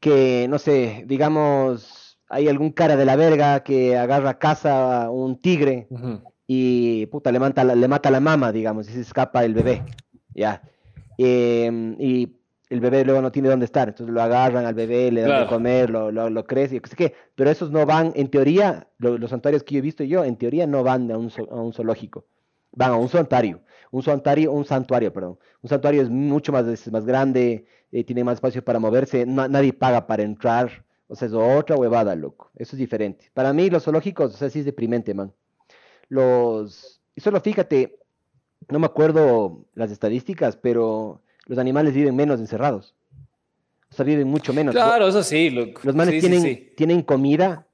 [0.00, 5.40] que, no sé, digamos, hay algún cara de la verga que agarra caza a un
[5.40, 5.88] tigre
[6.46, 9.84] y puta, le mata, le mata la mama, digamos, y se escapa el bebé.
[10.34, 10.62] Ya.
[11.18, 12.37] Em, y
[12.70, 15.46] el bebé luego no tiene dónde estar, entonces lo agarran al bebé, le dan de
[15.48, 17.14] comer, lo, lo, lo crece, yo qué sé qué.
[17.34, 20.36] Pero esos no van, en teoría, lo- los santuarios que yo he visto yo, en
[20.36, 22.26] teoría no van a un, a un zoológico,
[22.72, 23.60] van a un santuario.
[23.90, 25.38] Un santuario, un santuario, perdón.
[25.62, 29.48] Un santuario es mucho más, es más grande, eh, tiene más espacio para moverse, na-
[29.48, 30.84] nadie paga para entrar.
[31.06, 32.50] O sea, es otra huevada, loco.
[32.54, 33.30] Eso es diferente.
[33.32, 35.32] Para mí, los zoológicos, o sea, sí es deprimente, man.
[36.08, 37.00] Los.
[37.14, 37.98] Y solo fíjate,
[38.68, 42.94] no me acuerdo las estadísticas, pero los animales viven menos encerrados.
[43.90, 44.74] O sea, viven mucho menos.
[44.74, 45.50] Claro, eso sí.
[45.50, 46.72] Los manes Sí, tienen, sí.
[46.76, 47.66] tienen comida,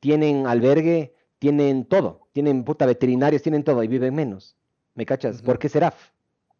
[0.00, 2.28] tienen albergue, tienen todo.
[2.32, 4.56] Tienen puta veterinarios, tienen todo y viven menos.
[4.94, 5.40] ¿Me cachas?
[5.42, 5.94] ¿Por qué será?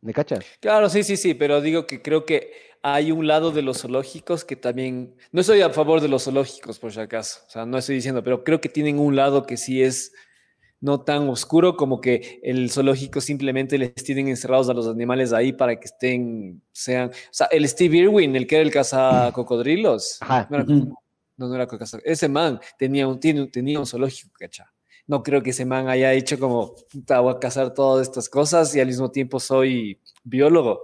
[0.00, 0.44] ¿Me cachas?
[0.60, 2.52] Claro, sí, sí, sí, pero digo que creo que
[2.82, 6.78] hay un lado de los zoológicos que también, no estoy a favor de los zoológicos
[6.78, 9.58] por si acaso, o sea, no estoy diciendo, pero creo que tienen un lado que
[9.58, 10.14] sí es
[10.80, 15.52] no tan oscuro como que el zoológico simplemente les tienen encerrados a los animales ahí
[15.52, 20.46] para que estén, sean, o sea, el Steve Irwin, el que era el cazacocodrilos, Ajá.
[20.50, 20.94] no, era, no,
[21.48, 24.72] no era caza- ese man tenía un, tenía un zoológico, ¿cacha?
[25.06, 28.74] No creo que ese man haya hecho como, "Puta, voy a cazar todas estas cosas
[28.74, 30.80] y al mismo tiempo soy biólogo.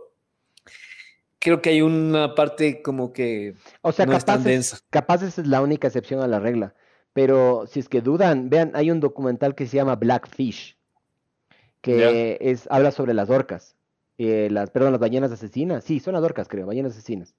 [1.39, 4.78] Creo que hay una parte como que O sea, no es tan capaz, es- densa.
[4.90, 6.74] capaz esa es la única excepción a la regla.
[7.16, 10.76] Pero si es que dudan, vean, hay un documental que se llama Blackfish,
[11.80, 13.74] que es, habla sobre las orcas.
[14.18, 15.82] eh, las, perdón, las ballenas asesinas.
[15.82, 17.34] Sí, son las orcas, creo, ballenas asesinas.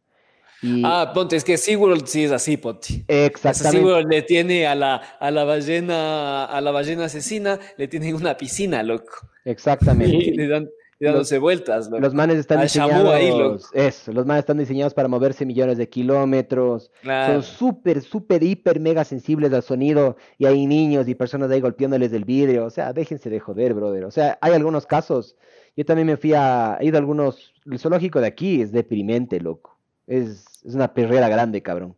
[0.64, 3.06] Y Ah, ponte, es que SeaWorld sí es así, Ponte.
[3.08, 3.78] Exactamente.
[3.78, 8.36] SeaWorld le tiene a la, a la ballena, a la ballena asesina, le tienen una
[8.36, 9.30] piscina, loco.
[9.46, 10.16] Exactamente.
[10.16, 12.02] Y le dan y dándose vueltas, loco.
[12.02, 13.14] Los manes están Al diseñados.
[13.14, 13.64] ahí, loco.
[13.74, 16.92] eso, los manes están diseñados para moverse millones de kilómetros.
[17.02, 17.34] Claro.
[17.34, 20.18] Son súper, súper, hiper, mega sensibles al sonido.
[20.38, 22.66] Y hay niños y personas ahí golpeándoles del vidrio.
[22.66, 24.06] O sea, déjense de joder, brother.
[24.06, 25.36] O sea, hay algunos casos.
[25.76, 26.78] Yo también me fui a.
[26.82, 27.54] He ido a algunos.
[27.70, 29.78] El zoológico de aquí es deprimente, loco.
[30.08, 31.96] Es, es una perrera grande, cabrón.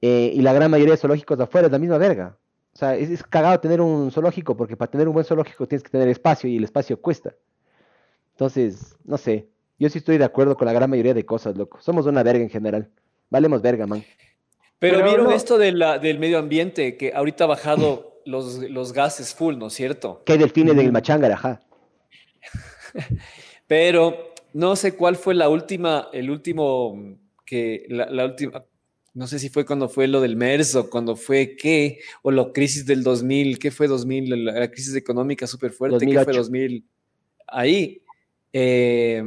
[0.00, 2.38] Eh, y la gran mayoría de zoológicos de afuera es la misma verga.
[2.74, 5.82] O sea, es, es cagado tener un zoológico porque para tener un buen zoológico tienes
[5.82, 7.34] que tener espacio y el espacio cuesta.
[8.42, 9.48] Entonces, no sé.
[9.78, 11.80] Yo sí estoy de acuerdo con la gran mayoría de cosas, loco.
[11.80, 12.90] Somos una verga en general.
[13.30, 14.04] Valemos verga, man.
[14.80, 15.32] Pero, Pero vieron no.
[15.32, 19.68] esto de la, del medio ambiente, que ahorita ha bajado los, los gases full, ¿no
[19.68, 20.24] es cierto?
[20.26, 21.62] Que hay delfines en el ajá.
[23.68, 27.14] Pero no sé cuál fue la última, el último mm,
[27.46, 28.64] que, la, la última,
[29.14, 32.50] no sé si fue cuando fue lo del MERS o cuando fue qué, o la
[32.52, 34.44] crisis del 2000, ¿qué fue 2000?
[34.44, 36.38] La, la crisis económica súper fuerte, ¿qué fue 2008.
[36.38, 36.84] 2000?
[37.46, 38.01] Ahí.
[38.52, 39.22] Eh,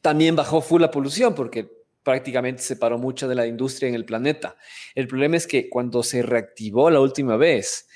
[0.00, 1.70] también bajó full la polución porque
[2.02, 4.56] prácticamente se paró mucha de la industria en el planeta.
[4.94, 7.88] El problema es que cuando se reactivó la última vez,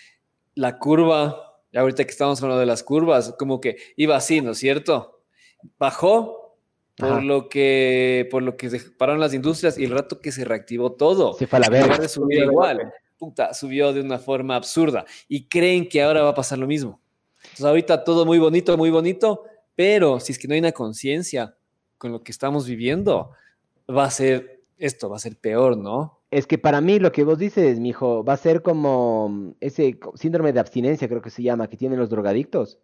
[0.55, 4.59] la curva, ahorita que estamos hablando de las curvas, como que iba así, ¿no es
[4.59, 5.23] cierto?
[5.79, 6.57] Bajó
[6.97, 7.21] por Ajá.
[7.21, 10.93] lo que por lo que se pararon las industrias y el rato que se reactivó
[10.93, 12.09] todo, Se fue a la verga.
[12.09, 16.59] subir igual, puta, subió de una forma absurda y creen que ahora va a pasar
[16.59, 17.01] lo mismo.
[17.47, 19.45] Entonces ahorita todo muy bonito, muy bonito,
[19.75, 21.57] pero si es que no hay una conciencia
[21.99, 23.33] con lo que estamos viviendo,
[23.89, 26.21] va a ser esto, va a ser peor, ¿no?
[26.31, 30.53] Es que para mí lo que vos dices, mijo, va a ser como ese síndrome
[30.53, 32.79] de abstinencia, creo que se llama, que tienen los drogadictos.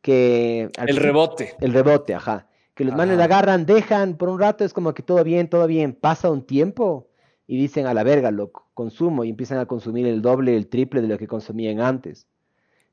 [0.00, 1.54] Que El rebote.
[1.60, 2.48] El rebote, ajá.
[2.74, 3.24] Que los manes Ajá.
[3.24, 5.92] agarran, dejan por un rato, es como que todo bien, todo bien.
[5.94, 7.08] Pasa un tiempo
[7.46, 11.02] y dicen a la verga, loco, consumo y empiezan a consumir el doble, el triple
[11.02, 12.28] de lo que consumían antes.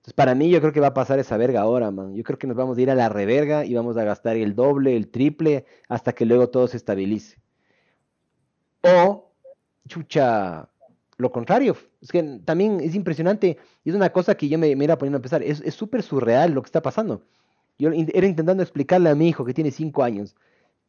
[0.06, 2.14] Entonces, para mí, yo creo que va a pasar esa verga ahora, man.
[2.16, 4.56] Yo creo que nos vamos a ir a la reverga y vamos a gastar el
[4.56, 7.42] doble, el triple, hasta que luego todo se estabilice.
[8.84, 9.32] O,
[9.88, 10.70] chucha,
[11.18, 11.76] lo contrario.
[12.02, 13.58] Es que también es impresionante.
[13.84, 15.44] Y es una cosa que yo me, me iba poniendo a pensar.
[15.44, 17.24] Es súper surreal lo que está pasando.
[17.80, 20.36] Yo era intentando explicarle a mi hijo que tiene cinco años.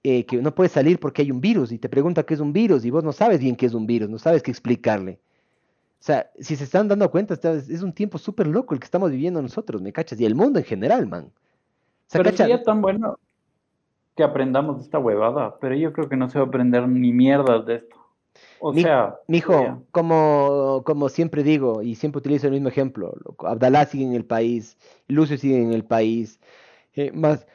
[0.04, 2.52] eh, que no puedes salir porque hay un virus y te pregunta qué es un
[2.52, 5.20] virus y vos no sabes bien qué es un virus, no sabes qué explicarle.
[5.98, 8.84] O sea, si se están dando cuenta, está- es un tiempo súper loco el que
[8.84, 10.20] estamos viviendo nosotros, ¿me cachas?
[10.20, 11.24] Y el mundo en general, man.
[11.26, 11.30] O
[12.08, 13.18] sea, Pero sería tan bueno
[14.14, 17.12] que aprendamos de esta huevada, pero yo creo que no se va a aprender ni
[17.12, 17.96] mierdas de esto.
[18.60, 23.46] O Mi- sea, Mijo, como, como siempre digo, y siempre utilizo el mismo ejemplo, loco,
[23.46, 24.78] Abdalá sigue en el país,
[25.08, 26.40] Lucio sigue en el país,
[26.94, 27.46] eh, más,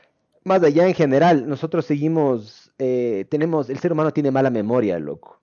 [0.44, 5.41] más allá en general, nosotros seguimos, eh, tenemos, el ser humano tiene mala memoria, loco.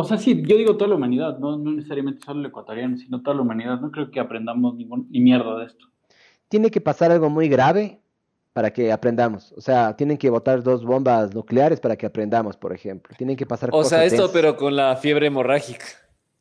[0.00, 3.20] O sea, sí, yo digo toda la humanidad, no, no necesariamente solo el ecuatoriano, sino
[3.20, 3.80] toda la humanidad.
[3.80, 5.86] No creo que aprendamos ningún, ni mierda de esto.
[6.48, 8.00] Tiene que pasar algo muy grave
[8.52, 12.72] para que aprendamos, o sea, tienen que botar dos bombas nucleares para que aprendamos, por
[12.72, 15.84] ejemplo, tienen que pasar O sea, esto, pero con la fiebre hemorrágica.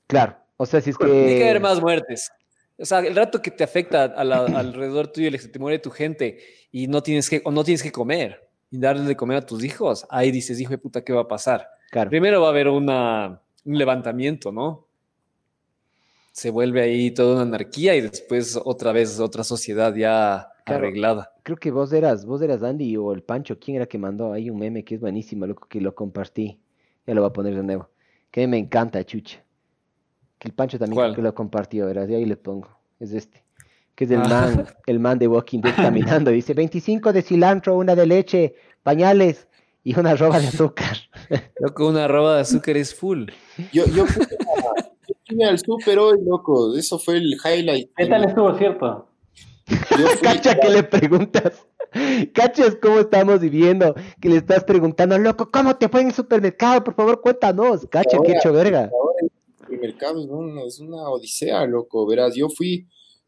[0.07, 1.59] Claro, o sea, si es Tiene que haber que...
[1.59, 2.31] más muertes.
[2.79, 5.79] O sea, el rato que te afecta a la- alrededor tuyo, el que te muere
[5.79, 6.39] tu gente
[6.71, 9.63] y no tienes que, o no tienes que comer y darle de comer a tus
[9.63, 11.67] hijos, ahí dices, hijo de puta, ¿qué va a pasar?
[11.91, 12.09] Claro.
[12.09, 14.85] Primero va a haber una, un levantamiento, ¿no?
[16.31, 20.85] Se vuelve ahí toda una anarquía y después otra vez otra sociedad ya Claro.
[20.85, 21.31] arreglada.
[21.43, 24.33] Creo que vos eras, vos eras Andy o el Pancho, ¿quién era que mandó?
[24.33, 26.59] Hay un meme que es buenísimo, loco, que lo compartí.
[27.05, 27.89] Ya lo voy a poner de nuevo.
[28.29, 29.41] Que me encanta, chucha.
[30.37, 32.67] Que el Pancho también que lo compartió, verás, y ahí le pongo.
[32.99, 33.43] Es este.
[33.95, 34.27] Que es el Ah.
[34.27, 36.29] man, el man de Walking Dead caminando.
[36.31, 39.47] Dice 25 de cilantro, una de leche, pañales
[39.89, 40.97] y una roba de azúcar.
[41.59, 43.29] Loco, una arroba de azúcar es full.
[43.71, 44.27] Yo, yo fui, a-
[45.07, 46.75] yo fui al súper hoy, loco.
[46.75, 47.91] Eso fue el highlight.
[47.95, 49.07] ¿Qué tal estuvo, cierto?
[49.67, 51.65] Yo fui- Cacha que le preguntas.
[52.33, 53.95] Cachas cómo estamos viviendo.
[54.21, 56.83] Que le estás preguntando, loco, ¿cómo te fue en el supermercado?
[56.83, 57.87] Por favor, cuéntanos.
[57.89, 58.89] Cacha, qué hecho verga.
[58.91, 59.27] Ahora
[59.69, 62.05] el mercado es una, es una odisea, loco.
[62.05, 62.87] Verás, yo fui,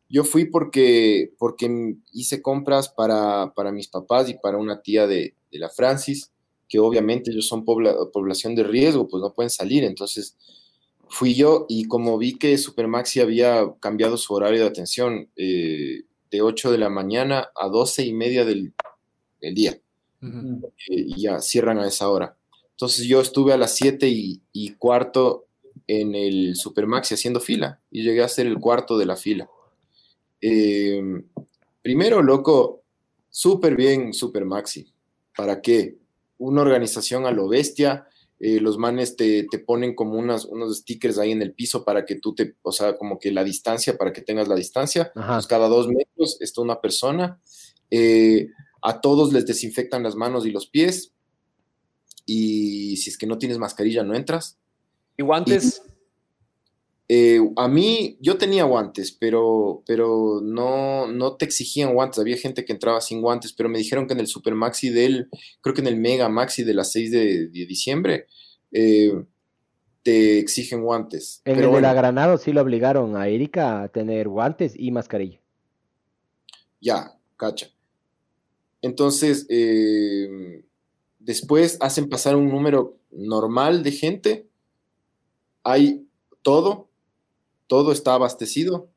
[0.10, 5.36] yo fui porque, porque hice compras para, para mis papás y para una tía de,
[5.52, 6.32] de la Francis,
[6.70, 9.84] que obviamente ellos son pobla- población de riesgo, pues no pueden salir.
[9.84, 10.38] Entonces
[11.10, 16.42] fui yo y como vi que Supermaxi había cambiado su horario de atención eh, de
[16.42, 18.74] 8 de la mañana a 12 y media del,
[19.42, 19.80] del día
[20.90, 22.38] eh, y ya cierran a esa hora.
[22.72, 25.48] Entonces yo estuve a las 7 y, y cuarto
[25.88, 29.50] en el Supermaxi haciendo fila y llegué a ser el cuarto de la fila.
[30.42, 31.02] Eh,
[31.82, 32.84] primero, loco,
[33.30, 34.92] súper bien Supermaxi.
[35.36, 35.98] ¿Para qué?
[36.40, 38.08] Una organización a lo bestia.
[38.40, 42.06] eh, los manes te, te ponen como unas, unos stickers ahí en el piso para
[42.06, 45.12] que tú te, o sea, como que la distancia, para que tengas la distancia.
[45.14, 47.40] Pues cada dos metros está una persona.
[47.92, 48.48] Eh,
[48.82, 51.12] a todos les desinfectan las manos y los pies.
[52.26, 54.58] Y si es que no tienes mascarilla, no entras.
[55.18, 55.82] ¿Y guantes?
[57.12, 62.20] Eh, a mí, yo tenía guantes, pero, pero no, no te exigían guantes.
[62.20, 65.28] Había gente que entraba sin guantes, pero me dijeron que en el Super Maxi del,
[65.62, 68.28] creo que en el Mega Maxi de las 6 de, de diciembre,
[68.72, 69.26] eh,
[70.04, 71.42] te exigen guantes.
[71.46, 74.92] En Pero el de la Granado sí lo obligaron a Erika a tener guantes y
[74.92, 75.40] mascarilla.
[76.80, 77.70] Ya, cacha.
[78.82, 80.64] Entonces, eh,
[81.18, 84.48] después hacen pasar un número normal de gente.
[85.64, 86.06] Hay
[86.42, 86.89] todo,
[87.70, 88.90] todo está abastecido.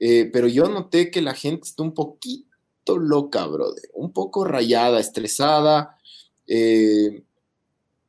[0.00, 3.84] eh, pero yo noté que la gente está un poquito loca, brother.
[3.94, 5.96] Un poco rayada, estresada.
[6.48, 7.22] eh,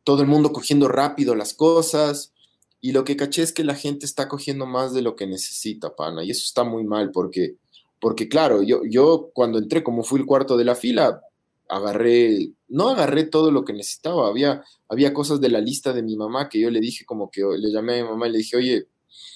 [0.03, 2.33] todo el mundo cogiendo rápido las cosas.
[2.81, 5.95] Y lo que caché es que la gente está cogiendo más de lo que necesita,
[5.95, 6.23] pana.
[6.23, 7.57] Y eso está muy mal porque
[8.05, 11.21] porque claro, yo, yo cuando entré, como fui el cuarto de la fila,
[11.67, 16.15] agarré, no agarré todo lo que necesitaba, había, había cosas de la lista de mi
[16.15, 18.57] mamá que yo le dije como que le llamé a mi mamá y le dije,
[18.57, 18.85] oye,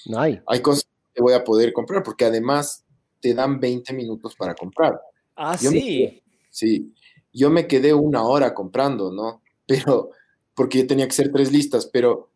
[0.06, 0.40] No hay.
[0.46, 2.84] hay cosas que voy a poder comprar, porque además
[3.20, 5.00] te dan 20 minutos para comprar.
[5.36, 6.22] Ah, Yo me sí.
[6.50, 6.92] Sí,
[7.32, 9.42] yo me quedé una hora comprando, ¿no?
[9.66, 10.10] Pero,
[10.54, 12.28] porque tenía que ser tres listas, pero,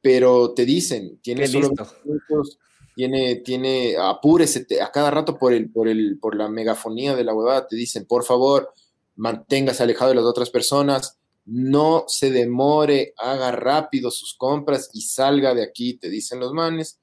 [0.00, 1.84] pero te dicen, tienes solo listo.
[1.84, 2.58] 20 minutos,
[2.94, 7.24] tiene, tiene, apúrese, te- a cada rato por el, por el, por la megafonía de
[7.24, 8.72] la huevada, te dicen, por favor,
[9.16, 11.17] manténgase alejado de las otras personas,
[11.50, 17.00] no se demore, haga rápido sus compras y salga de aquí, te dicen los manes.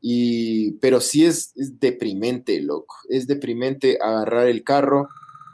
[0.00, 2.96] Y, pero sí es, deprimente, loco.
[3.10, 5.08] Es deprimente agarrar el carro,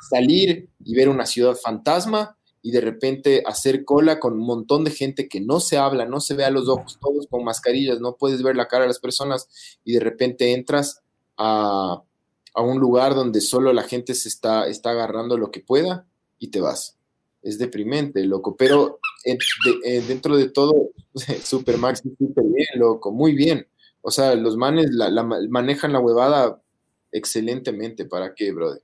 [0.08, 4.92] salir y ver una ciudad fantasma y de repente hacer cola con un montón de
[4.92, 8.16] gente que no se habla, no se ve a los ojos, todos con mascarillas, no
[8.16, 9.48] puedes ver la cara de las personas
[9.84, 11.02] y de repente entras
[11.36, 12.02] a,
[12.54, 16.06] a un lugar donde solo la gente se está, está agarrando lo que pueda
[16.38, 16.98] y te vas.
[17.42, 20.90] Es deprimente, loco, pero de- eh, dentro de todo,
[21.44, 23.66] Supermax, súper bien, loco, muy bien.
[24.00, 26.60] O sea, los manes la, la ma- manejan la huevada
[27.12, 28.04] excelentemente.
[28.04, 28.82] ¿Para qué, brother?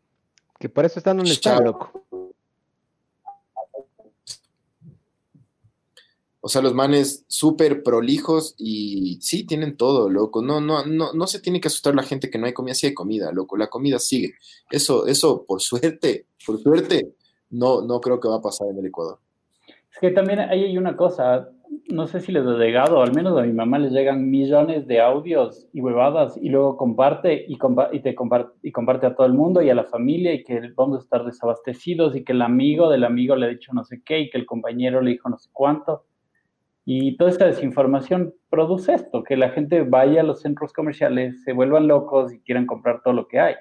[0.59, 2.05] Que por eso están donde están, loco.
[6.40, 10.40] O sea, los manes súper prolijos y sí, tienen todo, loco.
[10.40, 12.86] No, no, no, no se tiene que asustar la gente que no hay comida, sí
[12.86, 13.56] hay comida, loco.
[13.56, 14.35] La comida sigue.
[14.70, 17.16] Eso, eso, por suerte, por suerte,
[17.51, 19.19] no, no creo que va a pasar en el Ecuador.
[19.91, 21.49] Es que también ahí hay una cosa,
[21.89, 25.01] no sé si les ha llegado, al menos a mi mamá les llegan millones de
[25.01, 27.57] audios y huevadas y luego comparte y,
[28.03, 30.99] te comparte, y comparte a todo el mundo y a la familia y que vamos
[30.99, 34.20] a estar desabastecidos y que el amigo del amigo le ha dicho no sé qué
[34.20, 36.05] y que el compañero le dijo no sé cuánto.
[36.85, 41.53] Y toda esta desinformación produce esto, que la gente vaya a los centros comerciales, se
[41.53, 43.55] vuelvan locos y quieran comprar todo lo que hay.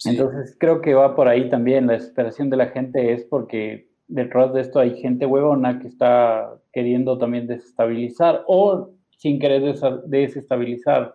[0.00, 0.10] Sí.
[0.10, 1.86] Entonces creo que va por ahí también.
[1.86, 6.58] La desesperación de la gente es porque detrás de esto hay gente huevona que está
[6.72, 9.62] queriendo también desestabilizar o sin querer
[10.06, 11.14] desestabilizar,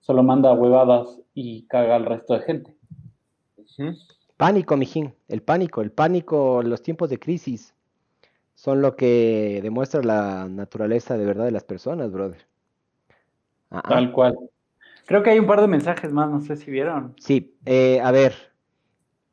[0.00, 2.76] solo manda huevadas y caga al resto de gente.
[4.38, 5.14] Pánico, mijín.
[5.28, 7.74] El pánico, el pánico, los tiempos de crisis
[8.54, 12.46] son lo que demuestra la naturaleza de verdad de las personas, brother.
[13.70, 13.82] Ah.
[13.86, 14.38] Tal cual.
[15.06, 17.14] Creo que hay un par de mensajes más, no sé si vieron.
[17.18, 18.34] Sí, eh, a ver.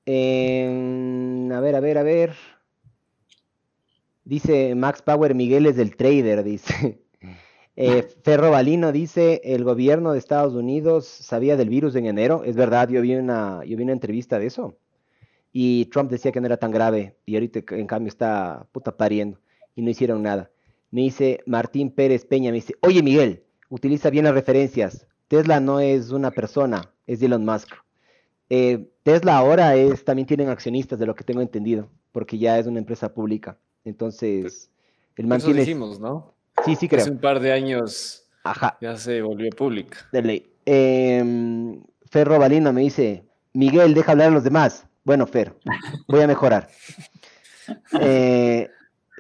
[0.05, 2.35] A ver, a ver, a ver.
[4.23, 6.99] Dice Max Power Miguel es del trader, dice.
[7.75, 12.43] Eh, Ferro Balino dice, el gobierno de Estados Unidos sabía del virus en enero.
[12.43, 14.77] Es verdad, yo vi una, yo vi una entrevista de eso.
[15.51, 17.15] Y Trump decía que no era tan grave.
[17.25, 19.39] Y ahorita en cambio está puta pariendo.
[19.73, 20.51] Y no hicieron nada.
[20.91, 25.07] Me dice Martín Pérez Peña, me dice, oye Miguel, utiliza bien las referencias.
[25.33, 27.69] Tesla no es una persona, es Elon Musk.
[28.51, 32.67] Eh, Tesla ahora es, también tienen accionistas, de lo que tengo entendido, porque ya es
[32.67, 33.57] una empresa pública.
[33.83, 34.69] Entonces,
[35.15, 36.35] el man Eso tiene- dijimos, ¿no?
[36.63, 37.05] Sí, sí Hace creo.
[37.13, 40.07] un par de años Ajá, ya se volvió pública.
[40.11, 40.53] de ley.
[40.67, 41.81] Em,
[42.11, 43.23] Ferro Balino me dice,
[43.53, 44.85] Miguel, deja hablar a los demás.
[45.03, 45.55] Bueno, Fer,
[46.07, 46.69] voy a mejorar.
[48.01, 48.69] Eh,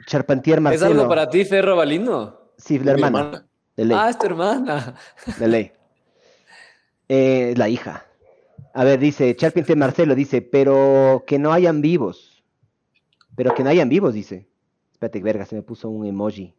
[0.05, 0.85] Charpentier ¿Es Marcelo.
[0.91, 2.37] algo para ti, Ferro Balino?
[2.57, 3.47] Sí, la hermana, hermana.
[3.77, 3.97] de ley.
[3.99, 4.95] Ah, es tu hermana.
[5.39, 5.71] De ley.
[7.09, 8.05] Eh, la hija.
[8.73, 12.43] A ver, dice, Charpentier Marcelo dice, pero que no hayan vivos.
[13.35, 14.47] Pero que no hayan vivos, dice.
[14.91, 16.53] Espérate, verga, se me puso un emoji.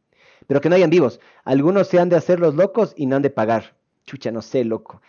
[0.47, 1.21] Pero que no hayan vivos.
[1.45, 3.75] Algunos se han de hacer los locos y no han de pagar.
[4.05, 5.01] Chucha, no sé, loco.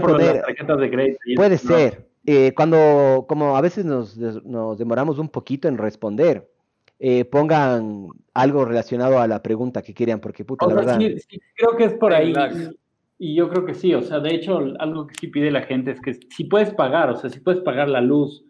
[0.00, 0.42] Por poner.
[0.80, 2.08] de Puede ser.
[2.26, 6.50] Eh, cuando, como a veces nos, nos demoramos un poquito en responder,
[6.98, 11.16] eh, pongan algo relacionado a la pregunta que quieran, porque puta, O la sea, verdad.
[11.16, 12.34] sí, sí, creo que es por ahí.
[13.22, 15.90] Y yo creo que sí, o sea, de hecho, algo que sí pide la gente
[15.90, 18.46] es que si puedes pagar, o sea, si puedes pagar la luz,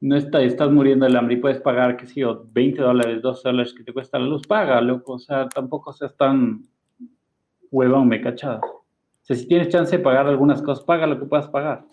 [0.00, 3.48] no está, estás muriendo del hambre y puedes pagar, qué sé yo, 20 dólares, 12
[3.48, 6.62] dólares que te cuesta la luz, paga, loco, o sea, tampoco seas tan
[7.72, 8.60] huevón, me cachas.
[8.62, 8.84] O
[9.22, 11.84] sea, si tienes chance de pagar algunas cosas, paga lo que puedas pagar.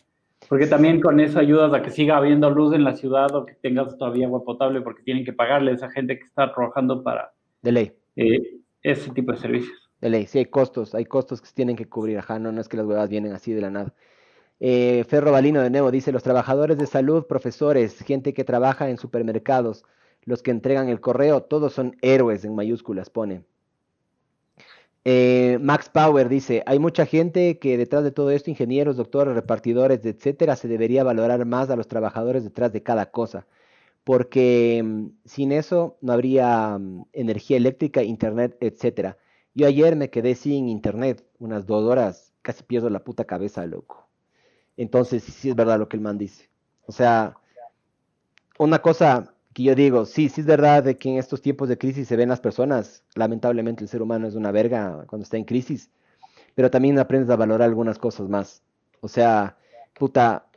[0.48, 3.56] Porque también con eso ayudas a que siga habiendo luz en la ciudad o que
[3.56, 7.34] tengas todavía agua potable porque tienen que pagarle a esa gente que está trabajando para
[7.64, 7.92] De ley.
[8.16, 9.85] eh, ese tipo de servicios.
[10.28, 12.78] Sí hay costos, hay costos que se tienen que cubrir, ajá, no, no es que
[12.78, 13.94] las huevas vienen así de la nada.
[14.60, 18.98] Eh, Ferro Balino de nuevo dice, los trabajadores de salud, profesores, gente que trabaja en
[18.98, 19.84] supermercados,
[20.24, 23.44] los que entregan el correo, todos son héroes en mayúsculas, pone.
[25.06, 30.04] Eh, Max Power dice, hay mucha gente que detrás de todo esto, ingenieros, doctores, repartidores,
[30.06, 33.46] etcétera, se debería valorar más a los trabajadores detrás de cada cosa,
[34.04, 39.18] porque mm, sin eso no habría mm, energía eléctrica, internet, etcétera.
[39.56, 44.08] Yo ayer me quedé sin internet, unas dos horas, casi pierdo la puta cabeza, loco.
[44.78, 46.50] Entonces, sí, es verdad lo que el man dice.
[46.86, 47.38] O sea,
[48.60, 51.78] una cosa que yo digo, sí, sí es verdad de que en estos tiempos de
[51.78, 55.46] crisis se ven las personas, lamentablemente el ser humano es una verga cuando está en
[55.46, 55.90] crisis,
[56.54, 58.62] pero también aprendes a valorar algunas cosas más.
[59.00, 59.58] O sea,
[59.98, 60.48] puta,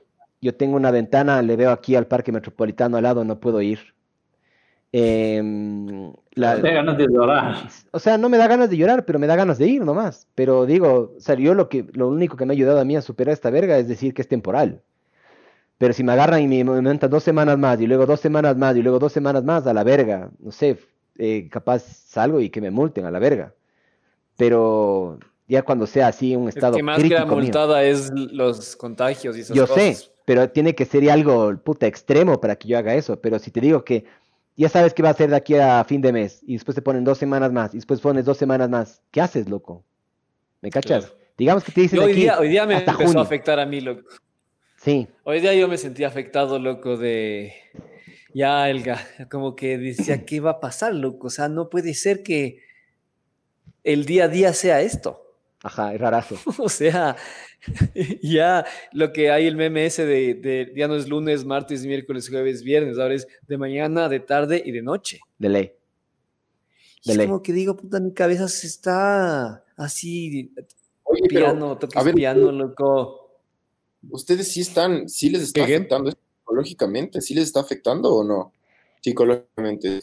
[0.41, 3.95] yo tengo una ventana, le veo aquí al parque metropolitano al lado, no puedo ir.
[4.93, 7.57] Em, la- Te ganas de llorar.
[7.91, 10.27] o sea, no me da ganas de llorar, pero me da ganas de ir nomás.
[10.35, 12.97] Pero digo, o sea, yo lo que, lo único que me ha ayudado a mí
[12.97, 14.81] a superar esta verga es decir que es temporal.
[15.77, 18.77] Pero si me agarran y me aumentan dos semanas más, y luego dos semanas más,
[18.77, 20.79] y luego dos semanas más, a la verga, no sé,
[21.19, 23.53] eh, capaz salgo y que me multen a la verga.
[24.37, 27.37] Pero ya cuando sea así un Es estado que más que crítico mío.
[27.37, 29.99] multada es los contagios y esas Yo cosas.
[29.99, 33.21] sé, pero tiene que ser algo puta extremo para que yo haga eso.
[33.21, 34.05] Pero si te digo que
[34.63, 36.83] ya sabes que va a ser de aquí a fin de mes y después te
[36.83, 39.85] ponen dos semanas más y después pones dos semanas más, ¿qué haces, loco?
[40.61, 41.07] ¿Me cachas?
[41.07, 41.19] Claro.
[41.39, 43.21] Digamos que te dicen Yo de hoy aquí día, hoy día me empezó junio.
[43.21, 44.03] a afectar a mí, loco.
[44.77, 47.53] Sí, Hoy día yo me sentí afectado, loco, de
[48.35, 51.29] ya el ga- como que decía, ¿qué va a pasar, loco?
[51.29, 52.61] O sea, no puede ser que
[53.85, 55.28] el día a día sea esto.
[55.63, 56.37] Ajá, es rarazo.
[56.59, 57.17] O sea,
[58.23, 62.29] ya lo que hay el meme ese de, de ya no es lunes, martes, miércoles,
[62.29, 65.21] jueves, viernes, ahora es de mañana, de tarde y de noche.
[65.39, 65.73] De ley.
[67.03, 67.27] Y De es ley.
[67.27, 70.53] como que digo, puta, mi cabeza se está así,
[71.05, 73.41] Oye, pero, piano, toques a ver, piano, loco.
[74.11, 77.21] ¿ustedes sí están, sí les está ¿Qué, afectando esto psicológicamente?
[77.21, 78.53] ¿Sí les está afectando o no?
[79.01, 80.01] Psicológicamente.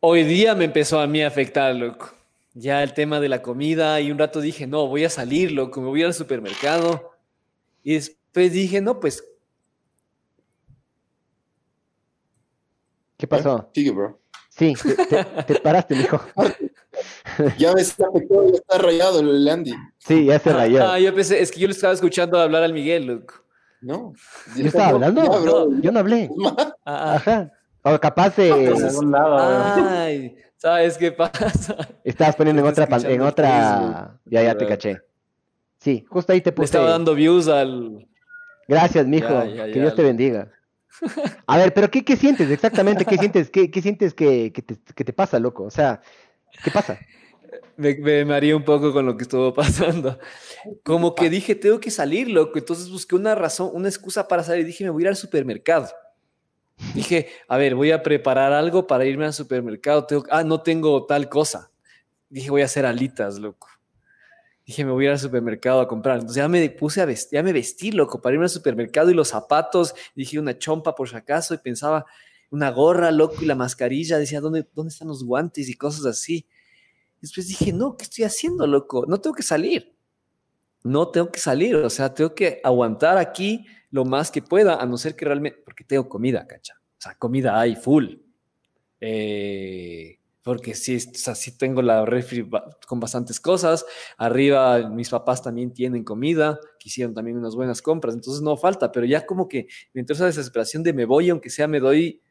[0.00, 2.10] Hoy día me empezó a mí a afectar, loco.
[2.54, 5.80] Ya el tema de la comida y un rato dije, no, voy a salir, loco,
[5.80, 7.12] me voy al supermercado.
[7.82, 9.24] Y después dije, no, pues
[13.16, 13.70] ¿Qué pasó?
[13.74, 14.20] Sigue, bro.
[14.50, 16.20] Sí, te, te- te paraste, mijo.
[17.58, 19.74] Ya ves, está afectado, ya está rayado el Andy.
[19.98, 20.86] Sí, ya se rayó.
[20.86, 23.34] Ah, yo pensé, es que yo le estaba escuchando hablar al Miguel, loco.
[23.80, 24.12] No.
[24.56, 25.24] ¿Yo estaba hablando?
[25.24, 25.68] Ya, bro.
[25.80, 26.30] Yo no hablé.
[26.56, 27.14] Ah, ah.
[27.16, 27.52] Ajá.
[27.82, 29.36] O capaz De eh, algún lado.
[29.88, 31.76] Ay, ¿sabes qué pasa?
[32.04, 34.18] estabas poniendo en otra, en otra.
[34.24, 35.02] Ya, ya te caché.
[35.78, 36.64] Sí, justo ahí te Le puse.
[36.64, 38.08] estaba dando views al.
[38.66, 39.28] Gracias, mijo.
[39.28, 39.80] Ya, ya, que.
[39.80, 40.50] Dios te bendiga.
[41.46, 43.04] A ver, pero ¿qué, qué sientes exactamente?
[43.04, 43.50] ¿Qué sientes?
[43.50, 45.64] ¿Qué, qué sientes que, que te, que te pasa, loco?
[45.64, 46.00] O sea,
[46.62, 46.98] ¿qué pasa?
[47.76, 50.18] Me, me mareé un poco con lo que estuvo pasando.
[50.82, 52.58] Como que dije, tengo que salir, loco.
[52.58, 54.64] Entonces busqué una razón, una excusa para salir.
[54.64, 55.88] Dije, me voy a ir al supermercado.
[56.94, 60.06] Dije, a ver, voy a preparar algo para irme al supermercado.
[60.06, 61.70] Tengo, ah, no tengo tal cosa.
[62.28, 63.68] Dije, voy a hacer alitas, loco.
[64.66, 66.16] Dije, me voy a ir al supermercado a comprar.
[66.16, 69.14] Entonces ya me puse a vestir, ya me vestí, loco, para irme al supermercado y
[69.14, 69.94] los zapatos.
[70.14, 71.54] Dije, una chompa por si acaso.
[71.54, 72.06] Y pensaba,
[72.50, 74.18] una gorra, loco, y la mascarilla.
[74.18, 76.46] Decía, ¿dónde, dónde están los guantes y cosas así?
[77.20, 79.04] Después dije, no, ¿qué estoy haciendo, loco?
[79.06, 79.94] No tengo que salir.
[80.82, 81.76] No tengo que salir.
[81.76, 85.63] O sea, tengo que aguantar aquí lo más que pueda, a no ser que realmente,
[85.74, 86.74] porque tengo comida, cacha.
[86.80, 88.14] O sea, comida hay full.
[89.00, 92.48] Eh, porque sí, o sea, sí tengo la refri
[92.86, 93.84] con bastantes cosas.
[94.16, 98.92] Arriba mis papás también tienen comida, que hicieron también unas buenas compras, entonces no falta,
[98.92, 102.22] pero ya como que me entró esa desesperación de me voy, aunque sea me doy.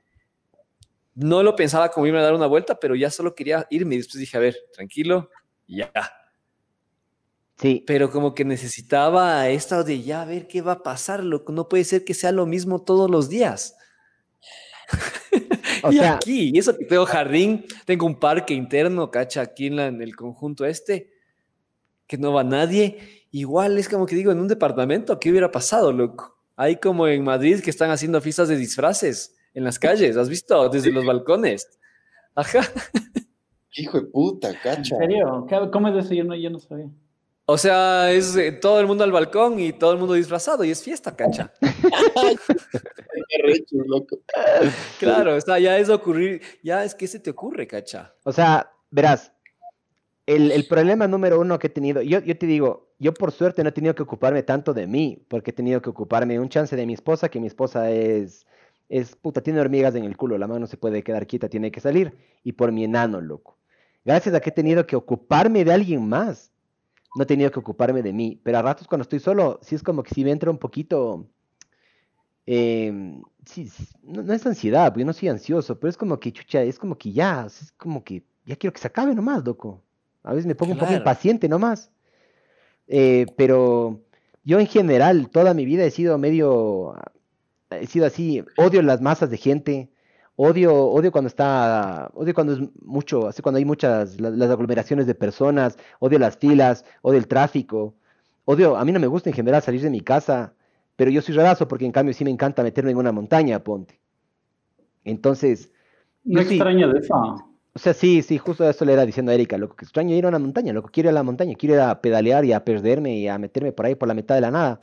[1.13, 3.97] No lo pensaba como irme a dar una vuelta, pero ya solo quería irme y
[3.97, 5.29] después dije, a ver, tranquilo,
[5.67, 5.91] ya.
[7.63, 11.51] Sí, Pero como que necesitaba esto de ya a ver qué va a pasar, loco.
[11.53, 13.75] No puede ser que sea lo mismo todos los días.
[15.83, 19.67] o y sea, aquí, y eso que tengo jardín, tengo un parque interno, cacha, aquí
[19.67, 21.11] en, la- en el conjunto este,
[22.05, 23.25] que no va nadie.
[23.31, 26.37] Igual es como que digo, en un departamento, ¿qué hubiera pasado, loco?
[26.55, 30.67] Hay como en Madrid que están haciendo fiestas de disfraces en las calles, ¿has visto?
[30.69, 31.67] Desde los balcones.
[32.35, 32.61] Ajá.
[33.75, 34.97] Hijo de puta, ¿En cacha.
[34.97, 35.45] serio?
[35.49, 36.13] ¿Qué- ¿Cómo es eso?
[36.13, 36.89] Yo no, yo no sabía.
[37.45, 40.71] O sea, es eh, todo el mundo al balcón y todo el mundo disfrazado y
[40.71, 41.51] es fiesta, cacha.
[41.61, 44.19] Qué recho, loco.
[44.97, 48.13] Claro, o sea, ya es ocurrir, ya es que se te ocurre, cacha.
[48.23, 49.33] o sea, verás,
[50.25, 53.61] el, el problema número uno que he tenido, yo, yo te digo, yo por suerte
[53.61, 56.77] no he tenido que ocuparme tanto de mí, porque he tenido que ocuparme un chance
[56.77, 58.45] de mi esposa, que mi esposa es,
[58.87, 61.71] es puta, tiene hormigas en el culo, la mano no se puede quedar quieta, tiene
[61.71, 63.57] que salir, y por mi enano, loco.
[64.05, 66.52] Gracias a que he tenido que ocuparme de alguien más,
[67.15, 69.83] no he tenido que ocuparme de mí, pero a ratos cuando estoy solo, sí es
[69.83, 71.27] como que sí me entra un poquito,
[72.45, 73.69] em, sí,
[74.03, 76.79] no, no es ansiedad, porque yo no soy ansioso, pero es como que, chucha, es
[76.79, 79.81] como que ya, es como que ya quiero que se acabe nomás, loco.
[80.23, 81.91] A veces me pongo un poco impaciente nomás.
[82.87, 84.01] Eh, pero
[84.43, 86.95] yo en general, toda mi vida he sido medio,
[87.69, 89.92] he sido así, odio las masas de gente,
[90.35, 95.05] odio, odio cuando está, odio cuando es mucho, así cuando hay muchas, la- las aglomeraciones
[95.07, 97.93] de personas, odio las filas, odio el tráfico,
[98.45, 100.53] odio, a mí no me gusta en general salir de mi casa,
[100.95, 103.99] pero yo soy rarazo porque en cambio sí me encanta meterme en una montaña, ponte.
[105.03, 105.71] Entonces,
[106.23, 106.55] No sí.
[106.55, 107.13] extraño de eso.
[107.15, 110.25] o sea, sí, sí, justo eso le era diciendo a Erika, loco, que extraño ir
[110.25, 112.63] a una montaña, loco, quiero ir a la montaña, quiero ir a pedalear y a
[112.63, 114.79] perderme y a meterme por ahí por la mitad de la nada,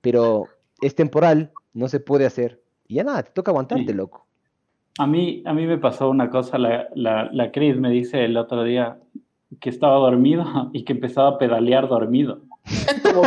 [0.00, 0.46] pero
[0.80, 3.92] es temporal, no se puede hacer, y ya nada, te toca aguantarte, Sí.
[3.92, 4.27] loco.
[4.98, 8.36] A mí, a mí me pasó una cosa, la, la, la Cris me dice el
[8.36, 8.98] otro día
[9.60, 12.42] que estaba dormido y que empezaba a pedalear dormido.
[13.02, 13.22] Como.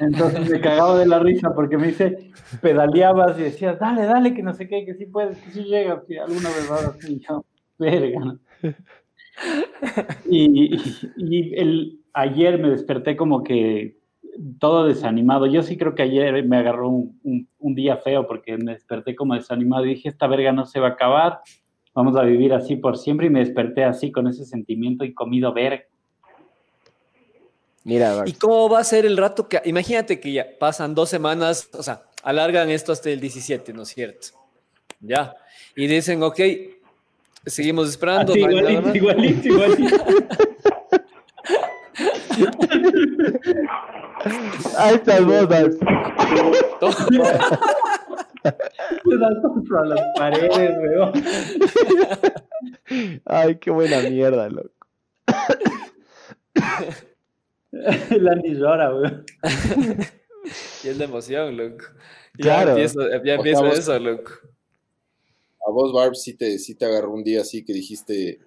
[0.00, 4.42] Entonces me cagaba de la risa porque me dice, pedaleabas y decías, dale, dale, que
[4.42, 7.44] no sé qué, que sí puedes, que sí llegas, que alguna vez vas así, yo,
[7.78, 8.36] verga.
[10.28, 13.96] Y, y- y el, ayer me desperté como que
[14.58, 15.46] todo desanimado.
[15.46, 19.14] Yo sí creo que ayer me agarró un, un- un día feo porque me desperté
[19.14, 21.40] como desanimado y dije, esta verga no se va a acabar,
[21.94, 25.52] vamos a vivir así por siempre y me desperté así con ese sentimiento y comido
[25.52, 25.84] verga.
[27.84, 31.68] Mira, ¿Y cómo va a ser el rato que, imagínate que ya pasan dos semanas,
[31.72, 34.28] o sea, alargan esto hasta el 17, ¿no es cierto?
[35.00, 35.34] Ya.
[35.74, 36.40] Y dicen, ok,
[37.44, 38.32] Seguimos esperando.
[38.34, 39.96] Así, no igualito, igualito, igualito.
[44.78, 45.76] Ahí estás vos, Babs.
[48.42, 51.12] Te das contra las paredes, weón.
[53.24, 54.70] Ay, qué buena mierda, loco.
[58.10, 59.24] El Andy llora, weón.
[60.84, 61.84] Y es la emoción, loco.
[62.38, 62.70] Ya Claro.
[62.70, 64.32] empiezo, ya empiezo vos- eso, loco.
[65.66, 68.40] A vos, Barb, sí te, sí te agarró un día así que dijiste,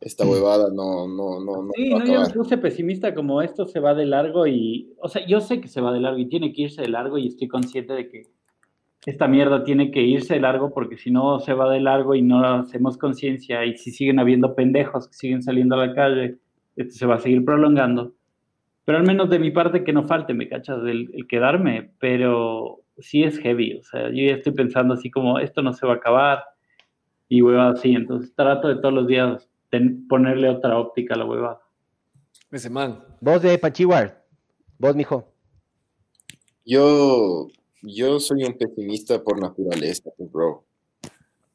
[0.00, 3.80] esta huevada no, no, no, no Sí, no, yo me puse pesimista como esto se
[3.80, 6.52] va de largo y, o sea, yo sé que se va de largo y tiene
[6.52, 8.22] que irse de largo y estoy consciente de que
[9.06, 12.22] esta mierda tiene que irse de largo porque si no se va de largo y
[12.22, 16.38] no hacemos conciencia y si siguen habiendo pendejos que siguen saliendo a la calle,
[16.76, 18.14] esto se va a seguir prolongando.
[18.84, 22.80] Pero al menos de mi parte que no falte, me cachas, el, el quedarme, pero
[22.98, 25.94] sí es heavy, o sea, yo ya estoy pensando así como esto no se va
[25.94, 26.44] a acabar
[27.28, 29.47] y hueva así, entonces trato de todos los días
[30.08, 31.60] ponerle otra óptica a la huevada.
[32.50, 33.04] Ese man.
[33.20, 34.24] Vos de Panchiwar.
[34.78, 35.32] Vos, mijo.
[36.64, 37.48] Yo,
[37.82, 40.64] yo soy un pesimista por naturaleza, bro.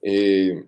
[0.02, 0.66] Eh,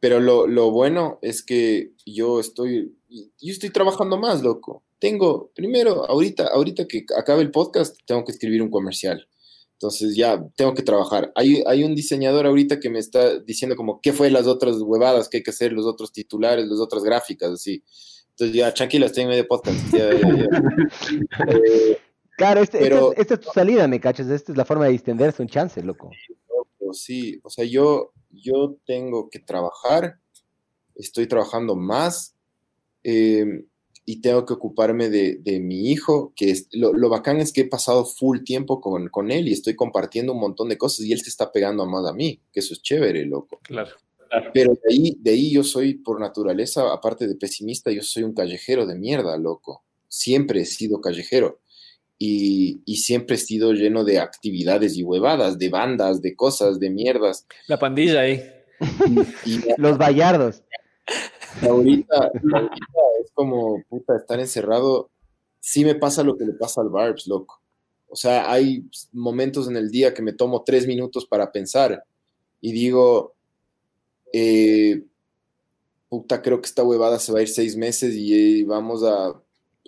[0.00, 4.84] pero lo, lo bueno es que yo estoy, yo estoy trabajando más, loco.
[4.98, 9.26] Tengo, primero, ahorita, ahorita que acabe el podcast, tengo que escribir un comercial.
[9.80, 11.30] Entonces ya tengo que trabajar.
[11.36, 15.28] Hay, hay un diseñador ahorita que me está diciendo como qué fue las otras huevadas
[15.28, 17.84] que hay que hacer, los otros titulares, las otras gráficas, así.
[18.30, 19.78] Entonces ya, tranquilo, estoy en medio podcast.
[19.92, 20.48] Ya, ya, ya.
[21.48, 21.98] Eh,
[22.36, 24.28] Claro, este, Pero- es- esta es tu salida, me cachas.
[24.28, 26.10] Esta es la forma de distenderse un chance, loco.
[26.92, 30.18] Sí, o sea, yo, yo tengo que trabajar,
[30.94, 32.34] estoy trabajando más
[33.04, 33.64] eh,
[34.08, 37.60] y tengo que ocuparme de, de mi hijo, que es, lo, lo bacán es que
[37.60, 41.12] he pasado full tiempo con, con él y estoy compartiendo un montón de cosas y
[41.12, 43.60] él se está pegando más a mí, que eso es chévere, loco.
[43.64, 43.90] Claro.
[44.54, 48.32] Pero de ahí, de ahí yo soy, por naturaleza, aparte de pesimista, yo soy un
[48.32, 49.84] callejero de mierda, loco.
[50.08, 51.60] Siempre he sido callejero.
[52.16, 56.88] Y, y siempre he sido lleno de actividades y huevadas, de bandas, de cosas, de
[56.88, 57.46] mierdas.
[57.66, 58.42] La pandilla ahí.
[59.44, 60.62] Y Los Bayardos.
[61.62, 65.10] Ahorita, ahorita es como, puta, estar encerrado.
[65.60, 67.60] Sí me pasa lo que le pasa al Barbs, loco.
[68.08, 72.02] O sea, hay momentos en el día que me tomo tres minutos para pensar
[72.60, 73.34] y digo,
[74.32, 75.02] eh,
[76.08, 79.30] puta, creo que esta huevada se va a ir seis meses y eh, vamos a,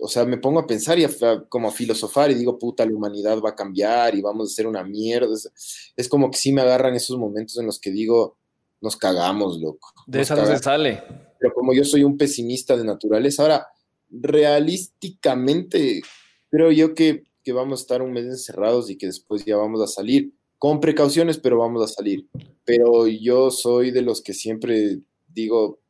[0.03, 2.85] o sea, me pongo a pensar y a, a- como a filosofar y digo, puta,
[2.85, 5.33] la humanidad va a cambiar y vamos a hacer una mierda.
[5.33, 8.37] Es, es como que sí me agarran esos momentos en los que digo,
[8.83, 9.89] nos cagamos, loco.
[10.07, 11.03] De esa no se sale.
[11.41, 13.67] Pero como yo soy un pesimista de naturaleza, ahora,
[14.11, 16.03] realísticamente,
[16.51, 19.81] creo yo que, que vamos a estar un mes encerrados y que después ya vamos
[19.81, 22.29] a salir, con precauciones, pero vamos a salir.
[22.65, 24.99] Pero yo soy de los que siempre
[25.29, 25.81] digo,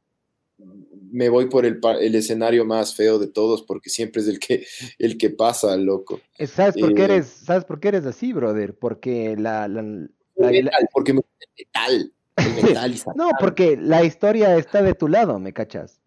[1.11, 4.65] me voy por el, el escenario más feo de todos, porque siempre es el que,
[4.99, 6.21] el que pasa, loco.
[6.39, 8.79] Eh, ¿Sabes por qué Eh, eres, sabes por qué eres así, brother?
[8.79, 9.83] Porque la, la-
[10.37, 12.13] la- la- porque me gusta el metal.
[12.47, 16.01] El metal y no, porque la historia está de tu lado, ¿me cachas?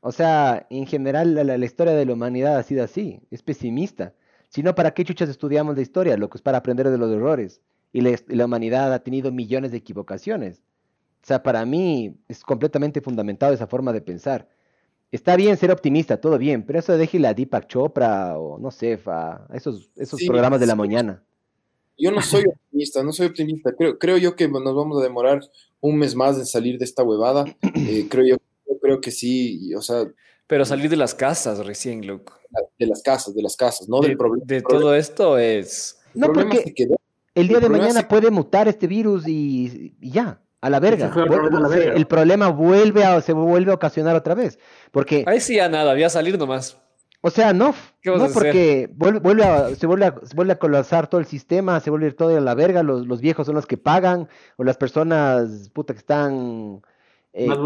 [0.00, 4.14] O sea, en general la, la- historia de la humanidad ha sido así, es pesimista.
[4.48, 6.16] Si no, ¿para qué chuchas estudiamos la historia?
[6.16, 7.60] Lo que es para aprender de los errores.
[7.92, 10.62] Y la, humanidad ha tenido millones de equivocaciones.
[11.22, 14.48] O sea, para mí es completamente fundamentado esa forma de pensar.
[15.12, 18.98] Está bien ser optimista, todo bien, pero eso déjela a Deepak Chopra o no sé,
[19.06, 20.78] a esos, esos Sí, programas de la sí.
[20.78, 21.22] mañana.
[21.98, 23.72] Yo no soy optimista, no soy optimista.
[23.76, 25.40] Creo, creo yo que nos vamos a demorar
[25.80, 27.44] un mes más en salir de esta huevada.
[27.74, 28.36] Eh, creo yo,
[28.68, 30.04] yo creo que sí, o sea,
[30.46, 32.34] Pero salir de las casas recién, loco.
[32.78, 34.44] de las casas, de las casas, no de, del problema.
[34.46, 35.98] de problema- todo esto es.
[36.14, 36.96] el No, problema porque se quedó.
[37.34, 40.82] el día el de mañana puede mutar este virus y, y ya, a la se-
[40.82, 41.14] verga.
[41.94, 44.58] el problema vuelve a, se vuelve a ocasionar otra vez.
[44.90, 46.78] Porque, Ahí sí ya nada, voy a salir nomás.
[47.24, 50.34] O sea, no, ¿Qué vas no a porque vuelve, vuelve a, se, vuelve a, se
[50.34, 53.46] vuelve a colapsar todo el sistema, se vuelve todo a la verga, los, los viejos
[53.46, 56.82] son los que pagan, o las personas, puta, que están
[57.32, 57.58] eh, más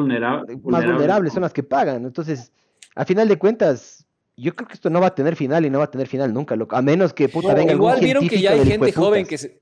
[0.62, 2.04] más vulnerables son las que pagan.
[2.04, 2.52] Entonces,
[2.94, 4.06] a final de cuentas,
[4.36, 6.34] yo creo que esto no va a tener final y no va a tener final
[6.34, 6.76] nunca, loco.
[6.76, 9.60] A menos que puta venga algún Igual vieron que ya hay gente joven que se.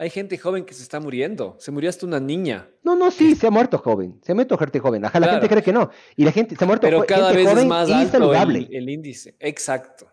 [0.00, 1.56] Hay gente joven que se está muriendo.
[1.58, 2.68] Se murió hasta una niña.
[2.84, 4.20] No, no, sí, se ha muerto joven.
[4.24, 5.04] Se ha muerto gente joven.
[5.04, 5.40] Ajá, la Claro.
[5.40, 5.90] gente cree que no.
[6.16, 8.12] Y la gente se ha muerto Pero cada gente vez es joven más y alto
[8.12, 8.58] saludable.
[8.70, 9.34] el, el índice.
[9.40, 10.06] Exacto.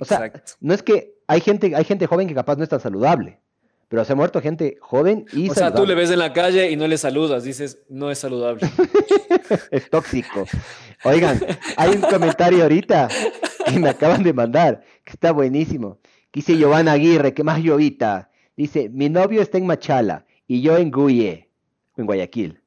[0.00, 0.52] O sea, Exacto.
[0.60, 3.40] no es que hay gente, hay gente joven que capaz no es tan saludable,
[3.88, 5.86] pero se ha muerto gente joven y o sea, tú saludable.
[5.96, 7.42] le ves en la calle y no le saludas.
[7.44, 8.60] Dices, no es saludable.
[9.70, 10.46] Es tóxico.
[11.04, 11.40] Oigan,
[11.76, 13.08] hay un comentario ahorita
[13.66, 15.98] que me acaban de mandar, que está buenísimo.
[16.30, 18.30] Que dice Giovanna Aguirre, que más llovita.
[18.56, 21.48] Dice, mi novio está en Machala y yo en Guye,
[21.96, 22.60] en Guayaquil.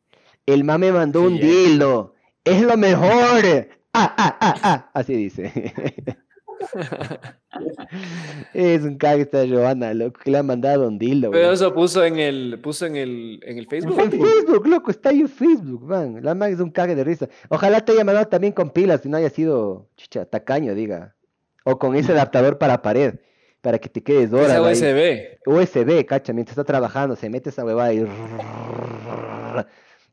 [0.45, 2.15] El mame mandó un dildo.
[2.43, 3.67] Es lo mejor.
[3.93, 4.91] Ah, ah, ah, ah.
[4.93, 5.51] Así dice.
[8.53, 11.31] es un cague esta Joana, loco, que le ha mandado un dildo.
[11.31, 13.99] Pero eso puso en el, puso en el, en el Facebook.
[13.99, 16.19] En Facebook, loco, está ahí en Facebook, man.
[16.21, 17.27] La man es un cague de risa.
[17.49, 21.15] Ojalá te haya mandado también con pilas y no haya sido, chicha, tacaño, diga.
[21.63, 23.15] O con ese adaptador para pared,
[23.65, 24.75] para que te quedes horas Esa ahí.
[24.75, 25.39] USB.
[25.47, 28.05] USB, cacha, mientras está trabajando, se mete esa huevada y...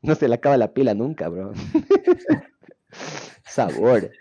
[0.01, 1.53] No se le acaba la pila nunca, bro.
[3.45, 4.11] Sabor.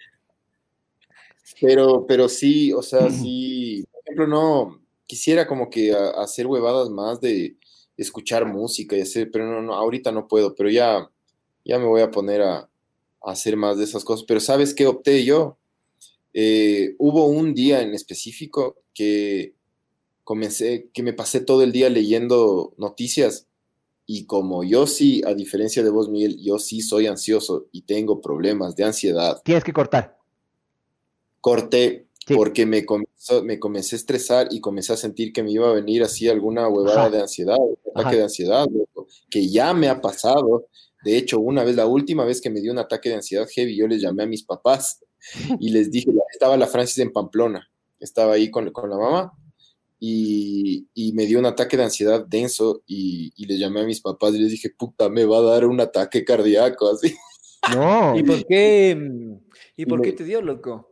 [1.63, 6.91] Pero, pero sí, o sea, sí, por ejemplo, no, quisiera como que a- hacer huevadas
[6.91, 7.57] más de
[7.97, 11.09] escuchar música y hacer, pero no, no, ahorita no puedo, pero ya,
[11.65, 12.69] ya me voy a poner a, a
[13.25, 14.27] hacer más de esas cosas.
[14.29, 15.57] Pero ¿sabes qué opté yo?
[16.35, 19.55] Eh, hubo un día en específico que
[20.25, 23.47] comencé, que me pasé todo el día leyendo noticias
[24.07, 28.21] y como yo sí, a diferencia de vos, Miguel, yo sí soy ansioso y tengo
[28.21, 30.17] problemas de ansiedad Tienes que cortar.
[31.41, 32.35] corté Sí.
[32.37, 35.73] porque me, comenzó- me comencé a estresar y comencé a sentir que me iba a
[35.73, 37.11] venir así alguna huevada Ajá.
[37.11, 38.67] de ansiedad, un ataque de ansiedad,
[39.29, 40.69] que ya me ha pasado.
[41.05, 43.77] De hecho, una vez, la última vez que me dio un ataque de ansiedad heavy,
[43.77, 45.01] yo les llamé a mis papás
[45.61, 47.69] y les dije, estaba la Francis en Pamplona,
[48.01, 49.33] estaba ahí con, con la mamá
[50.01, 54.01] y, y me dio un ataque de ansiedad denso y, y les llamé a mis
[54.01, 57.15] papás y les dije, puta, me va a dar un ataque cardíaco, así.
[57.73, 58.19] No.
[58.19, 59.35] ¿Y por qué, mm,
[59.77, 60.89] y por qué te dio, loco?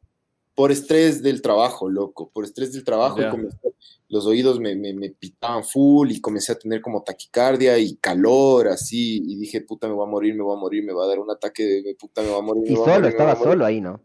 [0.52, 3.30] por estrés del trabajo, loco, por estrés del trabajo, y Ya.
[3.30, 3.74] comencé-
[4.10, 8.68] los oídos me, me, me pitaban full y comencé a tener como taquicardia y calor,
[8.68, 11.08] así, y dije, puta, me voy a morir, me voy a morir, me va a
[11.08, 12.64] dar un ataque de puta, me va a morir.
[12.72, 13.52] Y solo, morir, estaba a morir".
[13.52, 14.02] solo ahí, ¿no?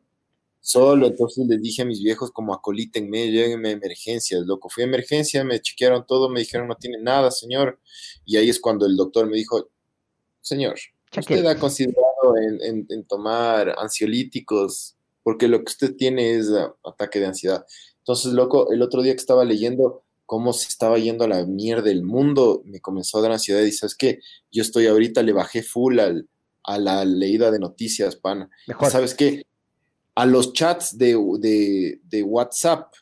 [0.67, 4.67] Solo, entonces les dije a mis viejos como acolítenme, lléguenme a emergencias, loco.
[4.67, 7.79] Fui a emergencia, me chequearon todo, me dijeron no tiene nada, señor.
[8.25, 9.69] Y ahí es cuando el doctor me dijo,
[10.41, 10.73] señor,
[11.19, 16.73] usted ha considerado en, en- en tomar ansiolíticos, porque lo que usted tiene es ah,
[16.83, 17.63] ataque de ansiedad.
[17.99, 21.91] Entonces, loco, el otro día que estaba leyendo cómo se estaba yendo a la mierda
[21.91, 24.19] el mundo, me comenzó a dar ansiedad y sabes qué,
[24.51, 26.27] yo estoy ahorita, le bajé full al,
[26.63, 28.49] a la leída de noticias, pana.
[28.65, 28.89] Mejor.
[28.89, 29.43] ¿Sabes qué?
[30.15, 32.93] A los chats de, de, de WhatsApp,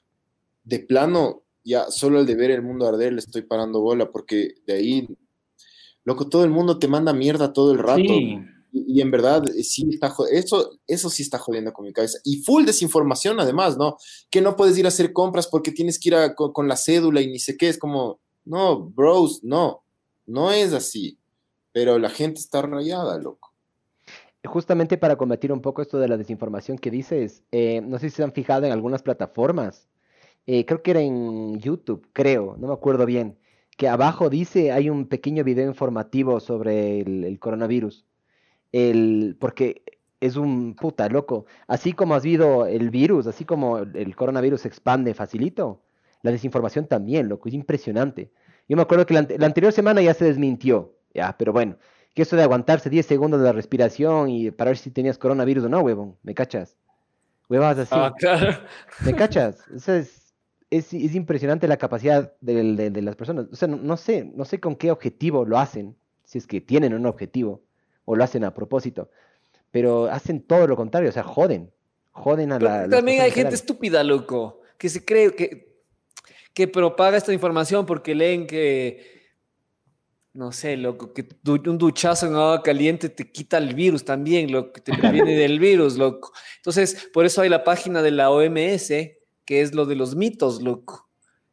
[0.64, 4.56] de plano, ya solo el de ver el mundo arder le estoy parando bola, porque
[4.65, 5.07] de ahí,
[6.03, 8.02] loco, todo el mundo te manda mierda todo el rato.
[8.02, 8.38] Sí,
[8.76, 12.18] Y, y en verdad, eh, sí está eso, eso sí está jodiendo con mi cabeza.
[12.23, 13.98] Y full desinformación, además, ¿no?
[14.31, 16.76] Que no puedes ir a hacer compras porque tienes que ir a- con, con la
[16.76, 17.69] cédula y ni sé qué.
[17.69, 19.84] Es como, no, bros, no,
[20.26, 21.19] no es así.
[21.72, 23.53] Pero la gente está rayada, loco.
[24.45, 28.18] Justamente para combatir un poco esto de la desinformación que dices, eh, no sé si
[28.18, 29.88] se han fijado en algunas plataformas,
[30.45, 33.38] eh, creo que era en YouTube, creo, no me acuerdo bien,
[33.78, 38.06] que abajo dice, hay un pequeño video informativo sobre el, coronavirus,
[38.74, 39.84] el, porque
[40.20, 44.68] es un puta loco, así como ha habido el virus, así como el, coronavirus se
[44.68, 45.82] expande facilito,
[46.22, 48.32] la desinformación también, loco, es impresionante.
[48.68, 51.78] Yo me acuerdo que la anterior semana ya se desmintió, ya, pero bueno,
[52.14, 55.65] que eso de aguantarse 10 segundos de la respiración y para ver si tenías coronavirus
[55.65, 56.77] o no, huevón, ¿me cachas?
[57.49, 57.91] Huevas así.
[57.91, 58.57] Ah, claro.
[59.03, 59.64] ¿Me cachas?
[59.76, 60.34] O sea, es,
[60.69, 63.48] es, es impresionante la capacidad de, de las personas.
[63.52, 66.61] O sea, no, no sé, no sé con qué objetivo lo hacen, si es que
[66.61, 67.61] tienen un objetivo
[68.06, 69.10] o lo hacen a propósito,
[69.72, 71.72] pero hacen todo lo contrario, o sea, joden,
[72.11, 72.90] joden a la...
[72.90, 75.77] también hay gente estúpida, loco, que se cree que,
[76.53, 79.23] que propaga esta información porque leen que,
[80.34, 84.51] no sé, loco, que du- un duchazo en agua caliente te quita el virus también,
[84.51, 86.31] loco, te previene del virus, loco.
[86.57, 88.89] Entonces, por eso hay la página de la OMS,
[89.45, 91.07] que es lo de los mitos, loco.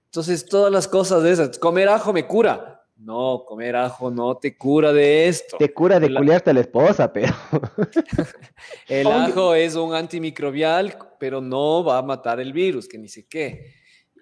[0.07, 2.77] Entonces, todas las cosas de esas, comer ajo me cura.
[2.97, 5.57] No, comer ajo no te cura de esto.
[5.57, 7.33] Te cura de La- culiarte a la esposa, pero...
[8.89, 13.27] El ajo es un antimicrobial, pero no va a matar el virus, que ni sé
[13.27, 13.73] qué.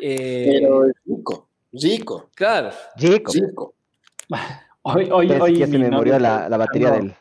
[0.00, 3.74] Eh, Pero es rico, rico, claro, Chico, rico.
[4.82, 7.14] hoy, hoy, hoy ya se me murió la, la batería del...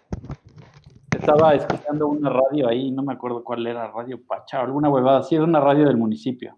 [1.18, 5.24] Estaba escuchando una radio ahí, no me acuerdo cuál era, Radio Pacha, o alguna huevada,
[5.24, 6.56] sí, era una radio del municipio.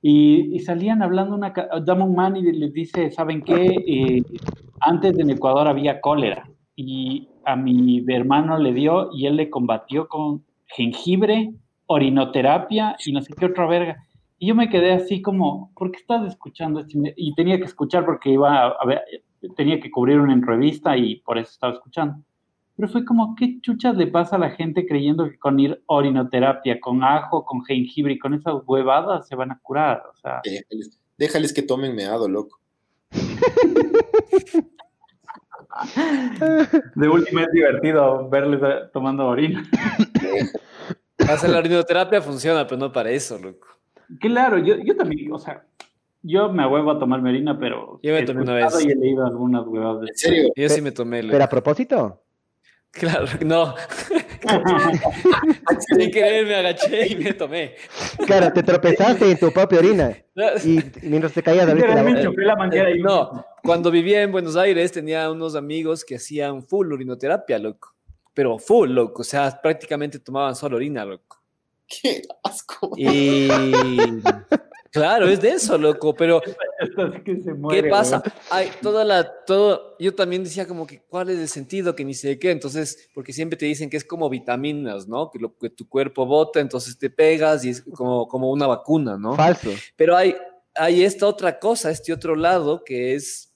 [0.00, 1.52] Y, y salían hablando, una,
[1.84, 3.66] dame un man y les dice, ¿saben qué?
[3.86, 4.22] Eh,
[4.80, 10.06] antes en Ecuador había cólera y a mi hermano le dio y él le combatió
[10.06, 11.52] con jengibre,
[11.86, 14.04] orinoterapia y no sé qué otra verga.
[14.38, 16.84] Y yo me quedé así como, ¿por qué estás escuchando
[17.16, 19.02] Y tenía que escuchar porque iba a, a ver,
[19.56, 22.22] tenía que cubrir una entrevista y por eso estaba escuchando.
[22.76, 26.78] Pero fue como, ¿qué chuchas le pasa a la gente creyendo que con ir orinoterapia,
[26.80, 30.04] con ajo, con jengibre y con esas huevadas se van a curar?
[30.12, 32.60] O sea, Déjales, déjales que tomen meado, loco.
[36.94, 38.60] De última es divertido verles
[38.92, 39.68] tomando orina.
[41.18, 43.66] Hacer la orinoterapia funciona, pero no para eso, loco.
[44.20, 45.64] Claro, yo, yo también, o sea,
[46.28, 48.84] yo me huevo a tomar orina, pero Yo me tomé una vez.
[48.84, 50.52] y he leído algunas huevas de ¿En serio?
[50.54, 51.24] Yo sí me tomé.
[51.24, 52.22] Pero a propósito.
[52.90, 53.74] Claro, no.
[55.80, 57.74] Sin querer me agaché y me tomé.
[58.26, 60.16] Claro, te tropezaste en tu propia orina.
[60.64, 64.92] Y mientras te caías, abriste la la manguera y No, cuando vivía en Buenos Aires
[64.92, 67.94] tenía unos amigos que hacían full urinoterapia, loco.
[68.34, 69.22] Pero full, loco.
[69.22, 71.42] O sea, prácticamente tomaban solo orina, loco.
[71.86, 72.92] Qué asco.
[72.96, 73.48] Y
[74.98, 76.14] claro, es de eso, loco.
[76.14, 76.40] Pero
[77.24, 77.82] que se muere.
[77.82, 78.22] ¿qué pasa?
[78.50, 82.14] Hay toda la, todo, yo también decía como que cuál es el sentido, que ni
[82.14, 82.50] sé qué.
[82.50, 85.30] Entonces, porque siempre te dicen que es como vitaminas, ¿no?
[85.30, 89.16] Que lo que tu cuerpo bota, entonces te pegas y es como, como una vacuna,
[89.16, 89.34] ¿no?
[89.34, 89.70] Falso.
[89.96, 90.36] Pero hay,
[90.74, 93.52] hay esta otra cosa, este otro lado que es,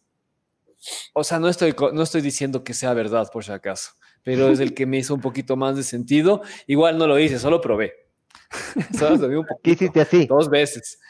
[1.12, 3.92] o sea, no estoy, no estoy diciendo que sea verdad por si acaso,
[4.22, 6.42] pero es el que me hizo un poquito más de sentido.
[6.66, 8.02] Igual no lo hice, solo probé.
[8.98, 10.26] Solo un ¿Qué poquito, hiciste así?
[10.26, 11.00] dos veces.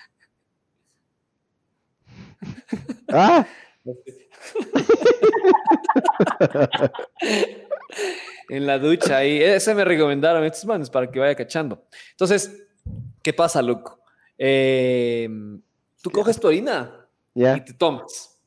[3.09, 3.47] Ah,
[8.49, 11.85] En la ducha ahí, ese me recomendaron estos manos para que vaya cachando.
[12.11, 12.67] Entonces,
[13.23, 14.01] ¿qué pasa, loco?
[14.37, 15.29] Eh,
[16.03, 17.65] tú coges tu orina y ya.
[17.65, 18.39] te tomas.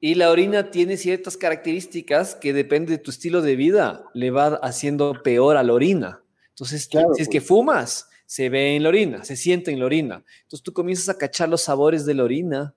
[0.00, 4.54] Y la orina tiene ciertas características que depende de tu estilo de vida, le va
[4.62, 6.22] haciendo peor a la orina.
[6.50, 9.86] Entonces, Claro, si es que fumas, se ve en la orina, se siente en la
[9.86, 10.24] orina.
[10.42, 12.74] Entonces tú comienzas a cachar los sabores de la orina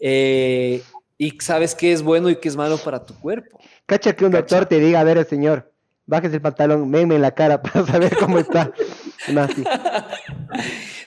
[0.00, 0.82] eh,
[1.18, 3.60] y sabes qué es bueno y qué es malo para tu cuerpo.
[3.86, 4.40] Cacha que un Cacha.
[4.42, 5.72] doctor te diga, a ver, señor,
[6.06, 8.72] bájese el pantalón, meme en la cara para saber cómo está.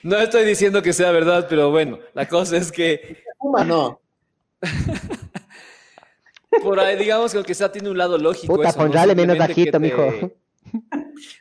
[0.02, 4.00] No, estoy diciendo que sea verdad, pero bueno, la cosa es que Fuma, no.
[6.62, 8.54] por ahí, digamos que aunque sea tiene un lado lógico.
[8.54, 8.86] Puta, eso, ¿no?
[8.86, 10.32] ponjale menos bajito, mijo.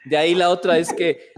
[0.06, 1.32] De ahí la otra es que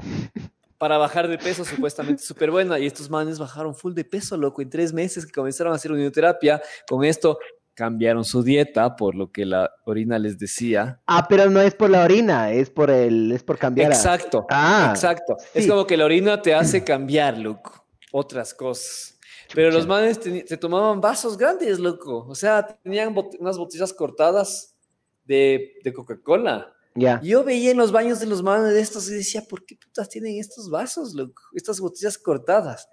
[0.86, 4.38] para bajar de peso supuestamente es súper buena y estos manes bajaron full de peso,
[4.38, 6.62] loco, en tres meses que comenzaron a hacer unioterapia.
[6.88, 7.40] Con esto
[7.74, 11.02] cambiaron su dieta por lo que la orina les decía.
[11.08, 13.92] Ah, pero no es por la orina, es por el, es por cambiar.
[13.92, 15.36] Exacto, Ah, exacto.
[15.56, 19.18] Es como que la orina te hace cambiar, loco, otras cosas.
[19.56, 22.28] Pero los manes se tomaban vasos grandes, loco.
[22.30, 24.76] O sea, tenían bot- unas botellas cortadas
[25.24, 26.75] de, de Coca-Cola.
[26.96, 27.20] Ya.
[27.22, 30.08] Yo veía en los baños de los manes de estos y decía, ¿por qué putas
[30.08, 31.44] tienen estos vasos, loco?
[31.54, 32.88] Estas botellas cortadas.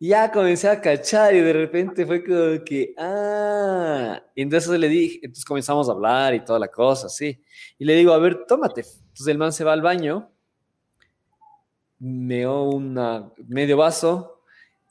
[0.00, 4.88] Y ya comencé a cachar y de repente fue como que, ah, y entonces le
[4.88, 7.40] dije, entonces comenzamos a hablar y toda la cosa, sí.
[7.78, 8.80] Y le digo, a ver, tómate.
[8.80, 10.28] Entonces el man se va al baño,
[12.00, 14.42] meó una medio vaso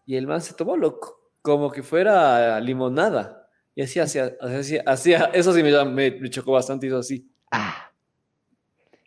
[0.06, 3.50] y el man se tomó, loco, como que fuera limonada.
[3.76, 7.30] Y así hacía, hacía, hacía, eso sí me, me, me chocó bastante, hizo así.
[7.52, 7.91] Ah.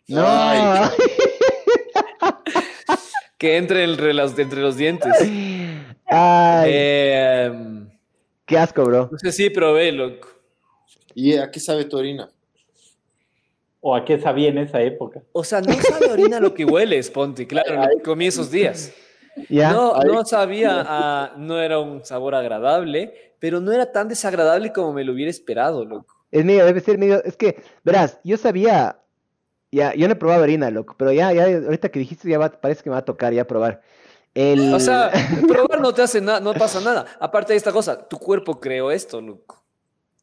[0.07, 0.23] No.
[0.25, 0.89] Ay.
[3.37, 5.11] Que entre entre los, entre los dientes.
[6.07, 7.85] Ay, Eh,
[8.45, 9.09] qué asco, bro.
[9.11, 10.29] no sé si probé, loco.
[11.13, 12.29] ¿Y a qué sabe tu orina?
[13.81, 15.21] ¿O a qué sabía en esa época?
[15.33, 18.93] O sea, no sabe orina lo que hueles, ponte, claro, lo que comí esos días.
[19.49, 19.71] Ya.
[19.73, 24.93] No, no sabía, a- no era un sabor agradable, pero no era tan desagradable como
[24.93, 26.15] me lo hubiera esperado, loco.
[26.31, 27.21] Es medio, debe ser medio.
[27.23, 28.97] Es que, verás, yo sabía.
[29.71, 32.49] Ya, yo no he probado orina, loco, pero ya, ya, ahorita que dijiste, ya va-
[32.49, 33.81] parece que me va a tocar ya probar.
[34.33, 34.73] El...
[34.73, 35.11] O sea,
[35.47, 37.05] probar no te hace nada, no pasa nada.
[37.19, 39.61] Aparte de esta cosa, tu cuerpo creó esto, loco.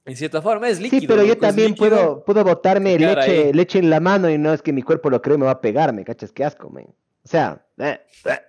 [0.05, 1.01] En cierta forma es líquido.
[1.01, 3.53] sí, pero yo también puedo, puedo botarme leche, ahí.
[3.53, 5.53] leche en la mano y no es que mi cuerpo lo cree y me va
[5.53, 6.33] a pegar, ¿me cachas?
[6.33, 6.85] Qué asco, man.
[7.25, 8.41] O sea, eh, eh.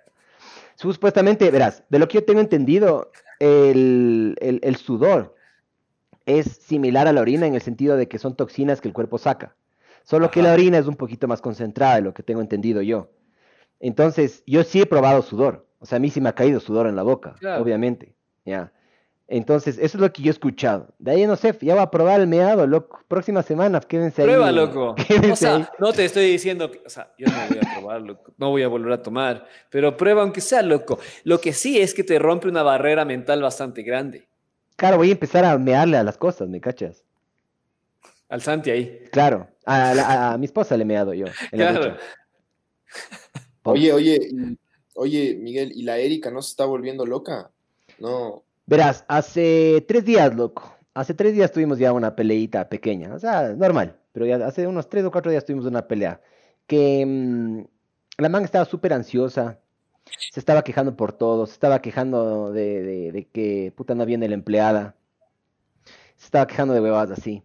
[0.74, 5.34] supuestamente, verás, de lo que yo tengo entendido, el, el- el sudor
[6.26, 9.18] es similar a la orina en el sentido de que son toxinas que el cuerpo
[9.18, 9.54] saca.
[10.04, 13.10] Solo que la orina es un poquito más concentrada de lo que tengo entendido yo.
[13.80, 15.66] Entonces, yo sí he probado sudor.
[15.80, 17.62] O sea, a mí sí me ha caído sudor en la boca, Claro.
[17.62, 18.14] obviamente.
[18.44, 18.72] Ya.
[19.26, 20.88] Entonces, eso es lo que yo he escuchado.
[20.98, 23.00] De ahí no sé, ya va a probar el meado, loco.
[23.08, 24.28] Próxima semana, quédense ahí.
[24.28, 24.94] Prueba, loco.
[25.08, 25.66] Quédense O sea, ahí.
[25.78, 28.32] no te estoy diciendo que, o sea, yo no voy a probar, loco.
[28.36, 30.98] No voy a volver a tomar, pero prueba aunque sea, loco.
[31.24, 34.26] Lo que sí es que te rompe una barrera mental bastante grande.
[34.76, 37.03] Claro, voy a empezar a mearle a las cosas, ¿me cachas?
[38.34, 38.98] Al Santi ahí.
[39.12, 41.26] Claro, a, a- a mi esposa le he meado yo.
[41.52, 41.96] Claro.
[43.62, 44.18] Oye, oye,
[44.94, 47.50] oye, Miguel, ¿y la Erika no se está volviendo loca?
[48.00, 48.42] No.
[48.66, 50.76] Verás, hace tres días, loco.
[50.94, 53.14] Hace tres días tuvimos ya una peleita pequeña.
[53.14, 53.96] O sea, normal.
[54.12, 56.20] Pero ya hace unos tres o cuatro días tuvimos una pelea.
[56.66, 57.64] Que mm,
[58.18, 59.60] la man estaba súper ansiosa.
[60.32, 61.46] Se estaba quejando por todo.
[61.46, 64.94] Se estaba quejando de, de- de que puta no viene la empleada.
[66.16, 67.42] Se estaba quejando de huevadas así.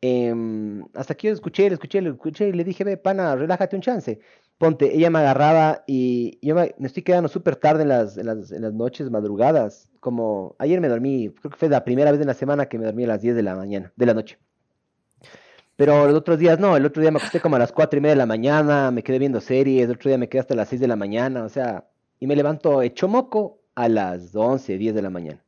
[0.00, 3.76] Em, hasta que yo escuché, le escuché, le escuché y le dije, ve, pana, relájate
[3.76, 4.20] un chance.
[4.58, 8.52] Ponte, ella me agarraba y yo me, estoy quedando súper tarde en las, en las,
[8.52, 9.90] en las noches, madrugadas.
[10.00, 12.84] Como ayer me dormí, creo que fue la primera vez en la semana que me
[12.84, 14.38] dormí a las 10 de la mañana, de la noche.
[15.80, 18.02] Pero los otros días no, el otro día me acosté como a las 4 y
[18.02, 20.68] media de la mañana, me quedé viendo series, el otro día me quedé hasta las
[20.68, 24.94] 6 de la mañana, o sea, y me levanto hecho moco a las 11, 10
[24.94, 25.42] de la mañana.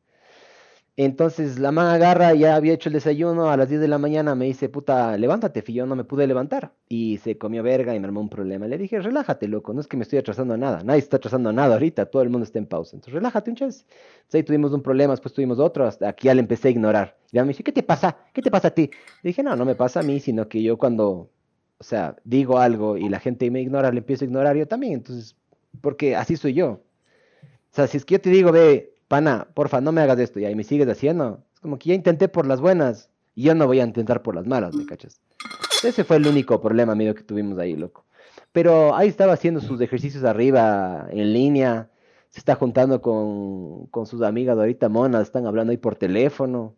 [0.96, 4.34] Entonces la man agarra, ya había hecho el desayuno a las 10 de la mañana,
[4.34, 6.74] me dice, puta, levántate, y yo no me pude levantar.
[6.86, 8.66] Y se comió verga y me armó un problema.
[8.66, 11.48] Le dije, relájate, loco, no es que me estoy atrasando a nada, nadie está atrasando
[11.48, 12.94] a nada ahorita, todo el mundo está en pausa.
[12.96, 13.84] Entonces relájate un chance.
[13.86, 17.16] Entonces ahí tuvimos un problema, después tuvimos otro, hasta aquí ya le empecé a ignorar.
[17.30, 18.18] Y ya me dice, ¿qué te pasa?
[18.34, 18.90] ¿Qué te pasa a ti?
[19.22, 21.30] Le dije, no, no me pasa a mí, sino que yo cuando,
[21.78, 24.94] o sea, digo algo y la gente me ignora, le empiezo a ignorar yo también.
[24.94, 25.36] Entonces,
[25.80, 26.68] porque así soy yo.
[26.68, 30.40] O sea, si es que yo te digo, ve, pana, porfa, no me hagas esto,
[30.40, 31.44] y ahí me sigues haciendo.
[31.52, 34.34] Es como que ya intenté por las buenas, y yo no voy a intentar por
[34.34, 35.20] las malas, ¿me cachas?
[35.84, 38.06] Ese fue el único problema, amigo, que tuvimos ahí, loco.
[38.52, 41.90] Pero ahí estaba haciendo sus ejercicios arriba, en línea,
[42.30, 46.60] se está juntando con, con sus amigas ahorita monas, están hablando ahí por teléfono.
[46.62, 46.74] O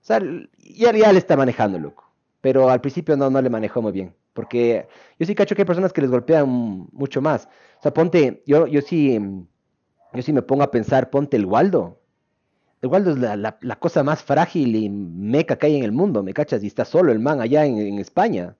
[0.00, 0.20] sea,
[0.58, 2.10] ya, ya le está manejando, loco.
[2.40, 4.12] Pero al principio no, no le manejó muy bien.
[4.32, 4.88] Porque
[5.20, 6.48] yo sí cacho que hay personas que les golpean
[6.90, 7.48] mucho más.
[7.78, 9.20] O sea, ponte, yo, yo sí,
[10.16, 12.00] yo sí me pongo a pensar, ponte el Waldo.
[12.82, 15.92] El Waldo es la, la- la cosa más frágil y meca que hay en el
[15.92, 16.62] mundo, ¿me cachas?
[16.62, 18.54] Y está solo el man allá en, en España.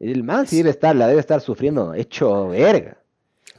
[0.00, 2.96] El man sí debe estar, la debe estar sufriendo hecho verga.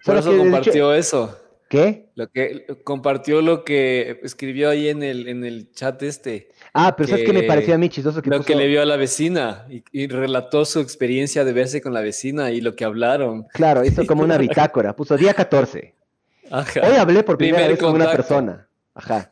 [0.04, 1.40] Por eso que, hecho- compartió eso.
[1.68, 2.10] ¿Qué?
[2.14, 6.50] Lo que compartió lo que escribió ahí en el, en el chat este.
[6.74, 8.22] Ah, pero ¿sabes qué me que- pareció a mí chistoso?
[8.22, 11.54] Que Lo puso- que le vio a la vecina y, y relató su experiencia de
[11.54, 13.48] verse con la vecina y lo que hablaron.
[13.52, 14.96] Claro, hizo como una bitácora.
[14.96, 15.96] Puso día 14.
[16.52, 16.82] Ajá.
[16.88, 18.68] Hoy hablé por primera Primer vez con una persona.
[18.94, 19.30] Ajá.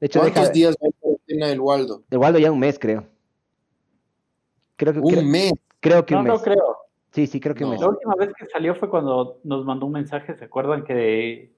[0.00, 2.02] De hecho, ¿Cuántos deja, días va a cuarentena el Waldo?
[2.10, 3.06] el Waldo ya un mes, creo.
[4.76, 5.52] Creo que, Un creo, mes.
[5.80, 6.42] creo que No, un no mes.
[6.42, 6.76] creo.
[7.12, 7.72] Sí, sí, creo que un No.
[7.74, 7.80] mes.
[7.80, 11.54] La última vez que salió fue cuando nos mandó un mensaje, ¿se acuerdan que...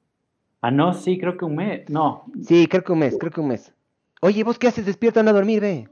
[0.61, 1.89] Ah, no, sí, creo que un mes.
[1.91, 3.73] No, Sí, creo que un mes, creo que un mes.
[4.21, 4.87] Oye, ¿vos qué haces?
[4.87, 5.89] Despierta, anda a dormir, ve.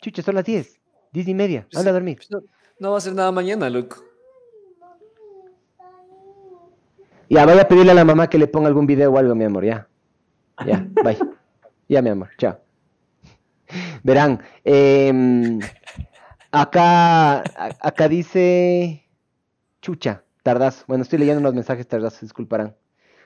[0.00, 0.80] Chuche, son las 10.
[1.12, 1.66] 10 y media.
[1.74, 2.18] Anda a dormir.
[2.30, 2.40] No,
[2.78, 3.96] no va a hacer nada mañana, loco.
[7.32, 9.44] Ya, vaya a pedirle a la mamá que le ponga algún video o algo, mi
[9.44, 9.88] amor, ya.
[10.66, 11.16] Ya, bye.
[11.88, 12.58] Ya, mi amor, chao.
[14.02, 15.58] Verán, em,
[16.50, 17.42] acá,
[17.80, 19.08] acá dice
[19.80, 20.84] Chucha, tardas.
[20.86, 22.76] Bueno, estoy leyendo unos mensajes tardas, disculparán.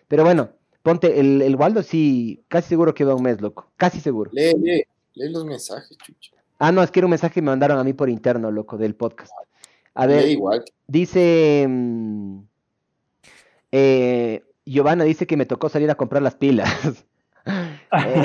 [0.06, 0.50] Pero bueno,
[0.84, 3.72] ponte, el, el Waldo sí, casi seguro que va un mes, loco.
[3.76, 4.30] Casi seguro.
[4.32, 4.84] Lee, lee,
[5.14, 6.30] lee los mensajes, chucho.
[6.60, 8.78] Ah, no, es que era un mensaje que me mandaron a mí por interno, loco,
[8.78, 9.32] del podcast.
[9.94, 10.64] A ver, Lee igual.
[10.86, 11.66] Dice.
[11.68, 12.38] mm,
[13.78, 16.70] eh, Giovanna dice que me tocó salir a comprar las pilas.
[17.92, 18.24] Eh,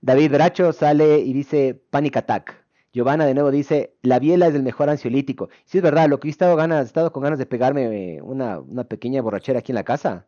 [0.00, 2.64] David Bracho sale y dice Panic Attack.
[2.90, 5.50] Giovanna de nuevo dice, la biela es el mejor ansiolítico.
[5.66, 8.22] Sí, es verdad, lo que he estado, ganas, he estado con ganas de pegarme eh,
[8.22, 10.26] una, una pequeña borrachera aquí en la casa.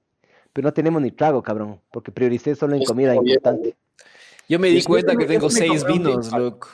[0.53, 3.75] Pero no tenemos ni trago, cabrón, porque prioricé solo en comida importante.
[4.47, 6.69] Yo me di cuenta que tengo seis vinos, loco.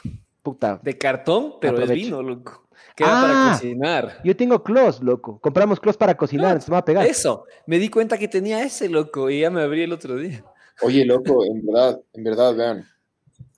[0.52, 0.80] Puta.
[0.82, 2.04] De cartón, pero es Aprovecho.
[2.06, 2.68] vino, loco.
[2.96, 4.20] Queda Ah, para cocinar.
[4.24, 5.38] Yo tengo close, loco.
[5.40, 7.06] Compramos close para cocinar, me va a pegar.
[7.06, 10.42] Eso, me di cuenta que tenía ese, loco, y ya me abrí el otro día.
[10.80, 12.84] Oye, loco, en verdad, en verdad, vean,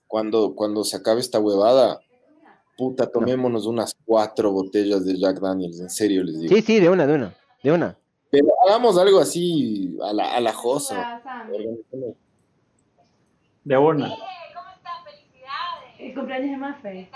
[0.05, 2.01] cuando, cuando se acabe esta huevada,
[2.77, 6.53] puta, tomémonos unas cuatro botellas de Jack Daniels, en serio les digo.
[6.53, 7.97] Sí, sí, de una, de una, de una.
[8.31, 11.21] Pero hagamos algo así a la, a la josa.
[13.63, 14.13] De una.
[16.11, 17.09] El cumpleaños de Mafe.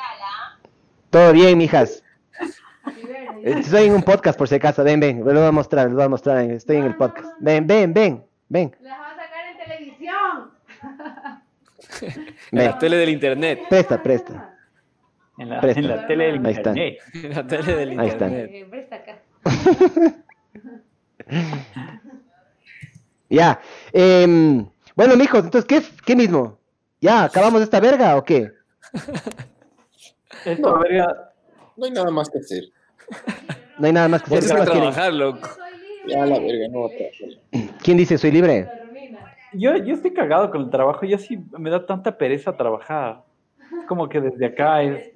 [1.09, 2.01] Todo bien, mijas.
[3.43, 4.85] Eh, Estoy en un podcast por si acaso.
[4.85, 5.17] Ven, ven.
[5.19, 6.37] Lo voy a mostrar, lo voy a mostrar.
[6.49, 7.27] Estoy en el podcast.
[7.39, 8.73] Ven, ven, ven, ven.
[8.79, 10.51] Las va a sacar en televisión.
[12.51, 13.59] En la tele del internet.
[13.69, 14.55] Presta, presta.
[15.37, 15.79] En la, Presta.
[15.81, 16.69] en la tele del Ahí está.
[16.69, 16.99] internet.
[17.25, 18.25] En la tele del Ahí está.
[18.27, 18.49] internet.
[18.53, 19.19] Eh, Presta acá.
[23.29, 23.59] Ya.
[23.91, 24.65] em,
[24.95, 26.57] bueno, mijos, entonces, ¿qué, ¿qué mismo?
[27.01, 28.53] ¿Ya acabamos esta verga o qué?
[30.45, 31.31] Esto, verga,
[31.75, 32.63] No hay nada más que hacer.
[33.77, 34.51] No hay nada más que hacer.
[34.51, 34.91] a ¿Qué más quieren?
[34.93, 35.49] trabajar, loco.
[36.07, 37.73] Ya la verga, no va a trabajar.
[37.83, 38.69] ¿Quién dice soy libre?
[39.53, 41.05] yo, yo estoy cagado con el trabajo.
[41.05, 43.23] Yo sí me da tanta pereza trabajar.
[43.79, 45.11] Es como que desde acá es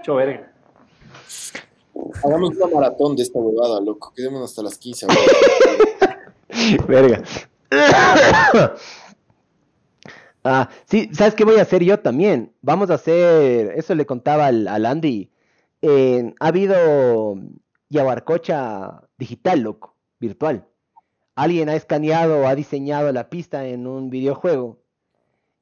[0.00, 0.52] hecho verga.
[2.24, 4.12] Hagamos una maratón de esta huevada, loco.
[4.14, 5.06] Quedémonos hasta las 15.
[6.88, 7.22] Verga.
[10.44, 12.52] Ah, sí, ¿sabes qué voy a hacer yo también?
[12.62, 15.30] Vamos a hacer, eso le contaba al, al Andy,
[15.82, 17.36] eh, ha habido
[17.90, 20.66] Yaguarcocha digital, loco, virtual.
[21.36, 24.82] Alguien ha escaneado o ha diseñado la pista en un videojuego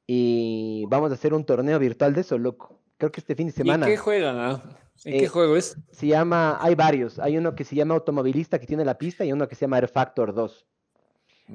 [0.07, 2.79] y vamos a hacer un torneo virtual de eso, loco.
[2.97, 3.85] creo que este fin de ¿Y semana.
[3.85, 4.37] qué juegan?
[4.39, 4.61] ah?
[5.05, 5.77] ¿En Eh, qué juego es?
[5.91, 7.17] Se llama, hay varios.
[7.19, 9.77] Hay uno que se llama Automovilista que tiene la pista y uno que se llama
[9.77, 10.67] Air Factor 2.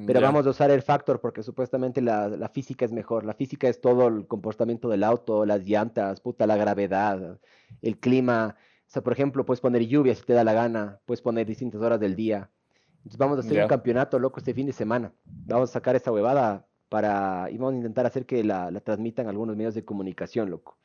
[0.07, 0.27] Pero Ya.
[0.27, 3.25] vamos a usar Air Factor porque supuestamente la, la física es mejor.
[3.25, 7.39] La física es todo el comportamiento del auto, las llantas, puta, la gravedad,
[7.83, 8.57] el clima.
[8.59, 11.81] O sea, por ejemplo, puedes poner lluvia si te da la gana, puedes poner distintas
[11.81, 12.51] horas del día.
[12.99, 15.13] Entonces vamos a hacer un campeonato, loco, este fin de semana.
[15.25, 19.29] Vamos a sacar esa huevada para, y vamos a intentar hacer que la, la transmitan
[19.29, 20.77] algunos medios de comunicación, loco.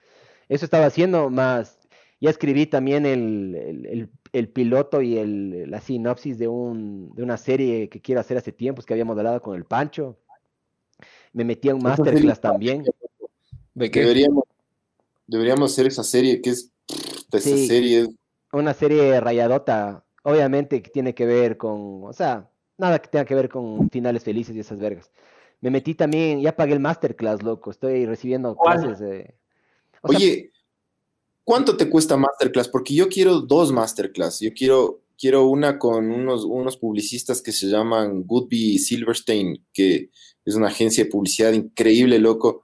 [0.48, 1.80] Eso estaba haciendo más.
[2.22, 7.24] Ya escribí también el, el- el- el piloto y el, la sinopsis de, un, de
[7.24, 10.18] una serie que quiero hacer hace tiempo, que habíamos hablado con el Pancho.
[11.34, 12.86] Me metí a un masterclass también.
[13.74, 14.02] ¿De qué?
[14.02, 14.44] Deberíamos,
[15.28, 16.72] deberíamos hacer esa serie que es.
[16.88, 17.68] pff, Esa Sí.
[17.68, 18.10] serie es
[18.54, 23.36] Una serie rayadota, obviamente que tiene que ver con, o sea, nada que tenga que
[23.36, 25.10] ver con finales felices y esas vergas.
[25.62, 27.72] Me metí también, ya pagué el masterclass, loco.
[27.72, 28.82] Estoy recibiendo ¿Cuál?
[28.82, 29.36] clases de...
[30.02, 30.52] o sea, Oye,
[31.44, 32.68] ¿cuánto te cuesta masterclass?
[32.68, 34.40] Porque yo quiero dos masterclass.
[34.40, 40.10] Yo quiero, quiero una con unos, unos publicistas que se llaman Goodby Silverstein, que
[40.46, 42.64] es una agencia de publicidad increíble, loco.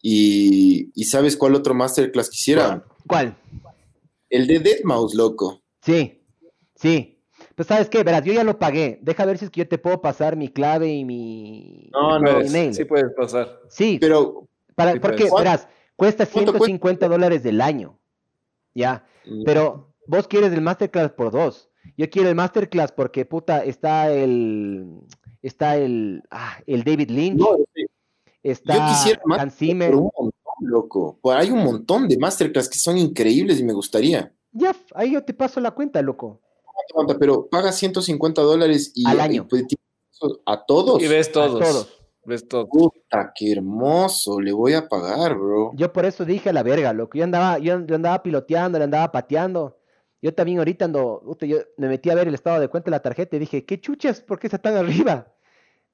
[0.00, 2.84] Y, y ¿sabes cuál otro masterclass quisiera?
[3.06, 3.36] ¿Cuál?
[4.30, 5.62] El de Deadmau5, loco.
[5.82, 6.22] Sí,
[6.74, 7.14] sí.
[7.54, 9.00] Pues sabes qué, verás, yo ya lo pagué.
[9.02, 12.30] Deja ver si es que yo te puedo pasar mi clave y mi, No, mi
[12.30, 12.72] no, email.
[12.74, 13.60] sí puedes pasar.
[13.68, 16.66] Sí, Pero, para, sí, porque, verás, cuesta ¿Cuánto cuesta?
[16.66, 17.98] 150 dólares del año.
[18.78, 19.04] Ya,
[19.44, 21.68] pero vos quieres el masterclass por dos.
[21.96, 25.00] Yo quiero el masterclass porque, puta, está el,
[25.42, 27.64] está el, ah, el David Lynch, no, yo
[28.42, 29.94] está quisiera más Hans por Zimmer.
[29.96, 31.18] un montón, loco.
[31.20, 34.32] Pues hay un montón de masterclass que son increíbles y me gustaría.
[34.52, 36.40] Ya, ahí yo te paso la cuenta, loco.
[37.18, 39.42] Pero paga 150 dólares y, Al año.
[39.42, 39.64] y, pues,
[40.46, 41.02] ¿a todos?
[41.02, 41.58] Y ves todos.
[41.58, 41.97] todos.
[42.70, 45.72] Puta, qué hermoso, le voy a pagar, bro.
[45.74, 47.16] Yo por eso dije a la verga, loco.
[47.16, 49.78] Yo andaba, yo, yo andaba piloteando, le andaba pateando.
[50.20, 52.90] Yo también ahorita ando, puta, yo me metí a ver el estado de cuenta de
[52.92, 54.20] la tarjeta y dije, ¿qué chuchas?
[54.20, 55.32] ¿Por qué está tan arriba?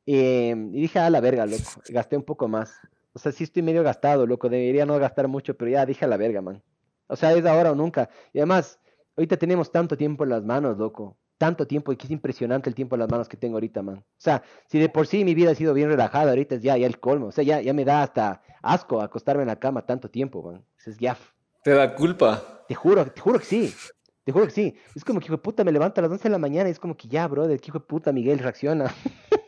[0.07, 1.63] Eh, y dije, a la verga, loco.
[1.89, 2.75] Gasté un poco más.
[3.13, 4.49] O sea, sí estoy medio gastado, loco.
[4.49, 6.63] Debería no gastar mucho, pero ya dije a la verga, man.
[7.07, 8.09] O sea, es ahora o nunca.
[8.33, 8.81] Y además,
[9.17, 11.17] ahorita tenemos tanto tiempo en las manos, loco.
[11.39, 13.97] Tanto tiempo y que es impresionante el tiempo en las manos que tengo ahorita, man.
[13.97, 16.77] O sea, si de por sí mi vida ha sido bien relajada, ahorita es ya,
[16.77, 17.27] ya el colmo.
[17.27, 20.57] O sea, ya, ya me da hasta asco acostarme en la cama tanto tiempo, man.
[20.57, 21.17] O sea, es ya,
[21.63, 22.65] Te da culpa.
[22.69, 23.75] te juro, te juro que sí.
[24.23, 24.75] Te juro que sí.
[24.95, 26.73] Es como que, hijo de puta, me levanto a las 11 de la mañana y
[26.73, 28.95] es como que ya, brother, que hijo de puta, Miguel, reacciona.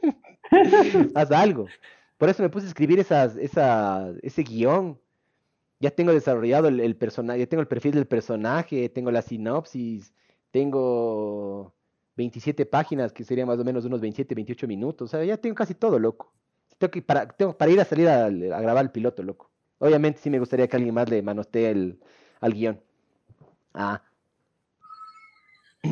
[1.15, 1.67] Haz algo.
[2.19, 4.99] Por eso me puse a escribir esas, esa, ese guion.
[5.81, 10.13] Ya tengo desarrollado el, el personaje, ya tengo el perfil del personaje, tengo la sinopsis,
[10.51, 11.75] tengo
[12.17, 15.09] 27 páginas, que serían más o menos unos 27, 28 minutos.
[15.09, 16.33] O sea, ya tengo casi todo, loco.
[16.79, 19.51] Tengo que, para, tengo, para ir a salir a, a grabar el piloto, loco.
[19.79, 22.01] Obviamente sí me gustaría que alguien más le manostee el,
[22.41, 22.81] al guion.
[23.75, 24.03] Ah,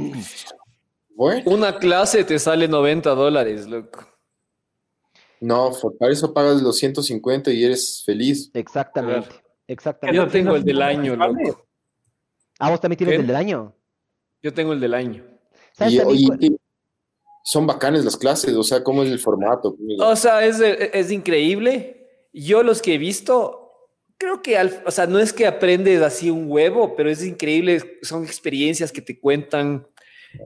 [1.16, 4.04] Bueno, Una clase te sale 90 dólares, loco.
[5.40, 8.50] no, para eso pagas los 150 y eres feliz.
[8.52, 9.28] exactamente.
[9.28, 9.44] Claro.
[9.66, 10.16] Exactamente.
[10.16, 11.66] Yo tengo el del año, loco.
[12.58, 13.20] Ah, vos también tienes ¿Qué?
[13.20, 13.72] el del año.
[14.44, 15.24] Yo tengo el del año.
[15.72, 16.56] ¿Sabes Y,
[17.46, 19.76] son bacanes las clases, o sea, ¿cómo es el formato?
[20.00, 22.26] O sea, es, es increíble.
[22.32, 23.70] Yo los que he visto,
[24.18, 27.98] creo que, al- o sea, no es que aprendes así un huevo, pero es increíble.
[28.02, 29.86] Son experiencias que te cuentan.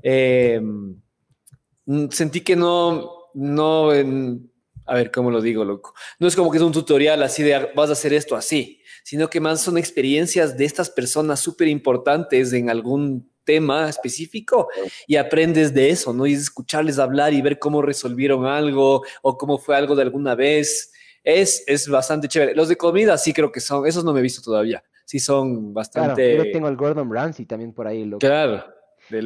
[0.02, 4.50] Eh, mm, sentí que no, no, en-
[4.86, 5.94] a ver, ¿cómo lo digo, loco?
[6.20, 9.28] No es como que es un tutorial así de vas a hacer esto así, sino
[9.28, 14.68] que más son experiencias de estas personas súper importantes en algún tema específico
[15.06, 16.26] y aprendes de eso, ¿no?
[16.26, 20.34] Y es escucharles hablar y ver cómo resolvieron algo o cómo fue algo de alguna
[20.34, 20.92] vez.
[21.24, 22.54] Es, es bastante chévere.
[22.54, 24.82] Los de comida sí creo que son, esos no me he visto todavía.
[25.06, 26.36] Sí son Claro, bastante...
[26.36, 28.18] yo tengo el Gordon Ramsay también por ahí, loco.
[28.20, 28.64] Claro.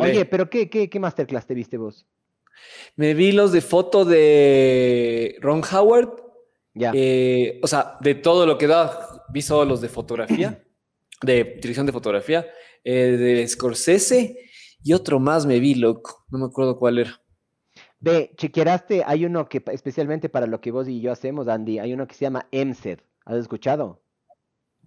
[0.01, 2.07] Oye, pero ¿qué, qué, qué masterclass te viste vos?
[2.95, 6.11] Me vi los de foto de Ron Howard,
[6.75, 6.93] Ya.
[6.95, 10.63] eh, o sea, de todo lo que da, vi solo los de fotografía,
[11.23, 12.47] de dirección de fotografía,
[12.85, 14.39] eh, de Scorsese
[14.83, 17.21] y otro más me vi, loco, no me acuerdo cuál era.
[18.01, 21.93] Ve, chequeaste, hay uno que especialmente para lo que vos y yo hacemos, Andy, hay
[21.93, 22.99] uno que se llama EMSED.
[23.25, 24.03] ¿Has escuchado?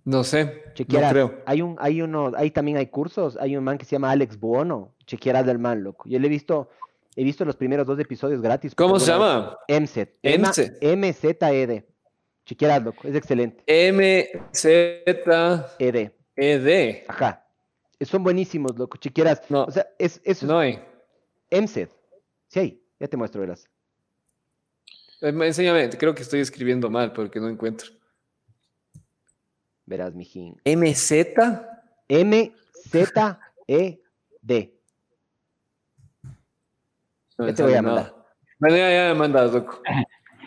[0.03, 1.11] No sé, no Chequearás.
[1.11, 1.41] creo.
[1.45, 4.39] Hay un, hay uno, ahí también hay cursos, hay un man que se llama Alex
[4.39, 4.93] Buono.
[5.07, 6.07] Chequearás del man, loco.
[6.09, 6.69] Yo le he visto,
[7.15, 8.75] he visto los primeros dos episodios gratis.
[8.75, 9.57] ¿Cómo se llama?
[9.67, 10.09] EMSED.
[10.21, 11.87] M-Z-E-D.
[12.45, 13.07] Chequearás, loco.
[13.07, 13.63] Es excelente.
[13.65, 16.11] M Z E-D.
[16.35, 17.05] E D.
[17.07, 17.44] Ajá.
[18.01, 18.97] Son buenísimos, loco.
[18.97, 19.49] Chequearás.
[19.49, 19.63] No.
[19.65, 20.79] O sea, es, eso No hay.
[21.49, 21.89] EMSED.
[22.47, 22.81] Sí, hay.
[22.99, 23.67] Ya te muestro, verás.
[25.21, 27.89] Eh, Enséñame, creo que estoy escribiendo mal porque no encuentro.
[29.85, 30.59] Verás, mijín.
[30.65, 31.13] MZ.
[32.07, 34.79] M-Z-E-D.
[37.37, 37.95] No Ya te voy a nada.
[37.95, 38.25] mandar.
[38.59, 39.81] Bueno, ya, ya me mandas, loco.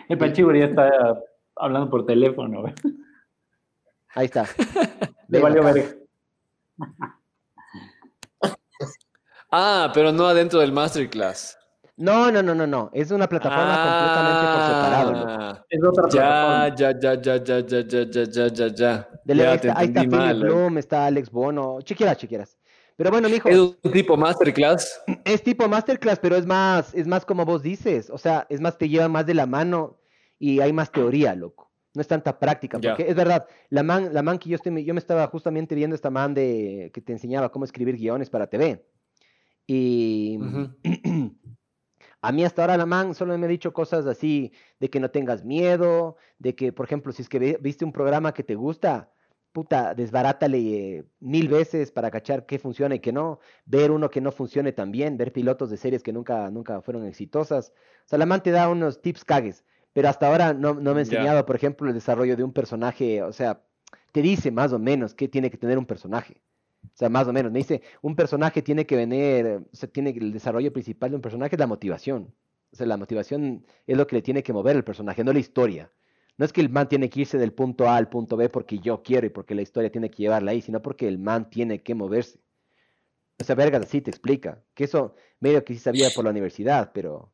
[0.07, 1.21] El Panchivo ya está
[1.55, 2.63] hablando por teléfono.
[4.15, 4.47] Ahí está.
[5.27, 5.95] Le valió acá.
[9.51, 11.57] Ah, pero no adentro del masterclass.
[11.97, 12.89] No, no, no, no, no.
[12.93, 15.11] Es una plataforma completamente por separado.
[15.11, 15.25] loco.
[15.27, 16.75] Ah, Es otra plataforma.
[16.75, 19.09] Ya, ya, ya, ya, ya, ya, ya, ya, ya, ya, ya.
[19.25, 20.39] Dele, Ya ahí te está, ahí está entendí Philip mal.
[20.39, 20.53] loco.
[20.55, 22.57] Bloom, está Alex Bono, chequieras, chequieras.
[22.95, 25.01] Pero bueno, mijo, Es un tipo masterclass.
[25.25, 28.09] es tipo masterclass, pero es más, es más como vos dices.
[28.09, 29.97] O sea, es más, te lleva más de la mano
[30.37, 31.69] y hay más teoría, loco.
[31.95, 32.91] No es tanta práctica, Ya.
[32.91, 35.95] porque es verdad, la man, la man que yo estoy, yo me estaba justamente viendo
[35.95, 38.85] esta man de que te enseñaba cómo escribir guiones para TV.
[39.71, 40.39] Y
[42.21, 45.11] a mí hasta ahora la man solo me ha dicho cosas así, de que no
[45.11, 49.11] tengas miedo, de que, por ejemplo, si es que viste un programa que te gusta,
[49.51, 54.21] puta, desbarátale eh, mil veces para cachar qué funciona y qué no, ver uno que
[54.21, 57.71] no funcione también, ver pilotos de series que nunca, nunca fueron exitosas.
[58.05, 61.01] O sea, la man te da unos tips cagues, pero hasta ahora no, no me
[61.01, 63.61] ha enseñado, por ejemplo, el desarrollo de un personaje, o sea,
[64.11, 66.41] te dice más o menos qué tiene que tener un personaje.
[66.85, 70.13] O sea, más o menos, me dice, un personaje tiene que venir, o sea, tiene
[70.13, 72.33] que- el desarrollo principal de un personaje es la motivación.
[72.71, 75.39] O sea, la motivación es lo que le tiene que mover el personaje, no la
[75.39, 75.91] historia.
[76.37, 78.79] No es que el man tiene que irse del punto A al punto B porque
[78.79, 81.81] yo quiero y porque la historia tiene que llevarla ahí, sino porque el man tiene
[81.81, 82.39] que moverse.
[83.39, 84.61] O sea, vergas, así te explica.
[84.73, 87.31] Que eso medio que sí sabía por la universidad, pero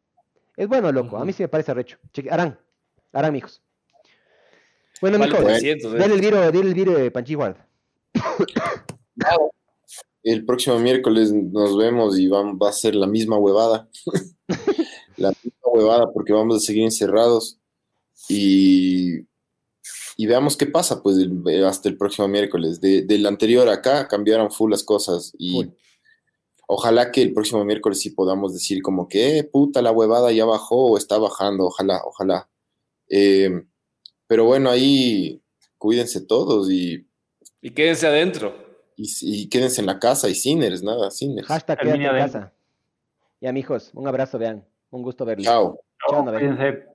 [0.56, 1.18] es bueno, loco.
[1.18, 1.98] A mí sí me parece recho.
[2.14, 2.58] Cheque, Arán,
[3.12, 3.62] Arán, mijos.
[5.02, 5.98] Bueno, Vale mijos, 300, eh.
[5.98, 7.12] dale el viro, dale el viro de
[10.24, 13.88] El próximo miércoles nos vemos y va a ser la misma huevada.
[15.18, 17.60] la misma huevada porque vamos a seguir encerrados
[18.28, 19.20] y,
[20.18, 22.82] y veamos qué pasa pues el- eh, hasta el próximo miércoles.
[22.82, 25.68] De- del anterior acá cambiaron full las cosas y Full.
[26.68, 30.46] ojalá que el próximo miércoles sí podamos decir como que, eh, puta, la huevada ya
[30.46, 32.50] bajó o está bajando, ojalá, ojalá.
[33.10, 33.64] Eh,
[34.28, 35.40] pero bueno, ahí
[35.78, 37.06] cuídense todos y,
[37.62, 38.65] Y quédense adentro.
[38.96, 41.48] Y, y quédense en la casa y Sinners, nada, Sinners.
[41.48, 42.54] Hashtag quédate en casa.
[43.42, 44.66] Ya, mijos, un abrazo, vean.
[44.90, 45.46] Un gusto verles.
[45.46, 45.80] Chao.
[46.10, 46.24] Chao.
[46.24, 46.95] Cuídense.